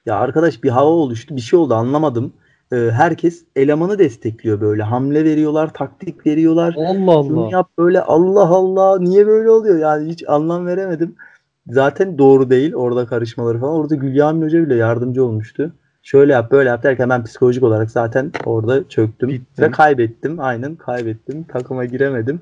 Ya 0.07 0.17
arkadaş 0.17 0.63
bir 0.63 0.71
hava 0.71 0.91
oluştu. 0.91 1.37
Bir 1.37 1.41
şey 1.41 1.59
oldu 1.59 1.75
anlamadım. 1.75 2.33
Ee, 2.73 2.77
herkes 2.77 3.45
elemanı 3.57 3.99
destekliyor 3.99 4.61
böyle. 4.61 4.83
Hamle 4.83 5.25
veriyorlar, 5.25 5.73
taktik 5.73 6.27
veriyorlar. 6.27 6.75
Allah 6.79 7.23
Şunu 7.23 7.41
Allah. 7.41 7.51
yap 7.53 7.69
böyle 7.79 8.01
Allah 8.01 8.49
Allah 8.49 8.99
niye 8.99 9.27
böyle 9.27 9.51
oluyor 9.51 9.79
yani 9.79 10.09
hiç 10.09 10.25
anlam 10.29 10.67
veremedim. 10.67 11.15
Zaten 11.69 12.19
doğru 12.19 12.51
değil 12.51 12.75
orada 12.75 13.07
karışmaları 13.07 13.59
falan. 13.61 13.75
Orada 13.75 13.95
Gülyamin 13.95 14.43
Hoca 14.43 14.67
bile 14.67 14.75
yardımcı 14.75 15.25
olmuştu. 15.25 15.73
Şöyle 16.03 16.33
yap 16.33 16.51
böyle 16.51 16.69
yap 16.69 16.83
derken 16.83 17.11
ben 17.11 17.25
psikolojik 17.25 17.63
olarak 17.63 17.91
zaten 17.91 18.33
orada 18.45 18.89
çöktüm. 18.89 19.29
Bittin. 19.29 19.63
Ve 19.63 19.71
kaybettim. 19.71 20.41
Aynen 20.41 20.77
kaybettim. 20.77 21.43
Takıma 21.45 21.85
giremedim. 21.85 22.41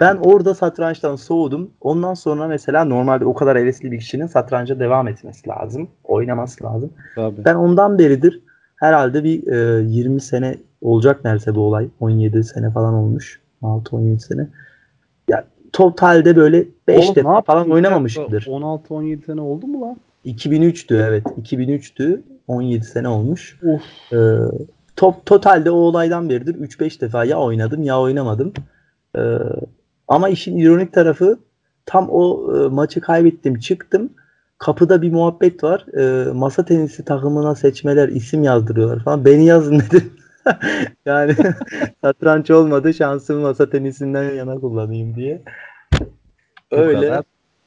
Ben 0.00 0.16
orada 0.16 0.54
satrançtan 0.54 1.16
soğudum. 1.16 1.70
Ondan 1.80 2.14
sonra 2.14 2.48
mesela 2.48 2.84
normalde 2.84 3.24
o 3.24 3.34
kadar 3.34 3.58
hevesli 3.58 3.92
bir 3.92 3.98
kişinin 3.98 4.26
satranca 4.26 4.80
devam 4.80 5.08
etmesi 5.08 5.48
lazım. 5.48 5.88
Oynaması 6.04 6.64
lazım. 6.64 6.92
Tabii. 7.14 7.44
Ben 7.44 7.54
ondan 7.54 7.98
beridir 7.98 8.40
herhalde 8.76 9.24
bir 9.24 9.46
e, 9.46 9.82
20 9.82 10.20
sene 10.20 10.54
olacak 10.80 11.24
neredeyse 11.24 11.54
bu 11.54 11.60
olay. 11.60 11.88
17 12.00 12.44
sene 12.44 12.70
falan 12.70 12.94
olmuş. 12.94 13.40
6-17 13.62 14.18
sene. 14.18 14.48
Ya 15.28 15.44
totalde 15.72 16.36
böyle 16.36 16.64
5 16.88 16.98
Oğlum, 16.98 17.10
ne 17.10 17.16
defa 17.16 17.42
falan 17.42 17.70
oynamamışımdır. 17.70 18.32
dakika, 18.32 18.50
16-17 18.52 19.24
sene 19.24 19.40
oldu 19.40 19.66
mu 19.66 19.80
lan? 19.80 19.96
2003'tü 20.26 21.06
evet. 21.08 21.24
2003'tü. 21.24 22.20
17 22.48 22.84
sene 22.84 23.08
olmuş. 23.08 23.58
Of. 23.66 23.82
Ee, 24.12 24.16
top, 24.96 25.26
totalde 25.26 25.70
o 25.70 25.74
olaydan 25.74 26.28
beridir 26.28 26.54
3-5 26.54 27.00
defa 27.00 27.24
ya 27.24 27.38
oynadım 27.38 27.82
ya 27.82 28.00
oynamadım. 28.00 28.52
Ee, 29.16 29.20
ama 30.08 30.28
işin 30.28 30.58
ironik 30.58 30.92
tarafı 30.92 31.38
tam 31.86 32.08
o 32.10 32.52
e, 32.56 32.68
maçı 32.68 33.00
kaybettim 33.00 33.58
çıktım. 33.58 34.12
Kapıda 34.58 35.02
bir 35.02 35.12
muhabbet 35.12 35.64
var. 35.64 35.86
Ee, 35.98 36.32
masa 36.32 36.64
tenisi 36.64 37.04
takımına 37.04 37.54
seçmeler 37.54 38.08
isim 38.08 38.42
yazdırıyorlar 38.42 39.04
falan. 39.04 39.24
Beni 39.24 39.44
yazın 39.44 39.80
dedim. 39.80 40.12
yani 41.06 41.34
satranç 42.04 42.50
olmadı 42.50 42.94
şansımı 42.94 43.40
masa 43.40 43.70
tenisinden 43.70 44.34
yana 44.34 44.54
kullanayım 44.60 45.14
diye. 45.14 45.42
Bu 46.72 46.76
Öyle. 46.76 47.00
kadar. 47.00 47.24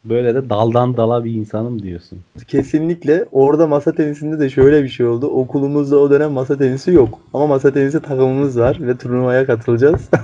Böyle 0.09 0.35
de 0.35 0.49
daldan 0.49 0.97
dala 0.97 1.25
bir 1.25 1.31
insanım 1.31 1.81
diyorsun. 1.81 2.19
Kesinlikle. 2.47 3.25
Orada 3.31 3.67
masa 3.67 3.91
tenisinde 3.91 4.39
de 4.39 4.49
şöyle 4.49 4.83
bir 4.83 4.89
şey 4.89 5.05
oldu. 5.05 5.27
Okulumuzda 5.27 5.97
o 5.97 6.09
dönem 6.09 6.31
masa 6.31 6.57
tenisi 6.57 6.91
yok. 6.91 7.19
Ama 7.33 7.47
masa 7.47 7.73
tenisi 7.73 8.01
takımımız 8.01 8.59
var 8.59 8.77
ve 8.81 8.97
turnuvaya 8.97 9.45
katılacağız. 9.45 10.09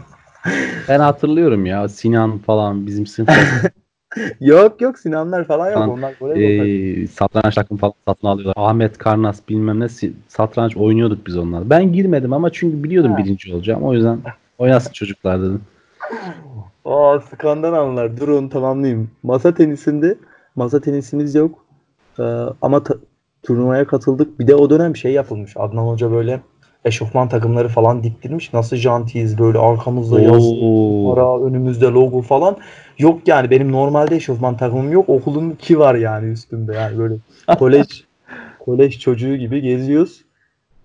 Ben 0.90 1.00
hatırlıyorum 1.00 1.66
ya 1.66 1.90
Sinan 1.90 2.38
falan 2.38 2.88
bizim 2.88 3.06
sınıfta 3.08 3.36
Yok 4.40 4.82
yok 4.82 5.00
Sinanlar 5.00 5.44
falan 5.44 5.72
yok. 5.72 5.90
Onlar 5.90 6.14
takımı. 6.14 6.40
Ee, 6.40 7.08
satranç 7.08 7.56
takım 7.56 7.78
falan 7.78 7.94
satın 8.08 8.28
alıyorlar. 8.28 8.54
Ahmet 8.58 8.98
Karnas 8.98 9.40
bilmem 9.50 9.80
ne 9.80 9.88
satranç 10.28 10.78
oynuyorduk 10.78 11.28
biz 11.28 11.38
onlar. 11.38 11.70
Ben 11.70 11.94
girmedim 11.94 12.34
ama 12.34 12.50
çünkü 12.52 12.84
biliyordum 12.84 13.12
Ha. 13.12 13.18
birinci 13.18 13.54
olacağım. 13.54 13.84
O 13.84 13.94
yüzden 13.94 14.20
oynasın 14.58 14.92
çocuklar 14.92 15.40
dedim. 15.42 15.62
Aa 16.86 17.20
sıkandan 17.20 17.74
anlar. 17.74 18.18
Dur 18.18 18.28
onu 18.28 18.50
tamamlayayım. 18.50 19.12
Masa 19.24 19.54
tenisinde 19.54 20.18
masa 20.56 20.82
tenisimiz 20.82 21.36
yok. 21.36 21.66
Ee, 22.20 22.24
ama 22.62 22.84
ta- 22.84 22.98
turnuvaya 23.44 23.88
katıldık. 23.88 24.40
Bir 24.40 24.48
de 24.48 24.56
o 24.56 24.70
dönem 24.70 24.96
şey 24.96 25.12
yapılmış. 25.12 25.54
Adnan 25.58 25.84
Hoca 25.88 26.12
böyle 26.12 26.42
eşofman 26.86 27.30
takımları 27.30 27.68
falan 27.68 28.04
diktirmiş. 28.04 28.54
Nasıl 28.54 28.76
jantiyiz 28.76 29.40
böyle 29.40 29.58
arkamızda 29.60 30.20
yazı, 30.22 30.50
Oo. 30.50 31.16
para, 31.16 31.44
önümüzde 31.44 31.86
logo 31.86 32.22
falan. 32.22 32.58
Yok 32.98 33.28
yani 33.28 33.50
benim 33.50 33.72
normalde 33.72 34.16
eşofman 34.16 34.58
takımım 34.58 34.92
yok. 34.92 35.10
Okulun 35.10 35.52
ki 35.52 35.80
var 35.80 35.96
yani 35.96 36.32
üstümde 36.32 36.74
yani 36.74 36.98
böyle 36.98 37.16
kolej 37.60 38.04
kolej 38.60 39.00
çocuğu 39.00 39.36
gibi 39.36 39.62
geziyoruz. 39.62 40.26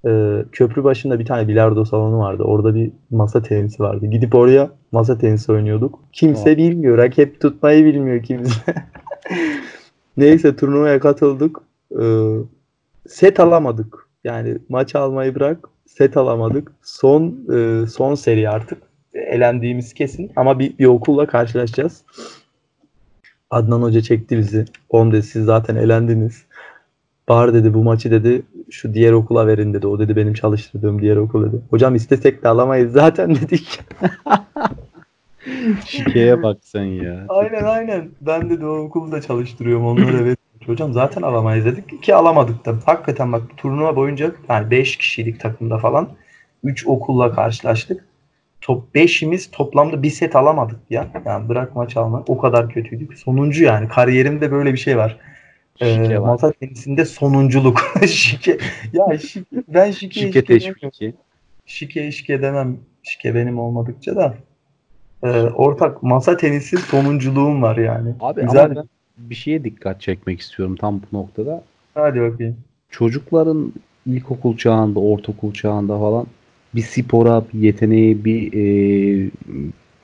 Ee, 0.06 0.44
köprü 0.52 0.84
başında 0.84 1.18
bir 1.18 1.24
tane 1.24 1.48
bilardo 1.48 1.84
salonu 1.84 2.18
vardı. 2.18 2.42
Orada 2.42 2.74
bir 2.74 2.90
masa 3.10 3.42
tenisi 3.42 3.82
vardı. 3.82 4.06
Gidip 4.06 4.34
oraya 4.34 4.70
masa 4.92 5.18
tenisi 5.18 5.52
oynuyorduk. 5.52 5.98
Kimse 6.12 6.50
Aa. 6.50 6.56
bilmiyor. 6.56 6.98
Raket 6.98 7.40
tutmayı 7.40 7.84
bilmiyor 7.84 8.22
kimse. 8.22 8.60
Neyse 10.16 10.56
turnuvaya 10.56 11.00
katıldık. 11.00 11.58
Ee, 12.02 12.36
set 13.08 13.40
alamadık. 13.40 14.08
Yani 14.24 14.58
maç 14.68 14.94
almayı 14.94 15.34
bırak. 15.34 15.68
Set 15.86 16.16
alamadık. 16.16 16.72
Son 16.82 17.38
e, 17.54 17.86
son 17.86 18.14
seri 18.14 18.50
artık. 18.50 18.78
Elendiğimiz 19.14 19.94
kesin. 19.94 20.32
Ama 20.36 20.58
bir, 20.58 20.78
bir 20.78 20.86
okulla 20.86 21.26
karşılaşacağız. 21.26 22.04
Adnan 23.50 23.82
Hoca 23.82 24.00
çekti 24.00 24.38
bizi. 24.38 24.64
Oğlum 24.90 25.12
dedi 25.12 25.22
siz 25.22 25.44
zaten 25.44 25.76
elendiniz. 25.76 26.44
Bahar 27.28 27.54
dedi 27.54 27.74
bu 27.74 27.84
maçı 27.84 28.10
dedi 28.10 28.42
şu 28.70 28.94
diğer 28.94 29.12
okula 29.12 29.46
verin 29.46 29.74
dedi. 29.74 29.86
O 29.86 29.98
dedi 29.98 30.16
benim 30.16 30.34
çalıştırdığım 30.34 31.02
diğer 31.02 31.16
okul 31.16 31.46
dedi. 31.46 31.56
Hocam 31.70 31.94
istesek 31.94 32.42
de 32.42 32.48
alamayız 32.48 32.92
zaten 32.92 33.34
dedik. 33.34 33.80
Şikeye 35.86 36.42
bak 36.42 36.56
sen 36.62 36.84
ya. 36.84 37.26
aynen 37.28 37.64
aynen. 37.64 38.08
Ben 38.20 38.50
dedi 38.50 38.66
o 38.66 38.76
okulu 38.76 39.12
da 39.12 39.20
çalıştırıyorum 39.20 39.86
onlara 39.86 40.24
verin. 40.24 40.36
Hocam 40.66 40.92
zaten 40.92 41.22
alamayız 41.22 41.64
dedik 41.64 42.02
ki 42.02 42.14
alamadık 42.14 42.66
da. 42.66 42.74
Hakikaten 42.84 43.32
bak 43.32 43.42
turnuva 43.56 43.96
boyunca 43.96 44.32
yani 44.48 44.70
5 44.70 44.96
kişilik 44.96 45.40
takımda 45.40 45.78
falan 45.78 46.08
3 46.64 46.86
okulla 46.86 47.34
karşılaştık. 47.34 48.04
Top 48.60 48.94
5'imiz 48.94 49.50
toplamda 49.50 50.02
bir 50.02 50.10
set 50.10 50.36
alamadık 50.36 50.80
ya. 50.90 51.06
Yani 51.24 51.48
bırak 51.48 51.76
maç 51.76 51.96
almak 51.96 52.30
o 52.30 52.38
kadar 52.38 52.68
kötüydük. 52.68 53.18
Sonuncu 53.18 53.64
yani 53.64 53.88
kariyerimde 53.88 54.50
böyle 54.50 54.72
bir 54.72 54.78
şey 54.78 54.96
var. 54.96 55.16
Ee, 55.80 55.94
Şike 55.94 56.20
var. 56.20 56.28
masa 56.28 56.52
tenisinde 56.52 57.04
sonunculuk. 57.04 57.80
şike. 58.08 58.58
Ya 58.92 59.18
şike, 59.18 59.62
ben 59.68 59.90
şike, 59.90 60.20
Şike 60.20 60.44
teşviki. 60.44 61.14
şike 61.66 62.12
şike 62.12 62.42
demem. 62.42 62.76
Şike 63.02 63.34
benim 63.34 63.58
olmadıkça 63.58 64.16
da. 64.16 64.34
Ee, 65.22 65.28
ortak 65.42 66.02
masa 66.02 66.36
tenisi 66.36 66.76
sonunculuğum 66.76 67.62
var 67.62 67.76
yani. 67.76 68.14
Abi 68.20 68.40
Güzel. 68.42 68.64
ama 68.64 68.74
ben 68.74 68.84
bir 69.18 69.34
şeye 69.34 69.64
dikkat 69.64 70.00
çekmek 70.00 70.40
istiyorum 70.40 70.76
tam 70.76 71.00
bu 71.12 71.16
noktada. 71.16 71.64
Hadi 71.94 72.20
bakayım. 72.20 72.56
Çocukların 72.90 73.72
ilkokul 74.06 74.56
çağında, 74.56 75.00
ortaokul 75.00 75.52
çağında 75.52 75.98
falan 75.98 76.26
bir 76.74 76.82
spora, 76.82 77.44
bir 77.54 77.58
yeteneğe, 77.60 78.24
bir 78.24 78.52
e, 78.52 79.30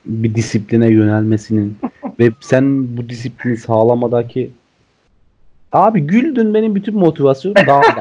bir 0.05 0.35
disipline 0.35 0.87
yönelmesinin 0.91 1.77
ve 2.19 2.29
sen 2.41 2.97
bu 2.97 3.09
disiplini 3.09 3.57
sağlamadaki 3.57 4.51
Abi 5.73 6.01
güldün 6.01 6.53
benim 6.53 6.75
bütün 6.75 6.95
motivasyonum 6.95 7.67
dağıldı. 7.67 7.87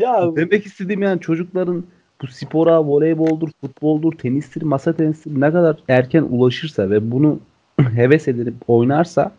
ya 0.00 0.36
Demek 0.36 0.66
istediğim 0.66 1.02
yani 1.02 1.20
çocukların 1.20 1.84
bu 2.22 2.26
spora, 2.26 2.84
voleyboldur, 2.84 3.48
futboldur, 3.60 4.12
tenistir, 4.12 4.62
masa 4.62 4.92
tenistir 4.92 5.40
ne 5.40 5.52
kadar 5.52 5.76
erken 5.88 6.22
ulaşırsa 6.22 6.90
ve 6.90 7.10
bunu 7.10 7.38
heves 7.94 8.28
edip 8.28 8.54
oynarsa 8.68 9.32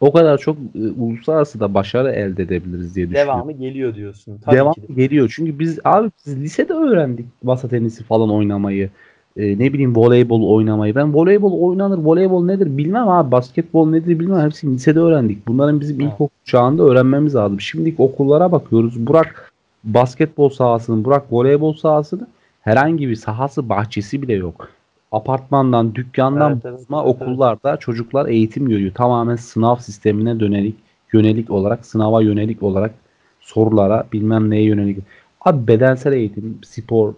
o 0.00 0.12
kadar 0.12 0.38
çok 0.38 0.56
e, 0.74 0.78
uluslararası 0.88 1.60
da 1.60 1.74
başarı 1.74 2.10
elde 2.12 2.42
edebiliriz 2.42 2.96
diye 2.96 3.06
düşünüyorum. 3.06 3.32
devamı 3.34 3.52
geliyor 3.52 3.94
diyorsun. 3.94 4.38
Tabii 4.44 4.56
Devam 4.56 4.72
ki 4.72 4.88
de. 4.88 4.92
geliyor. 4.92 5.32
Çünkü 5.36 5.58
biz 5.58 5.78
abi 5.84 6.10
biz 6.26 6.40
lisede 6.40 6.72
öğrendik 6.72 7.26
masa 7.42 7.68
tenisi 7.68 8.04
falan 8.04 8.30
oynamayı. 8.30 8.90
E, 9.36 9.58
ne 9.58 9.72
bileyim 9.72 9.96
voleybol 9.96 10.42
oynamayı. 10.56 10.94
Ben 10.94 11.14
voleybol 11.14 11.68
oynanır, 11.68 11.98
voleybol 11.98 12.44
nedir 12.44 12.76
bilmem 12.76 13.08
abi. 13.08 13.30
Basketbol 13.30 13.90
nedir 13.90 14.18
bilmem. 14.18 14.44
Hepsini 14.44 14.74
lisede 14.74 15.00
öğrendik. 15.00 15.48
Bunların 15.48 15.80
bizim 15.80 16.00
Evet. 16.00 16.12
ilkokul 16.12 16.34
çağında 16.44 16.82
öğrenmemiz 16.82 17.34
lazım. 17.34 17.60
Şimdiki 17.60 18.02
okullara 18.02 18.52
bakıyoruz. 18.52 19.06
Burak 19.06 19.52
basketbol 19.84 20.48
sahasını, 20.48 21.04
Burak 21.04 21.32
voleybol 21.32 21.72
sahasını 21.74 22.26
herhangi 22.60 23.08
bir 23.08 23.16
sahası, 23.16 23.68
bahçesi 23.68 24.22
bile 24.22 24.32
yok. 24.32 24.68
Apartmandan, 25.12 25.94
dükkandan 25.94 26.52
Evet, 26.52 26.62
evet, 26.64 26.74
evet, 26.78 26.86
evet. 26.90 27.22
okullarda 27.22 27.76
çocuklar 27.76 28.26
eğitim 28.26 28.68
görüyor. 28.68 28.94
Tamamen 28.94 29.36
sınav 29.36 29.76
sistemine 29.76 30.40
dönelik, 30.40 30.76
yönelik 31.12 31.50
olarak, 31.50 31.86
sınava 31.86 32.22
yönelik 32.22 32.62
olarak 32.62 32.94
sorulara 33.40 34.04
bilmem 34.12 34.50
neye 34.50 34.62
yönelik. 34.62 34.98
Abi 35.40 35.66
bedensel 35.66 36.12
eğitim, 36.12 36.58
spor 36.64 37.14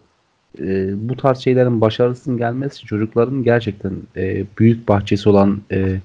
e, 0.58 0.92
bu 1.08 1.16
tarz 1.16 1.38
şeylerin 1.38 1.80
başarısının 1.80 2.36
gelmesi 2.38 2.84
çocukların 2.86 3.44
gerçekten 3.44 3.92
e, 4.16 4.44
büyük 4.58 4.88
bahçesi 4.88 5.28
olan 5.28 5.62
e, 5.72 6.00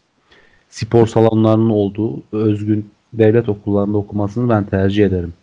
spor 0.70 1.08
salonlarının 1.08 1.70
olduğu 1.70 2.24
özgün 2.32 2.90
devlet 3.14 3.50
okullarında 3.50 3.98
okumasını 3.98 4.50
ben 4.50 4.64
tercih 4.64 5.06
ederim. 5.06 5.34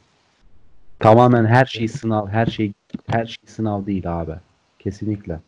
Tamamen 0.99 1.45
her 1.45 1.65
şey 1.65 1.89
sınav, 1.89 2.29
her 2.29 2.47
şey 2.47 2.73
her 3.07 3.27
şey 3.27 3.45
sınav 3.47 3.87
değil 3.87 4.21
abi. 4.21 4.33
Kesinlikle. 4.79 5.41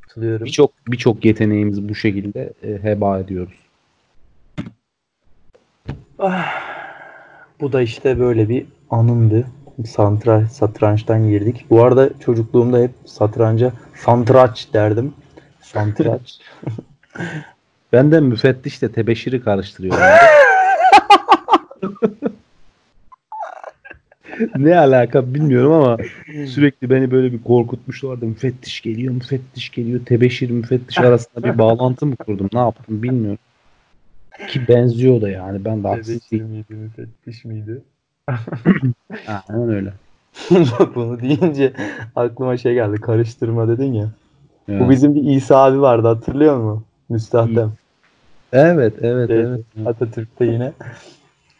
Katılıyorum. 0.00 0.46
Birçok 0.46 0.72
birçok 0.88 1.24
yeteneğimizi 1.24 1.88
bu 1.88 1.94
şekilde 1.94 2.52
e, 2.62 2.82
heba 2.82 3.18
ediyoruz. 3.18 3.54
Ah, 6.18 6.46
bu 7.60 7.72
da 7.72 7.82
işte 7.82 8.18
böyle 8.18 8.48
bir 8.48 8.66
anımdı. 8.90 9.46
Santra, 9.86 10.46
satrançtan 10.46 11.28
girdik. 11.28 11.66
Bu 11.70 11.84
arada 11.84 12.10
çocukluğumda 12.20 12.78
hep 12.78 12.90
satranca 13.04 13.72
santraç 13.94 14.68
derdim. 14.74 15.14
Santraç. 15.60 16.38
Ben 17.92 18.12
de 18.12 18.20
müfettişle 18.20 18.92
tebeşiri 18.92 19.40
karıştırıyorum. 19.40 20.00
ne 24.56 24.78
alaka 24.78 25.34
bilmiyorum 25.34 25.72
ama 25.72 25.96
sürekli 26.46 26.90
beni 26.90 27.10
böyle 27.10 27.32
bir 27.32 27.42
korkutmuşlardı. 27.42 28.26
Müfettiş 28.26 28.80
geliyor, 28.80 29.14
müfettiş 29.14 29.70
geliyor. 29.70 30.00
Tebeşir, 30.06 30.50
müfettiş 30.50 30.98
arasında 30.98 31.44
bir 31.44 31.58
bağlantı 31.58 32.06
mı 32.06 32.16
kurdum? 32.16 32.48
Ne 32.52 32.58
yaptım 32.58 33.02
bilmiyorum. 33.02 33.38
Ki 34.48 34.68
benziyor 34.68 35.20
da 35.20 35.30
yani. 35.30 35.64
Ben 35.64 35.84
de 35.84 35.88
haksız 35.88 36.06
Tebeşir 36.06 36.30
değilim. 36.30 36.46
miydi, 36.46 36.74
müfettiş 36.74 37.44
miydi? 37.44 37.82
Aynen 39.48 39.68
öyle. 39.68 39.92
Bunu 40.94 41.20
deyince 41.20 41.72
aklıma 42.16 42.56
şey 42.56 42.74
geldi. 42.74 43.00
Karıştırma 43.00 43.68
dedin 43.68 43.92
ya. 43.92 44.08
Ya. 44.68 44.80
Bu 44.80 44.90
bizim 44.90 45.14
bir 45.14 45.22
İsa 45.22 45.56
abi 45.56 45.80
vardı 45.80 46.08
hatırlıyor 46.08 46.56
musun? 46.56 46.84
Müstahdem. 47.08 47.72
Evet, 48.52 48.94
evet, 49.02 49.30
Evet. 49.30 49.60
evet. 49.76 49.86
Atatürk'te 49.86 50.44
yine. 50.44 50.72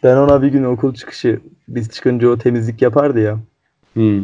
Ben 0.03 0.17
ona 0.17 0.43
bir 0.43 0.49
gün 0.49 0.65
okul 0.65 0.95
çıkışı 0.95 1.41
biz 1.69 1.91
çıkınca 1.91 2.29
o 2.29 2.39
temizlik 2.39 2.83
yapardı 2.83 3.21
ya. 3.21 3.39
Hı. 3.95 4.21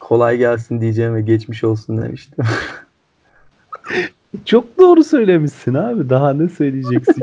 Kolay 0.00 0.36
gelsin 0.36 0.80
diyeceğim 0.80 1.14
ve 1.14 1.22
geçmiş 1.22 1.64
olsun 1.64 2.02
demiştim. 2.02 2.44
Çok 4.44 4.78
doğru 4.78 5.04
söylemişsin 5.04 5.74
abi. 5.74 6.10
Daha 6.10 6.32
ne 6.32 6.48
söyleyeceksin? 6.48 7.22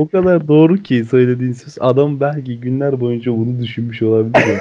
O 0.00 0.08
kadar 0.08 0.48
doğru 0.48 0.76
ki 0.76 1.04
söylediğin 1.04 1.52
söz. 1.52 1.76
Adam 1.80 2.20
belki 2.20 2.60
günler 2.60 3.00
boyunca 3.00 3.32
bunu 3.32 3.62
düşünmüş 3.62 4.02
olabilir. 4.02 4.58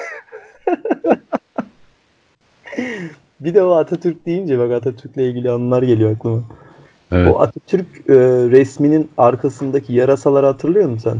Bir 3.40 3.54
de 3.54 3.64
o 3.64 3.72
Atatürk 3.72 4.26
deyince 4.26 4.60
bak 4.60 4.72
Atatürk'le 4.72 5.18
ilgili 5.18 5.52
anılar 5.52 5.84
geliyor 5.84 6.12
aklıma. 6.12 6.44
Evet. 7.12 7.36
O 7.36 7.40
Atatürk 7.40 7.86
e, 8.10 8.14
resminin 8.52 9.10
arkasındaki 9.18 9.94
yarasaları 9.94 10.46
hatırlıyor 10.46 10.90
musun 10.90 11.12
sen? 11.12 11.20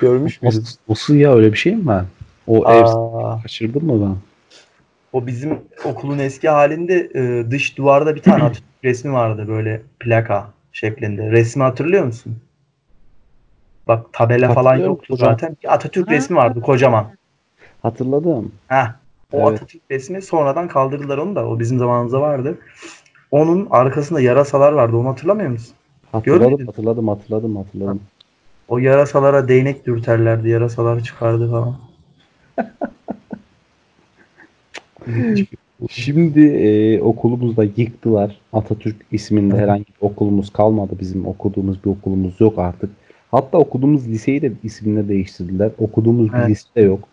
Görmüş 0.00 0.42
müydün? 0.42 0.64
Nasıl 0.88 1.14
ya 1.14 1.34
öyle 1.34 1.52
bir 1.52 1.58
şey 1.58 1.76
mi 1.76 1.86
var? 1.86 2.04
O 2.46 2.56
ev 2.72 2.84
Aa, 2.84 3.42
kaçırdın 3.42 3.84
mı 3.84 4.00
ben? 4.00 4.16
o 5.12 5.26
bizim 5.26 5.58
okulun 5.84 6.18
eski 6.18 6.48
halinde 6.48 7.10
e, 7.14 7.50
dış 7.50 7.78
duvarda 7.78 8.16
bir 8.16 8.22
tane 8.22 8.42
Atatürk 8.44 8.64
resmi 8.84 9.12
vardı 9.12 9.44
böyle 9.48 9.82
plaka 10.00 10.50
şeklinde. 10.72 11.30
Resmi 11.30 11.62
hatırlıyor 11.62 12.04
musun? 12.04 12.36
Bak 13.88 14.12
tabela 14.12 14.54
falan 14.54 14.64
Hatırlıyorum 14.64 14.94
yoktu 14.94 15.14
hocam. 15.14 15.30
zaten. 15.30 15.56
Bir 15.64 15.74
Atatürk 15.74 16.08
Ha. 16.08 16.12
resmi 16.14 16.36
vardı 16.36 16.60
kocaman. 16.60 17.06
Hatırladım. 17.82 18.52
Heh. 18.68 18.86
O 19.32 19.38
Evet. 19.38 19.48
Atatürk 19.48 19.82
resmi 19.90 20.22
sonradan 20.22 20.68
kaldırdılar 20.68 21.18
onu 21.18 21.36
da. 21.36 21.48
O 21.48 21.58
bizim 21.58 21.78
zamanımızda 21.78 22.20
vardı. 22.20 22.58
Onun 23.30 23.68
arkasında 23.70 24.20
yarasalar 24.20 24.72
vardı. 24.72 24.96
Onu 24.96 25.08
hatırlamıyor 25.08 25.50
musun? 25.50 25.74
Hatırladım, 26.12 26.66
hatırladım, 26.66 27.08
hatırladım, 27.08 27.56
hatırladım. 27.56 28.00
O 28.68 28.78
yarasalara 28.78 29.48
değnek 29.48 29.86
dürterlerdi. 29.86 30.48
Yarasalar 30.48 31.00
çıkardı 31.00 31.50
falan. 31.50 31.78
Şimdi 35.90 36.40
e, 36.46 37.00
okulumuzda 37.00 37.64
yıktılar. 37.76 38.40
Atatürk 38.52 38.96
isminde 39.12 39.56
herhangi 39.56 39.86
bir 39.86 40.06
okulumuz 40.06 40.52
kalmadı. 40.52 40.92
Bizim 41.00 41.26
okuduğumuz 41.26 41.84
bir 41.84 41.90
okulumuz 41.90 42.40
yok 42.40 42.58
artık. 42.58 42.90
Hatta 43.30 43.58
okuduğumuz 43.58 44.08
liseyi 44.08 44.42
de 44.42 44.52
ismini 44.64 45.08
değiştirdiler. 45.08 45.70
Okuduğumuz 45.78 46.32
bir 46.32 46.38
Evet. 46.38 46.48
lise 46.48 46.68
de 46.76 46.80
yok. 46.80 47.08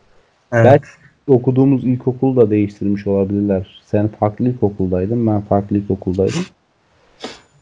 Evet. 0.51 0.65
Belki 0.65 0.87
okuduğumuz 1.27 1.83
ilkokulu 1.83 2.35
da 2.35 2.49
değiştirmiş 2.49 3.07
olabilirler. 3.07 3.81
Sen 3.85 4.07
farklı 4.07 4.49
ilkokuldaydın, 4.49 5.27
ben 5.27 5.41
farklı 5.41 5.77
ilkokuldaydım. 5.77 6.45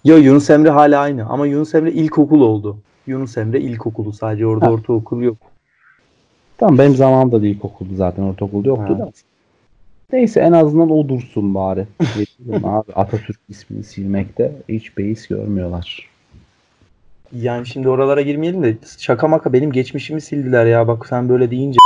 Yo 0.06 0.18
Yunus 0.18 0.50
Emre 0.50 0.70
hala 0.70 1.00
aynı 1.00 1.26
ama 1.26 1.48
Yunus 1.48 1.76
Emre 1.76 1.92
ilkokul 1.92 2.42
oldu. 2.42 2.78
Yunus 3.08 3.38
Emre 3.38 3.62
ilkokulu 3.62 4.14
sadece 4.14 4.46
orada 4.46 4.66
Ha. 4.66 4.72
ortaokul 4.72 5.22
yok. 5.22 5.38
Tamam 6.58 6.78
benim 6.78 6.96
zamanımda 6.96 7.42
da 7.42 7.48
ilkokuldu 7.48 7.96
zaten 7.96 8.24
ortaokulda 8.24 8.68
yoktu 8.68 8.94
Ha. 8.94 9.00
da. 9.00 9.12
Neyse 10.14 10.40
en 10.40 10.52
azından 10.52 10.90
o 10.90 11.10
dursun 11.10 11.56
bari. 11.56 11.88
Abi 12.64 12.94
Atatürk 12.94 13.40
ismini 13.50 13.84
silmekte 13.84 14.52
hiç 14.70 14.98
beis 14.98 15.28
görmüyorlar. 15.28 16.10
Yani 17.42 17.66
şimdi 17.68 17.90
oralara 17.90 18.22
girmeyelim 18.22 18.64
de 18.64 18.78
şaka 18.98 19.28
maka 19.28 19.54
benim 19.54 19.72
geçmişimi 19.72 20.22
sildiler 20.22 20.66
ya 20.66 20.88
bak 20.88 21.06
sen 21.10 21.30
böyle 21.30 21.52
deyince. 21.52 21.78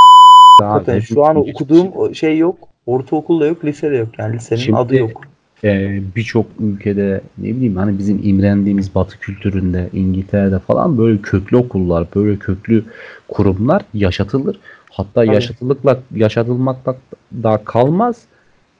Zaten 0.60 1.00
şu 1.00 1.26
an 1.26 1.36
okuduğum 1.36 2.16
şey 2.16 2.38
yok. 2.38 2.58
Ortaokulda 2.86 3.46
yok, 3.46 3.66
lisede 3.66 3.96
yok. 3.96 4.10
Yani 4.18 4.36
lisenin 4.36 4.60
Şimdi- 4.60 4.78
adı 4.78 4.96
yok. 4.96 5.22
Ee, 5.64 6.00
birçok 6.16 6.46
ülkede 6.60 7.22
ne 7.38 7.48
bileyim 7.48 7.76
hani 7.76 7.98
bizim 7.98 8.20
imrendiğimiz 8.24 8.96
batı 8.96 9.20
kültüründe 9.20 9.90
İngiltere'de 9.94 10.60
falan 10.60 10.98
böyle 10.98 11.22
köklü 11.22 11.58
okullar 11.58 12.08
böyle 12.16 12.40
köklü 12.40 12.84
kurumlar 13.28 13.82
yaşatılır. 13.94 14.60
Hatta 14.92 15.26
Tabii. 15.26 15.36
yaşatılıkla 15.36 16.00
yaşatılmakla 16.16 16.96
da 17.44 17.62
kalmaz. 17.66 18.22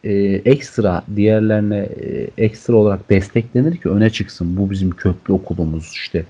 Ee, 0.08 0.42
ekstra 0.46 1.04
diğerlerine 1.16 1.78
e, 1.78 2.28
ekstra 2.38 2.76
olarak 2.76 3.10
desteklenir 3.10 3.78
ki 3.78 3.90
öne 3.90 4.10
çıksın. 4.10 4.58
Bu 4.58 4.72
bizim 4.72 4.92
köklü 4.92 5.34
okulumuz 5.34 5.92
işte 5.94 6.26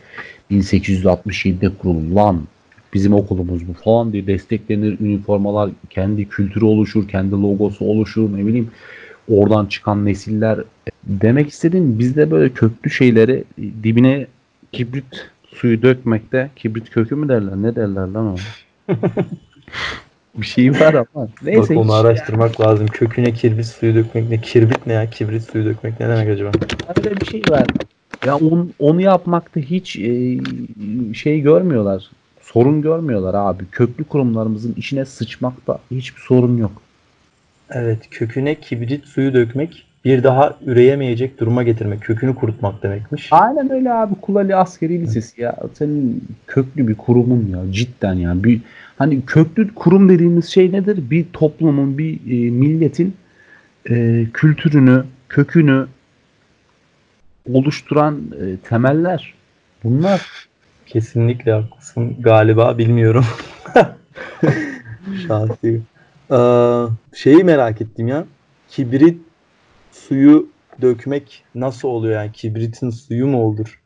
1867'de 0.52 1.70
kurulan 1.78 2.42
bizim 2.94 3.14
okulumuz 3.14 3.68
bu 3.68 3.74
falan 3.74 4.14
diye 4.14 4.28
desteklenir. 4.28 5.00
Üniformalar 5.00 5.70
kendi 5.90 6.30
kültürü 6.30 6.66
oluşur, 6.66 7.08
kendi 7.08 7.32
logosu 7.32 7.86
oluşur 7.86 8.38
ne 8.38 8.46
bileyim 8.48 8.72
oradan 9.30 9.66
çıkan 9.66 10.06
nesiller 10.06 10.60
demek 11.04 11.50
istediğim 11.50 12.00
bizde 12.00 12.32
böyle 12.32 12.54
köklü 12.54 12.90
şeyleri 12.90 13.44
dibine 13.84 14.28
kibrit 14.72 15.30
suyu 15.56 15.82
dökmekte 15.82 16.50
kibrit 16.56 16.90
kökü 16.90 17.16
mü 17.16 17.30
derler 17.30 17.56
ne 17.56 17.76
derler 17.76 18.08
lan 18.08 18.28
o 18.28 18.38
bir 20.38 20.46
şey 20.46 20.72
var 20.72 20.94
ama 20.94 21.28
neyse 21.44 21.76
Bak 21.76 21.84
onu 21.84 21.94
araştırmak 21.94 22.62
lazım. 22.62 22.88
Köküne 22.88 23.34
kirbit 23.34 23.66
suyu 23.66 23.96
dökmek 23.96 24.30
ne? 24.30 24.42
Kirbit 24.42 24.88
ne 24.88 24.94
ya? 24.94 25.10
Kibrit 25.10 25.44
suyu 25.44 25.66
dökmek 25.66 26.00
ne 26.00 26.10
demek 26.10 26.30
acaba? 26.30 26.52
öyle 26.98 27.22
bir 27.22 27.26
şey 27.26 27.42
var 27.50 27.68
ya 28.26 28.38
on, 28.38 28.74
onu 28.80 29.02
yapmakta 29.02 29.60
hiç 29.60 29.96
e, 29.96 30.38
şey 31.14 31.40
görmüyorlar 31.42 32.10
sorun 32.42 32.82
görmüyorlar 32.82 33.34
abi 33.34 33.64
köklü 33.72 34.04
kurumlarımızın 34.04 34.74
işine 34.78 35.06
sıçmakta 35.06 35.80
hiçbir 35.92 36.22
sorun 36.22 36.58
yok 36.58 36.72
Evet, 37.70 38.00
köküne 38.12 38.56
kibrit 38.56 39.06
suyu 39.06 39.34
dökmek 39.34 39.87
bir 40.08 40.24
daha 40.24 40.58
üreyemeyecek 40.66 41.40
duruma 41.40 41.64
getirmek. 41.64 42.02
Kökünü 42.02 42.36
kurutmak 42.36 42.84
demekmiş. 42.84 43.28
Aynen 43.32 43.72
öyle 43.72 43.94
abi 43.94 44.16
Kulali 44.22 44.56
Askeri 44.56 45.02
Lisesi 45.02 45.42
ya. 45.42 45.56
Senin 45.74 46.24
köklü 46.48 46.88
bir 46.88 46.96
kurumun 46.96 47.48
ya 47.52 47.72
cidden 47.72 48.14
ya. 48.14 48.44
Bir 48.44 48.62
hani 48.98 49.26
köklü 49.26 49.74
kurum 49.76 50.10
dediğimiz 50.10 50.46
şey 50.46 50.72
nedir? 50.72 51.10
Bir 51.10 51.26
toplumun, 51.34 51.98
bir 51.98 52.14
e, 52.14 52.52
milletin 52.52 53.16
e, 53.90 54.26
kültürünü, 54.34 55.04
kökünü 55.30 55.88
oluşturan 57.54 58.22
e, 58.42 58.58
temeller. 58.70 59.34
Bunlar 59.84 60.48
Kesinlikle 60.86 61.52
haklısın. 61.52 62.16
Galiba 62.20 62.78
bilmiyorum. 62.78 63.26
Şahsi. 65.28 65.82
Ee, 66.32 66.38
şeyi 67.16 67.44
merak 67.44 67.82
ettim 67.82 68.08
ya. 68.08 68.26
Kibrit 68.70 69.27
suyu 69.98 70.48
dökmek 70.82 71.44
nasıl 71.56 71.88
oluyor 71.88 72.14
yani? 72.22 72.32
Kibritin 72.32 72.90
suyu 72.90 73.28
mu 73.28 73.44
olur? 73.44 73.80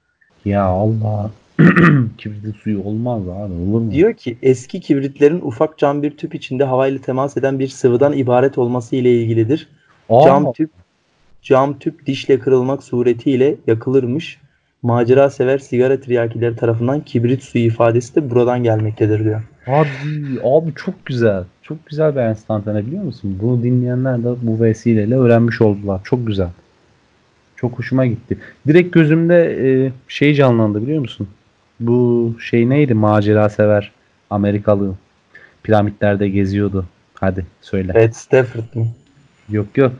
ya 0.45 0.63
Allah 0.63 1.31
kibritin 2.17 2.55
suyu 2.63 2.83
olmaz 2.83 3.21
abi 3.27 3.53
olur 3.53 3.81
mu? 3.81 3.91
Diyor 3.91 4.13
ki 4.13 4.37
eski 4.41 4.79
kibritlerin 4.79 5.41
ufak 5.41 5.77
cam 5.77 6.03
bir 6.03 6.17
tüp 6.17 6.35
içinde 6.35 6.63
havayla 6.63 7.01
temas 7.01 7.37
eden 7.37 7.59
bir 7.59 7.67
sıvıdan 7.67 8.13
ibaret 8.13 8.57
olması 8.57 8.95
ile 8.95 9.11
ilgilidir. 9.21 9.67
Aa, 10.09 10.25
Cam 10.25 10.53
tüp 10.53 10.69
cam 11.41 11.79
tüp 11.79 12.05
dişle 12.05 12.39
kırılmak 12.39 12.83
suretiyle 12.83 13.55
yakılırmış. 13.67 14.39
Macera 14.81 15.29
sever 15.29 15.57
sigara 15.57 15.99
tiryakileri 15.99 16.55
tarafından 16.55 16.99
kibrit 16.99 17.43
suyu 17.43 17.63
ifadesi 17.65 18.15
de 18.15 18.29
buradan 18.29 18.63
gelmektedir 18.63 19.23
diyor. 19.23 19.41
Abi, 19.67 19.87
abi 20.43 20.73
çok 20.75 21.05
güzel. 21.05 21.43
Çok 21.71 21.85
güzel 21.85 22.15
bir 22.15 22.21
enstantane 22.21 22.85
biliyor 22.85 23.03
musun? 23.03 23.37
Bunu 23.41 23.63
dinleyenler 23.63 24.23
de 24.23 24.29
bu 24.41 24.61
vesileyle 24.61 25.15
öğrenmiş 25.15 25.61
oldular. 25.61 26.01
Çok 26.03 26.27
güzel. 26.27 26.49
Çok 27.55 27.79
hoşuma 27.79 28.05
gitti. 28.05 28.37
Direkt 28.67 28.93
gözümde 28.93 29.57
e, 29.67 29.91
şey 30.07 30.33
canlandı 30.33 30.81
biliyor 30.81 30.99
musun? 30.99 31.27
Bu 31.79 32.35
şey 32.39 32.69
neydi? 32.69 32.93
Macera 32.93 33.49
sever 33.49 33.91
Amerikalı. 34.29 34.95
Piramitlerde 35.63 36.29
geziyordu. 36.29 36.85
Hadi 37.13 37.45
söyle. 37.61 37.93
Ed 37.95 38.13
Stafford 38.13 38.75
mı? 38.75 38.87
Yok 39.49 39.77
yok. 39.77 39.93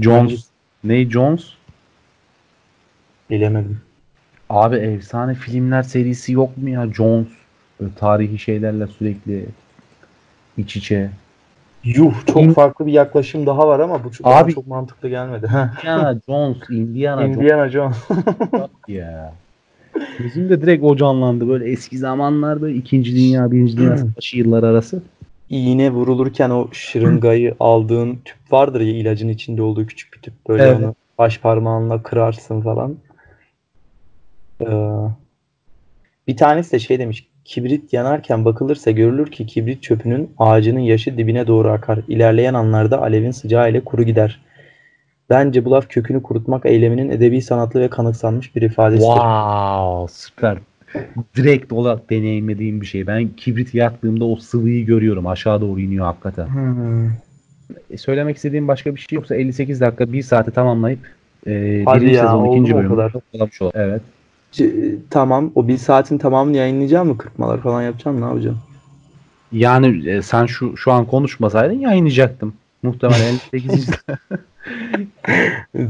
Jones. 0.00 0.46
Ney 0.84 1.10
Jones? 1.10 1.44
Bilemedim. 3.30 3.80
Abi 4.50 4.76
efsane 4.76 5.34
filmler 5.34 5.82
serisi 5.82 6.32
yok 6.32 6.56
mu 6.58 6.68
ya? 6.68 6.92
Jones. 6.92 7.28
Böyle 7.80 7.94
tarihi 7.94 8.38
şeylerle 8.38 8.86
sürekli 8.86 9.46
iç 10.58 10.76
içe. 10.76 11.10
Yuh 11.84 12.14
çok 12.26 12.42
İn- 12.42 12.52
farklı 12.52 12.86
bir 12.86 12.92
yaklaşım 12.92 13.46
daha 13.46 13.68
var 13.68 13.80
ama 13.80 14.04
bu 14.04 14.12
çok, 14.12 14.26
Abi- 14.26 14.54
çok 14.54 14.66
mantıklı 14.66 15.08
gelmedi. 15.08 15.46
Indiana 15.46 16.20
Jones, 16.26 16.56
Indiana 16.70 17.22
Jones. 17.22 17.36
Indiana 17.36 17.68
Jones. 17.68 17.96
ya. 18.88 19.34
Gözümde 20.18 20.62
direkt 20.62 20.84
o 20.84 20.96
canlandı. 20.96 21.48
Böyle 21.48 21.70
eski 21.70 21.98
zamanlar 21.98 22.60
böyle 22.60 22.76
2. 22.76 23.04
Dünya, 23.04 23.50
1. 23.52 23.76
Dünya 23.76 23.96
Savaşı 23.96 24.38
yıllar 24.38 24.62
arası. 24.62 25.02
İğne 25.50 25.90
vurulurken 25.90 26.50
o 26.50 26.68
şırıngayı 26.72 27.54
aldığın 27.60 28.18
tüp 28.24 28.36
vardır 28.52 28.80
ya 28.80 28.92
ilacın 28.92 29.28
içinde 29.28 29.62
olduğu 29.62 29.86
küçük 29.86 30.14
bir 30.14 30.18
tüp. 30.18 30.34
Böyle 30.48 30.62
Evet. 30.62 30.76
onu 30.78 30.94
baş 31.18 31.38
parmağınla 31.40 32.02
kırarsın 32.02 32.60
falan. 32.60 32.96
Ee, 34.60 34.66
bir 36.28 36.36
tanesi 36.36 36.72
de 36.72 36.78
şey 36.78 36.98
demiş. 36.98 37.28
Kibrit 37.46 37.92
yanarken 37.92 38.44
bakılırsa 38.44 38.90
görülür 38.90 39.30
ki 39.30 39.46
kibrit 39.46 39.82
çöpünün 39.82 40.30
ağacının 40.38 40.80
yaşı 40.80 41.18
dibine 41.18 41.46
doğru 41.46 41.70
akar. 41.70 41.98
İlerleyen 42.08 42.54
anlarda 42.54 43.02
alevin 43.02 43.30
sıcağı 43.30 43.70
ile 43.70 43.80
kuru 43.80 44.02
gider. 44.02 44.40
Bence 45.30 45.64
bu 45.64 45.70
laf 45.70 45.88
kökünü 45.88 46.22
kurutmak 46.22 46.66
eyleminin 46.66 47.10
edebi 47.10 47.42
sanatlı 47.42 47.80
ve 47.80 47.88
kanıksanmış 47.88 48.56
bir 48.56 48.62
ifadesidir. 48.62 49.06
Wow, 49.06 50.14
süper. 50.14 50.58
Direkt 51.36 51.72
olarak 51.72 52.10
deneyimlediğim 52.10 52.80
bir 52.80 52.86
şey. 52.86 53.06
Ben 53.06 53.28
kibrit 53.28 53.74
yaktığımda 53.74 54.24
o 54.24 54.36
sıvıyı 54.36 54.86
görüyorum. 54.86 55.26
Aşağı 55.26 55.60
doğru 55.60 55.80
iniyor 55.80 56.04
hakikaten. 56.04 56.46
Hmm. 56.46 57.10
E, 57.90 57.96
söylemek 57.96 58.36
istediğim 58.36 58.68
başka 58.68 58.94
bir 58.94 59.00
şey 59.00 59.16
yoksa 59.16 59.34
58 59.34 59.80
dakika 59.80 60.12
1 60.12 60.22
saati 60.22 60.50
tamamlayıp 60.50 61.00
e, 61.46 61.82
Hadi 61.86 62.00
birinci 62.00 62.14
ya, 62.14 62.22
sezon 62.22 62.44
ikinci 62.44 62.74
bölümü. 62.74 63.10
Evet. 63.74 64.02
Tamam. 65.10 65.50
O 65.54 65.68
bir 65.68 65.76
saatin 65.76 66.18
tamamını 66.18 66.56
yayınlayacağım 66.56 67.08
mı? 67.08 67.18
Kırpmalar 67.18 67.60
falan 67.60 67.82
yapacağım. 67.82 68.20
Ne 68.20 68.24
yapacağım? 68.24 68.58
Yani 69.52 70.10
e, 70.10 70.22
sen 70.22 70.46
şu 70.46 70.76
şu 70.76 70.92
an 70.92 71.04
konuşmasaydın 71.04 71.78
yayınlayacaktım. 71.78 72.54
Muhtemelen 72.82 73.34
58. 73.52 73.90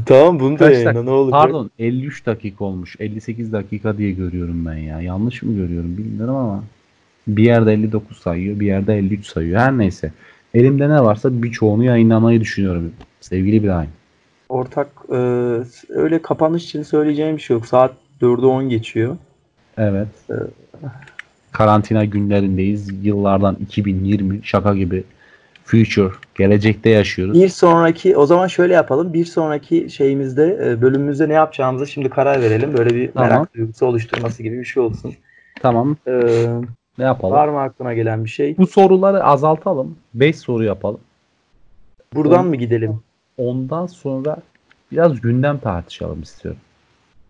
Tamam 0.05 0.39
bunu 0.39 0.59
da 0.59 0.65
Kaç 0.65 0.73
yayınla. 0.73 1.03
Ne 1.03 1.09
olacak? 1.09 1.41
Pardon 1.41 1.71
53 1.79 2.25
dakika 2.25 2.65
olmuş. 2.65 2.95
58 2.99 3.53
dakika 3.53 3.97
diye 3.97 4.11
görüyorum 4.11 4.65
ben 4.65 4.77
ya. 4.77 5.01
Yanlış 5.01 5.43
mı 5.43 5.53
görüyorum 5.53 5.97
bilmiyorum 5.97 6.35
ama 6.35 6.63
bir 7.27 7.43
yerde 7.43 7.73
59 7.73 8.17
sayıyor, 8.17 8.59
bir 8.59 8.65
yerde 8.65 8.97
53 8.97 9.25
sayıyor. 9.25 9.59
Her 9.59 9.77
neyse. 9.77 10.11
Elimde 10.53 10.89
ne 10.89 11.03
varsa 11.03 11.43
birçoğunu 11.43 11.83
yayınlamayı 11.83 12.41
düşünüyorum. 12.41 12.91
Sevgili 13.21 13.55
İbrahim. 13.55 13.89
Ortak 14.49 14.87
e, 15.09 15.15
öyle 15.89 16.21
kapanış 16.21 16.65
için 16.65 16.83
söyleyeceğim 16.83 17.37
bir 17.37 17.41
şey 17.41 17.53
yok. 17.53 17.65
Saat 17.65 17.93
4'ü 18.21 18.45
10 18.45 18.69
geçiyor. 18.69 19.17
Evet. 19.77 20.07
Ee, 20.29 20.33
Karantina 21.51 22.05
günlerindeyiz. 22.05 23.05
Yıllardan 23.05 23.55
2020 23.59 24.39
şaka 24.43 24.75
gibi 24.75 25.03
future. 25.65 26.11
Gelecekte 26.35 26.89
yaşıyoruz. 26.89 27.33
Bir 27.41 27.49
sonraki 27.49 28.17
o 28.17 28.25
zaman 28.25 28.47
şöyle 28.47 28.73
yapalım. 28.73 29.13
Bir 29.13 29.25
sonraki 29.25 29.89
şeyimizde 29.89 30.59
e, 30.63 30.81
bölümümüzde 30.81 31.29
ne 31.29 31.33
yapacağımıza 31.33 31.85
şimdi 31.85 32.09
karar 32.09 32.41
verelim. 32.41 32.77
Böyle 32.77 32.95
bir 32.95 33.11
Tamam. 33.11 33.29
merak 33.29 33.53
duygusu 33.55 33.85
oluşturması 33.85 34.43
gibi 34.43 34.59
bir 34.59 34.65
şey 34.65 34.83
olsun. 34.83 35.13
Tamam. 35.61 35.97
Ee, 36.07 36.45
Ne 36.97 37.03
yapalım? 37.05 37.33
var 37.33 37.47
mı 37.47 37.59
aklına 37.61 37.93
gelen 37.93 38.25
bir 38.25 38.29
şey? 38.29 38.57
Bu 38.57 38.67
soruları 38.67 39.23
azaltalım. 39.23 39.95
5 40.13 40.35
soru 40.37 40.63
yapalım. 40.63 40.99
Buradan 42.15 42.39
On- 42.39 42.47
mı 42.47 42.55
gidelim? 42.55 42.99
Ondan 43.37 43.87
sonra 43.87 44.37
biraz 44.91 45.21
gündem 45.21 45.57
tartışalım 45.57 46.21
istiyorum. 46.21 46.61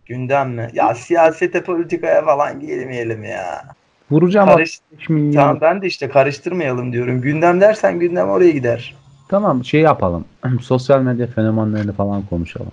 Gündem 0.08 0.50
mi? 0.50 0.68
Ya 0.72 0.94
siyasete 0.94 1.62
politikaya 1.62 2.24
falan 2.24 2.60
girmeyelim 2.60 3.24
ya. 3.24 3.64
Vuracağım 4.10 4.48
Karış, 4.48 4.80
65 4.92 5.08
milyon. 5.08 5.32
tamam 5.32 5.58
ben 5.60 5.82
de 5.82 5.86
işte 5.86 6.08
karıştırmayalım 6.08 6.92
diyorum. 6.92 7.20
Gündem 7.20 7.60
dersen 7.60 7.98
gündem 7.98 8.28
oraya 8.28 8.50
gider. 8.50 8.94
Tamam 9.28 9.64
şey 9.64 9.80
yapalım. 9.80 10.24
Sosyal 10.62 11.02
medya 11.02 11.26
fenomenlerini 11.26 11.92
falan 11.92 12.22
konuşalım. 12.22 12.72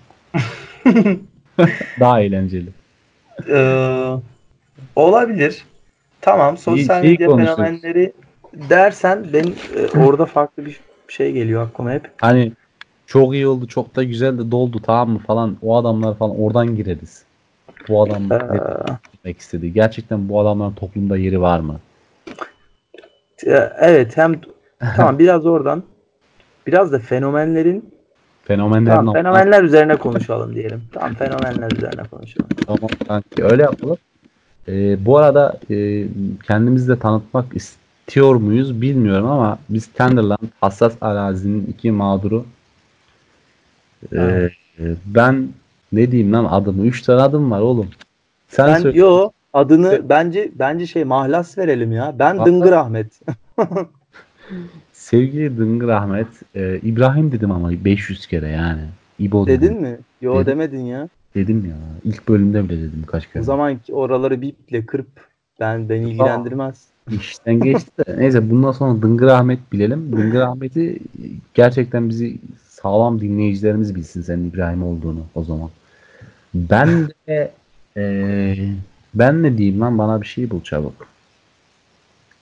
Daha 1.99 2.21
eğlenceli. 2.21 2.69
Ee, 3.49 4.11
olabilir. 4.95 5.65
Tamam 6.21 6.57
sosyal 6.57 7.03
iyi 7.03 7.11
medya 7.11 7.27
konuşuruz. 7.27 7.55
fenomenleri 7.55 8.13
dersen 8.53 9.25
ben 9.33 9.45
e, 9.75 9.99
orada 10.05 10.25
farklı 10.25 10.65
bir 10.65 10.79
şey 11.07 11.31
geliyor 11.31 11.67
aklıma 11.67 11.91
hep. 11.91 12.11
Hani 12.21 12.51
çok 13.07 13.33
iyi 13.33 13.47
oldu, 13.47 13.67
çok 13.67 13.95
da 13.95 14.03
güzel 14.03 14.37
de 14.37 14.51
doldu 14.51 14.81
tamam 14.85 15.09
mı 15.09 15.19
falan. 15.19 15.57
O 15.61 15.77
adamlar 15.77 16.17
falan 16.17 16.41
oradan 16.41 16.75
gireriz. 16.75 17.24
Bu 17.89 18.03
adam 18.03 18.31
Ee, 18.31 18.35
ne 18.35 18.59
demek 19.23 19.39
istedi? 19.39 19.73
Gerçekten 19.73 20.29
bu 20.29 20.39
adamların 20.39 20.73
toplumda 20.73 21.17
yeri 21.17 21.41
var 21.41 21.59
mı? 21.59 21.79
evet 23.79 24.17
hem 24.17 24.41
tamam 24.95 25.19
biraz 25.19 25.45
oradan 25.45 25.83
biraz 26.67 26.91
da 26.91 26.99
fenomenlerin 26.99 27.95
Fenomenlerin 28.45 28.95
tamam, 28.95 29.13
fenomenler 29.13 29.63
üzerine 29.63 29.95
konuşalım 29.95 30.55
diyelim. 30.55 30.83
Tamam 30.93 31.13
fenomenler 31.13 31.71
üzerine 31.71 32.03
konuşalım. 32.11 32.49
Tamam 32.65 32.89
kanki 33.07 33.43
öyle 33.43 33.61
yapalım. 33.63 33.97
Ee, 34.67 35.05
bu 35.05 35.17
arada 35.17 35.59
e, 35.69 36.05
kendimizi 36.47 36.87
de 36.87 36.99
tanıtmak 36.99 37.45
istiyor 37.55 38.35
muyuz 38.35 38.81
bilmiyorum 38.81 39.27
ama 39.27 39.59
biz 39.69 39.87
Tenderland 39.87 40.47
hassas 40.61 40.93
arazinin 41.01 41.65
iki 41.65 41.91
mağduru. 41.91 42.45
Ee, 44.13 44.49
Evet. 44.79 44.97
ben 45.05 45.49
ne 45.95 46.11
diyeyim 46.11 46.33
lan 46.33 46.45
adımı? 46.45 46.85
Üç 46.85 47.01
tane 47.01 47.21
adım 47.21 47.51
var 47.51 47.59
oğlum. 47.61 47.87
Sen 48.47 48.67
Ben 48.67 48.79
söyle. 48.79 48.99
yo 48.99 49.29
adını 49.53 50.01
bence 50.09 50.51
bence 50.59 50.87
şey 50.87 51.03
mahlas 51.03 51.57
verelim 51.57 51.91
ya. 51.91 52.15
Ben 52.19 52.35
Mahlas- 52.35 52.45
Dıngır 52.45 52.71
Ahmet. 52.71 53.07
Sevgili 54.93 55.57
Dıngır 55.57 55.89
Ahmet. 55.89 56.27
e, 56.55 56.79
İbrahim 56.83 57.31
dedim 57.31 57.51
ama 57.51 57.71
500 57.71 58.27
kere 58.27 58.47
yani. 58.49 58.81
İbo 59.19 59.47
dedim. 59.47 59.61
Dedin 59.61 59.81
mi? 59.81 59.97
Yo 60.21 60.33
Dedim. 60.35 60.45
demedin 60.45 60.79
ya. 60.85 61.09
Dedim 61.35 61.65
ya. 61.69 61.75
İlk 62.03 62.27
bölümde 62.27 62.63
bile 62.69 62.77
dedim 62.81 63.03
kaç 63.07 63.27
kere. 63.31 63.41
O 63.41 63.45
zaman 63.45 63.79
oraları 63.91 64.41
biple 64.41 64.85
kırıp 64.85 65.07
ben 65.59 65.89
beni 65.89 66.09
ilgilendirmez. 66.09 66.85
İşten 67.11 67.59
geçti 67.59 67.91
de. 68.07 68.15
Neyse 68.19 68.49
bundan 68.49 68.71
sonra 68.71 69.01
Dıngır 69.01 69.27
Ahmet 69.27 69.59
bilelim. 69.71 70.11
Dıngır 70.11 70.41
Ahmet'i 70.41 70.99
gerçekten 71.53 72.09
bizi 72.09 72.37
sağlam 72.67 73.21
dinleyicilerimiz 73.21 73.95
bilsin 73.95 74.21
senin 74.21 74.49
İbrahim 74.49 74.83
olduğunu 74.83 75.19
o 75.35 75.43
zaman. 75.43 75.69
Ben 76.55 77.07
de 77.27 77.51
eee, 77.97 78.69
ben 79.13 79.43
ne 79.43 79.57
diyeyim 79.57 79.81
lan 79.81 79.97
bana 79.97 80.21
bir 80.21 80.27
şey 80.27 80.49
bul 80.49 80.61
çabuk. 80.61 81.07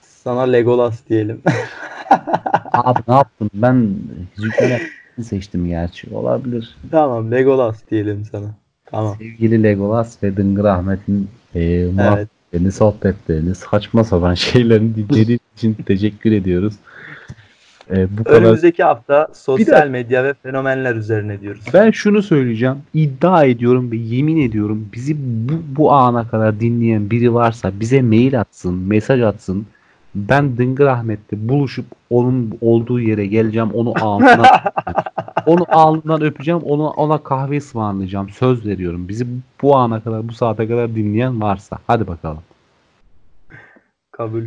Sana 0.00 0.42
Legolas 0.42 1.00
diyelim. 1.08 1.42
Abi 2.72 3.00
ne 3.08 3.14
yaptın? 3.14 3.50
Ben 3.54 3.88
Zülkarneyn'i 4.36 5.24
seçtim 5.24 5.66
gerçi. 5.66 6.14
Olabilir. 6.14 6.76
tamam 6.90 7.30
Legolas 7.30 7.76
diyelim 7.90 8.24
sana. 8.32 8.54
Tamam. 8.86 9.16
Sevgili 9.18 9.62
Legolas 9.62 10.22
ve 10.22 10.36
Dıngır 10.36 10.64
Ahmet'in 10.64 11.28
Evet. 11.54 11.92
muhabbetlerini, 11.94 12.72
sohbetlerini, 12.72 13.54
saçma 13.54 14.04
sapan 14.04 14.34
şeylerini 14.34 14.94
dinlediğiniz 14.96 15.40
için 15.56 15.74
teşekkür 15.74 16.32
ediyoruz. 16.32 16.74
Eee, 17.90 18.06
bu 18.18 18.24
kadar 18.24 18.42
Önümüzdeki 18.42 18.82
hafta 18.82 19.28
sosyal 19.32 19.88
medya 19.88 20.24
ve 20.24 20.34
fenomenler 20.34 20.96
üzerine 20.96 21.40
diyoruz. 21.40 21.64
Ben 21.74 21.90
şunu 21.90 22.22
söyleyeceğim. 22.22 22.76
iddia 22.94 23.44
ediyorum 23.44 23.90
ve 23.90 23.96
yemin 23.96 24.48
ediyorum 24.48 24.88
bizi 24.92 25.16
bu, 25.18 25.52
bu 25.76 25.92
ana 25.92 26.28
kadar 26.28 26.60
dinleyen 26.60 27.10
biri 27.10 27.34
varsa 27.34 27.72
bize 27.80 28.02
mail 28.02 28.40
atsın, 28.40 28.74
mesaj 28.74 29.22
atsın. 29.22 29.66
Ben 30.14 30.56
Dıngır 30.56 30.86
Ahmet'le 30.86 31.32
buluşup 31.32 31.86
onun 32.10 32.58
olduğu 32.60 33.00
yere 33.00 33.26
geleceğim. 33.26 33.70
Onu 33.70 33.92
alnından, 34.00 34.46
onu 35.46 35.64
alnından 35.68 36.22
öpeceğim. 36.22 36.60
Onu 36.60 36.88
ona 36.88 37.18
kahve 37.18 37.56
ısmarlayacağım. 37.56 38.30
Söz 38.30 38.66
veriyorum. 38.66 39.08
Bizi 39.08 39.26
bu 39.62 39.76
ana 39.76 40.00
kadar, 40.00 40.28
bu 40.28 40.32
saate 40.32 40.68
kadar 40.68 40.94
dinleyen 40.94 41.40
varsa. 41.42 41.78
Hadi 41.86 42.06
bakalım. 42.06 42.42
Kabul. 44.12 44.42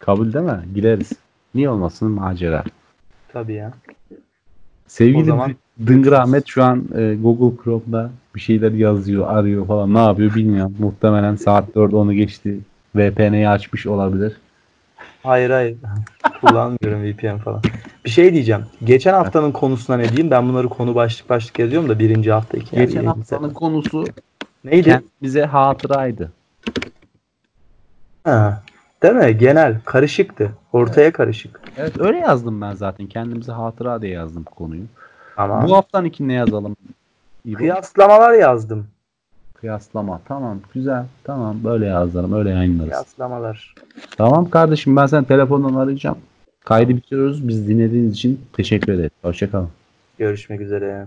Kabul 0.00 0.32
değil 0.32 0.44
mi? 0.44 0.60
Gideriz. 0.74 1.12
Niye 1.54 1.70
olmasın 1.70 2.10
macera. 2.10 2.64
Tabii 3.32 3.52
ya. 3.54 3.72
Sevgili 4.86 5.22
O 5.22 5.24
zaman- 5.24 5.54
Dıngır 5.86 6.12
Ahmet 6.12 6.46
şu 6.46 6.64
an 6.64 6.84
e, 6.96 7.14
Google 7.14 7.62
Chrome'da 7.64 8.10
bir 8.34 8.40
şeyler 8.40 8.72
yazıyor, 8.72 9.26
arıyor 9.28 9.66
falan. 9.66 9.94
Ne 9.94 9.98
yapıyor 9.98 10.34
bilmiyorum. 10.34 10.74
Muhtemelen 10.78 11.36
saat 11.36 11.74
4 11.74 11.94
onu 11.94 12.12
geçti. 12.14 12.58
VPN'yi 12.96 13.48
açmış 13.48 13.86
olabilir. 13.86 14.36
Hayır 15.22 15.50
hayır. 15.50 15.76
Kullanmıyorum 16.40 17.02
VPN 17.04 17.36
falan. 17.38 17.62
Bir 18.04 18.10
şey 18.10 18.32
diyeceğim. 18.34 18.62
Geçen 18.84 19.12
haftanın 19.14 19.52
konusuna 19.52 19.96
ne 19.96 20.08
diyeyim? 20.08 20.30
Ben 20.30 20.48
bunları 20.48 20.68
konu 20.68 20.94
başlık 20.94 21.30
başlık 21.30 21.58
yazıyorum 21.58 21.88
da 21.88 21.98
birinci 21.98 22.32
hafta 22.32 22.58
iki. 22.58 22.76
Geçen 22.76 23.04
haftanın 23.04 23.50
konusu 23.50 24.04
Neydi? 24.64 25.00
kendimize 25.20 25.44
hatıraydı. 25.44 26.32
Ha. 28.24 28.62
Değil 29.02 29.14
mi? 29.14 29.38
Genel. 29.38 29.80
Karışıktı. 29.84 30.50
Ortaya 30.72 31.12
karışık. 31.12 31.60
Evet 31.76 32.00
öyle 32.00 32.18
yazdım 32.18 32.60
ben 32.60 32.74
zaten. 32.74 33.06
Kendimize 33.06 33.52
hatıra 33.52 34.02
diye 34.02 34.12
yazdım 34.12 34.44
konuyu. 34.44 34.82
Ama 35.36 35.68
Bu 35.68 35.76
haftanınki 35.76 36.28
ne 36.28 36.32
yazalım? 36.32 36.76
İbo? 37.44 37.58
kıyaslamalar 37.58 38.32
yazdım. 38.32 38.86
Kıyaslama. 39.54 40.20
Tamam 40.28 40.58
güzel. 40.74 41.04
Tamam 41.24 41.56
böyle 41.64 41.86
yazarım. 41.86 42.32
Öyle 42.32 42.50
yayınlarız. 42.50 42.90
Kıyaslamalar. 42.90 43.74
Tamam 44.16 44.50
kardeşim 44.50 44.96
ben 44.96 45.06
sen 45.06 45.24
telefondan 45.24 45.74
arayacağım. 45.74 46.18
Kaydı 46.64 46.96
bitiriyoruz. 46.96 47.48
Biz 47.48 47.68
dinlediğiniz 47.68 48.12
için 48.12 48.40
teşekkür 48.52 48.92
ederiz. 48.92 49.10
Hoşçakalın. 49.22 49.68
Görüşmek 50.18 50.60
üzere. 50.60 51.06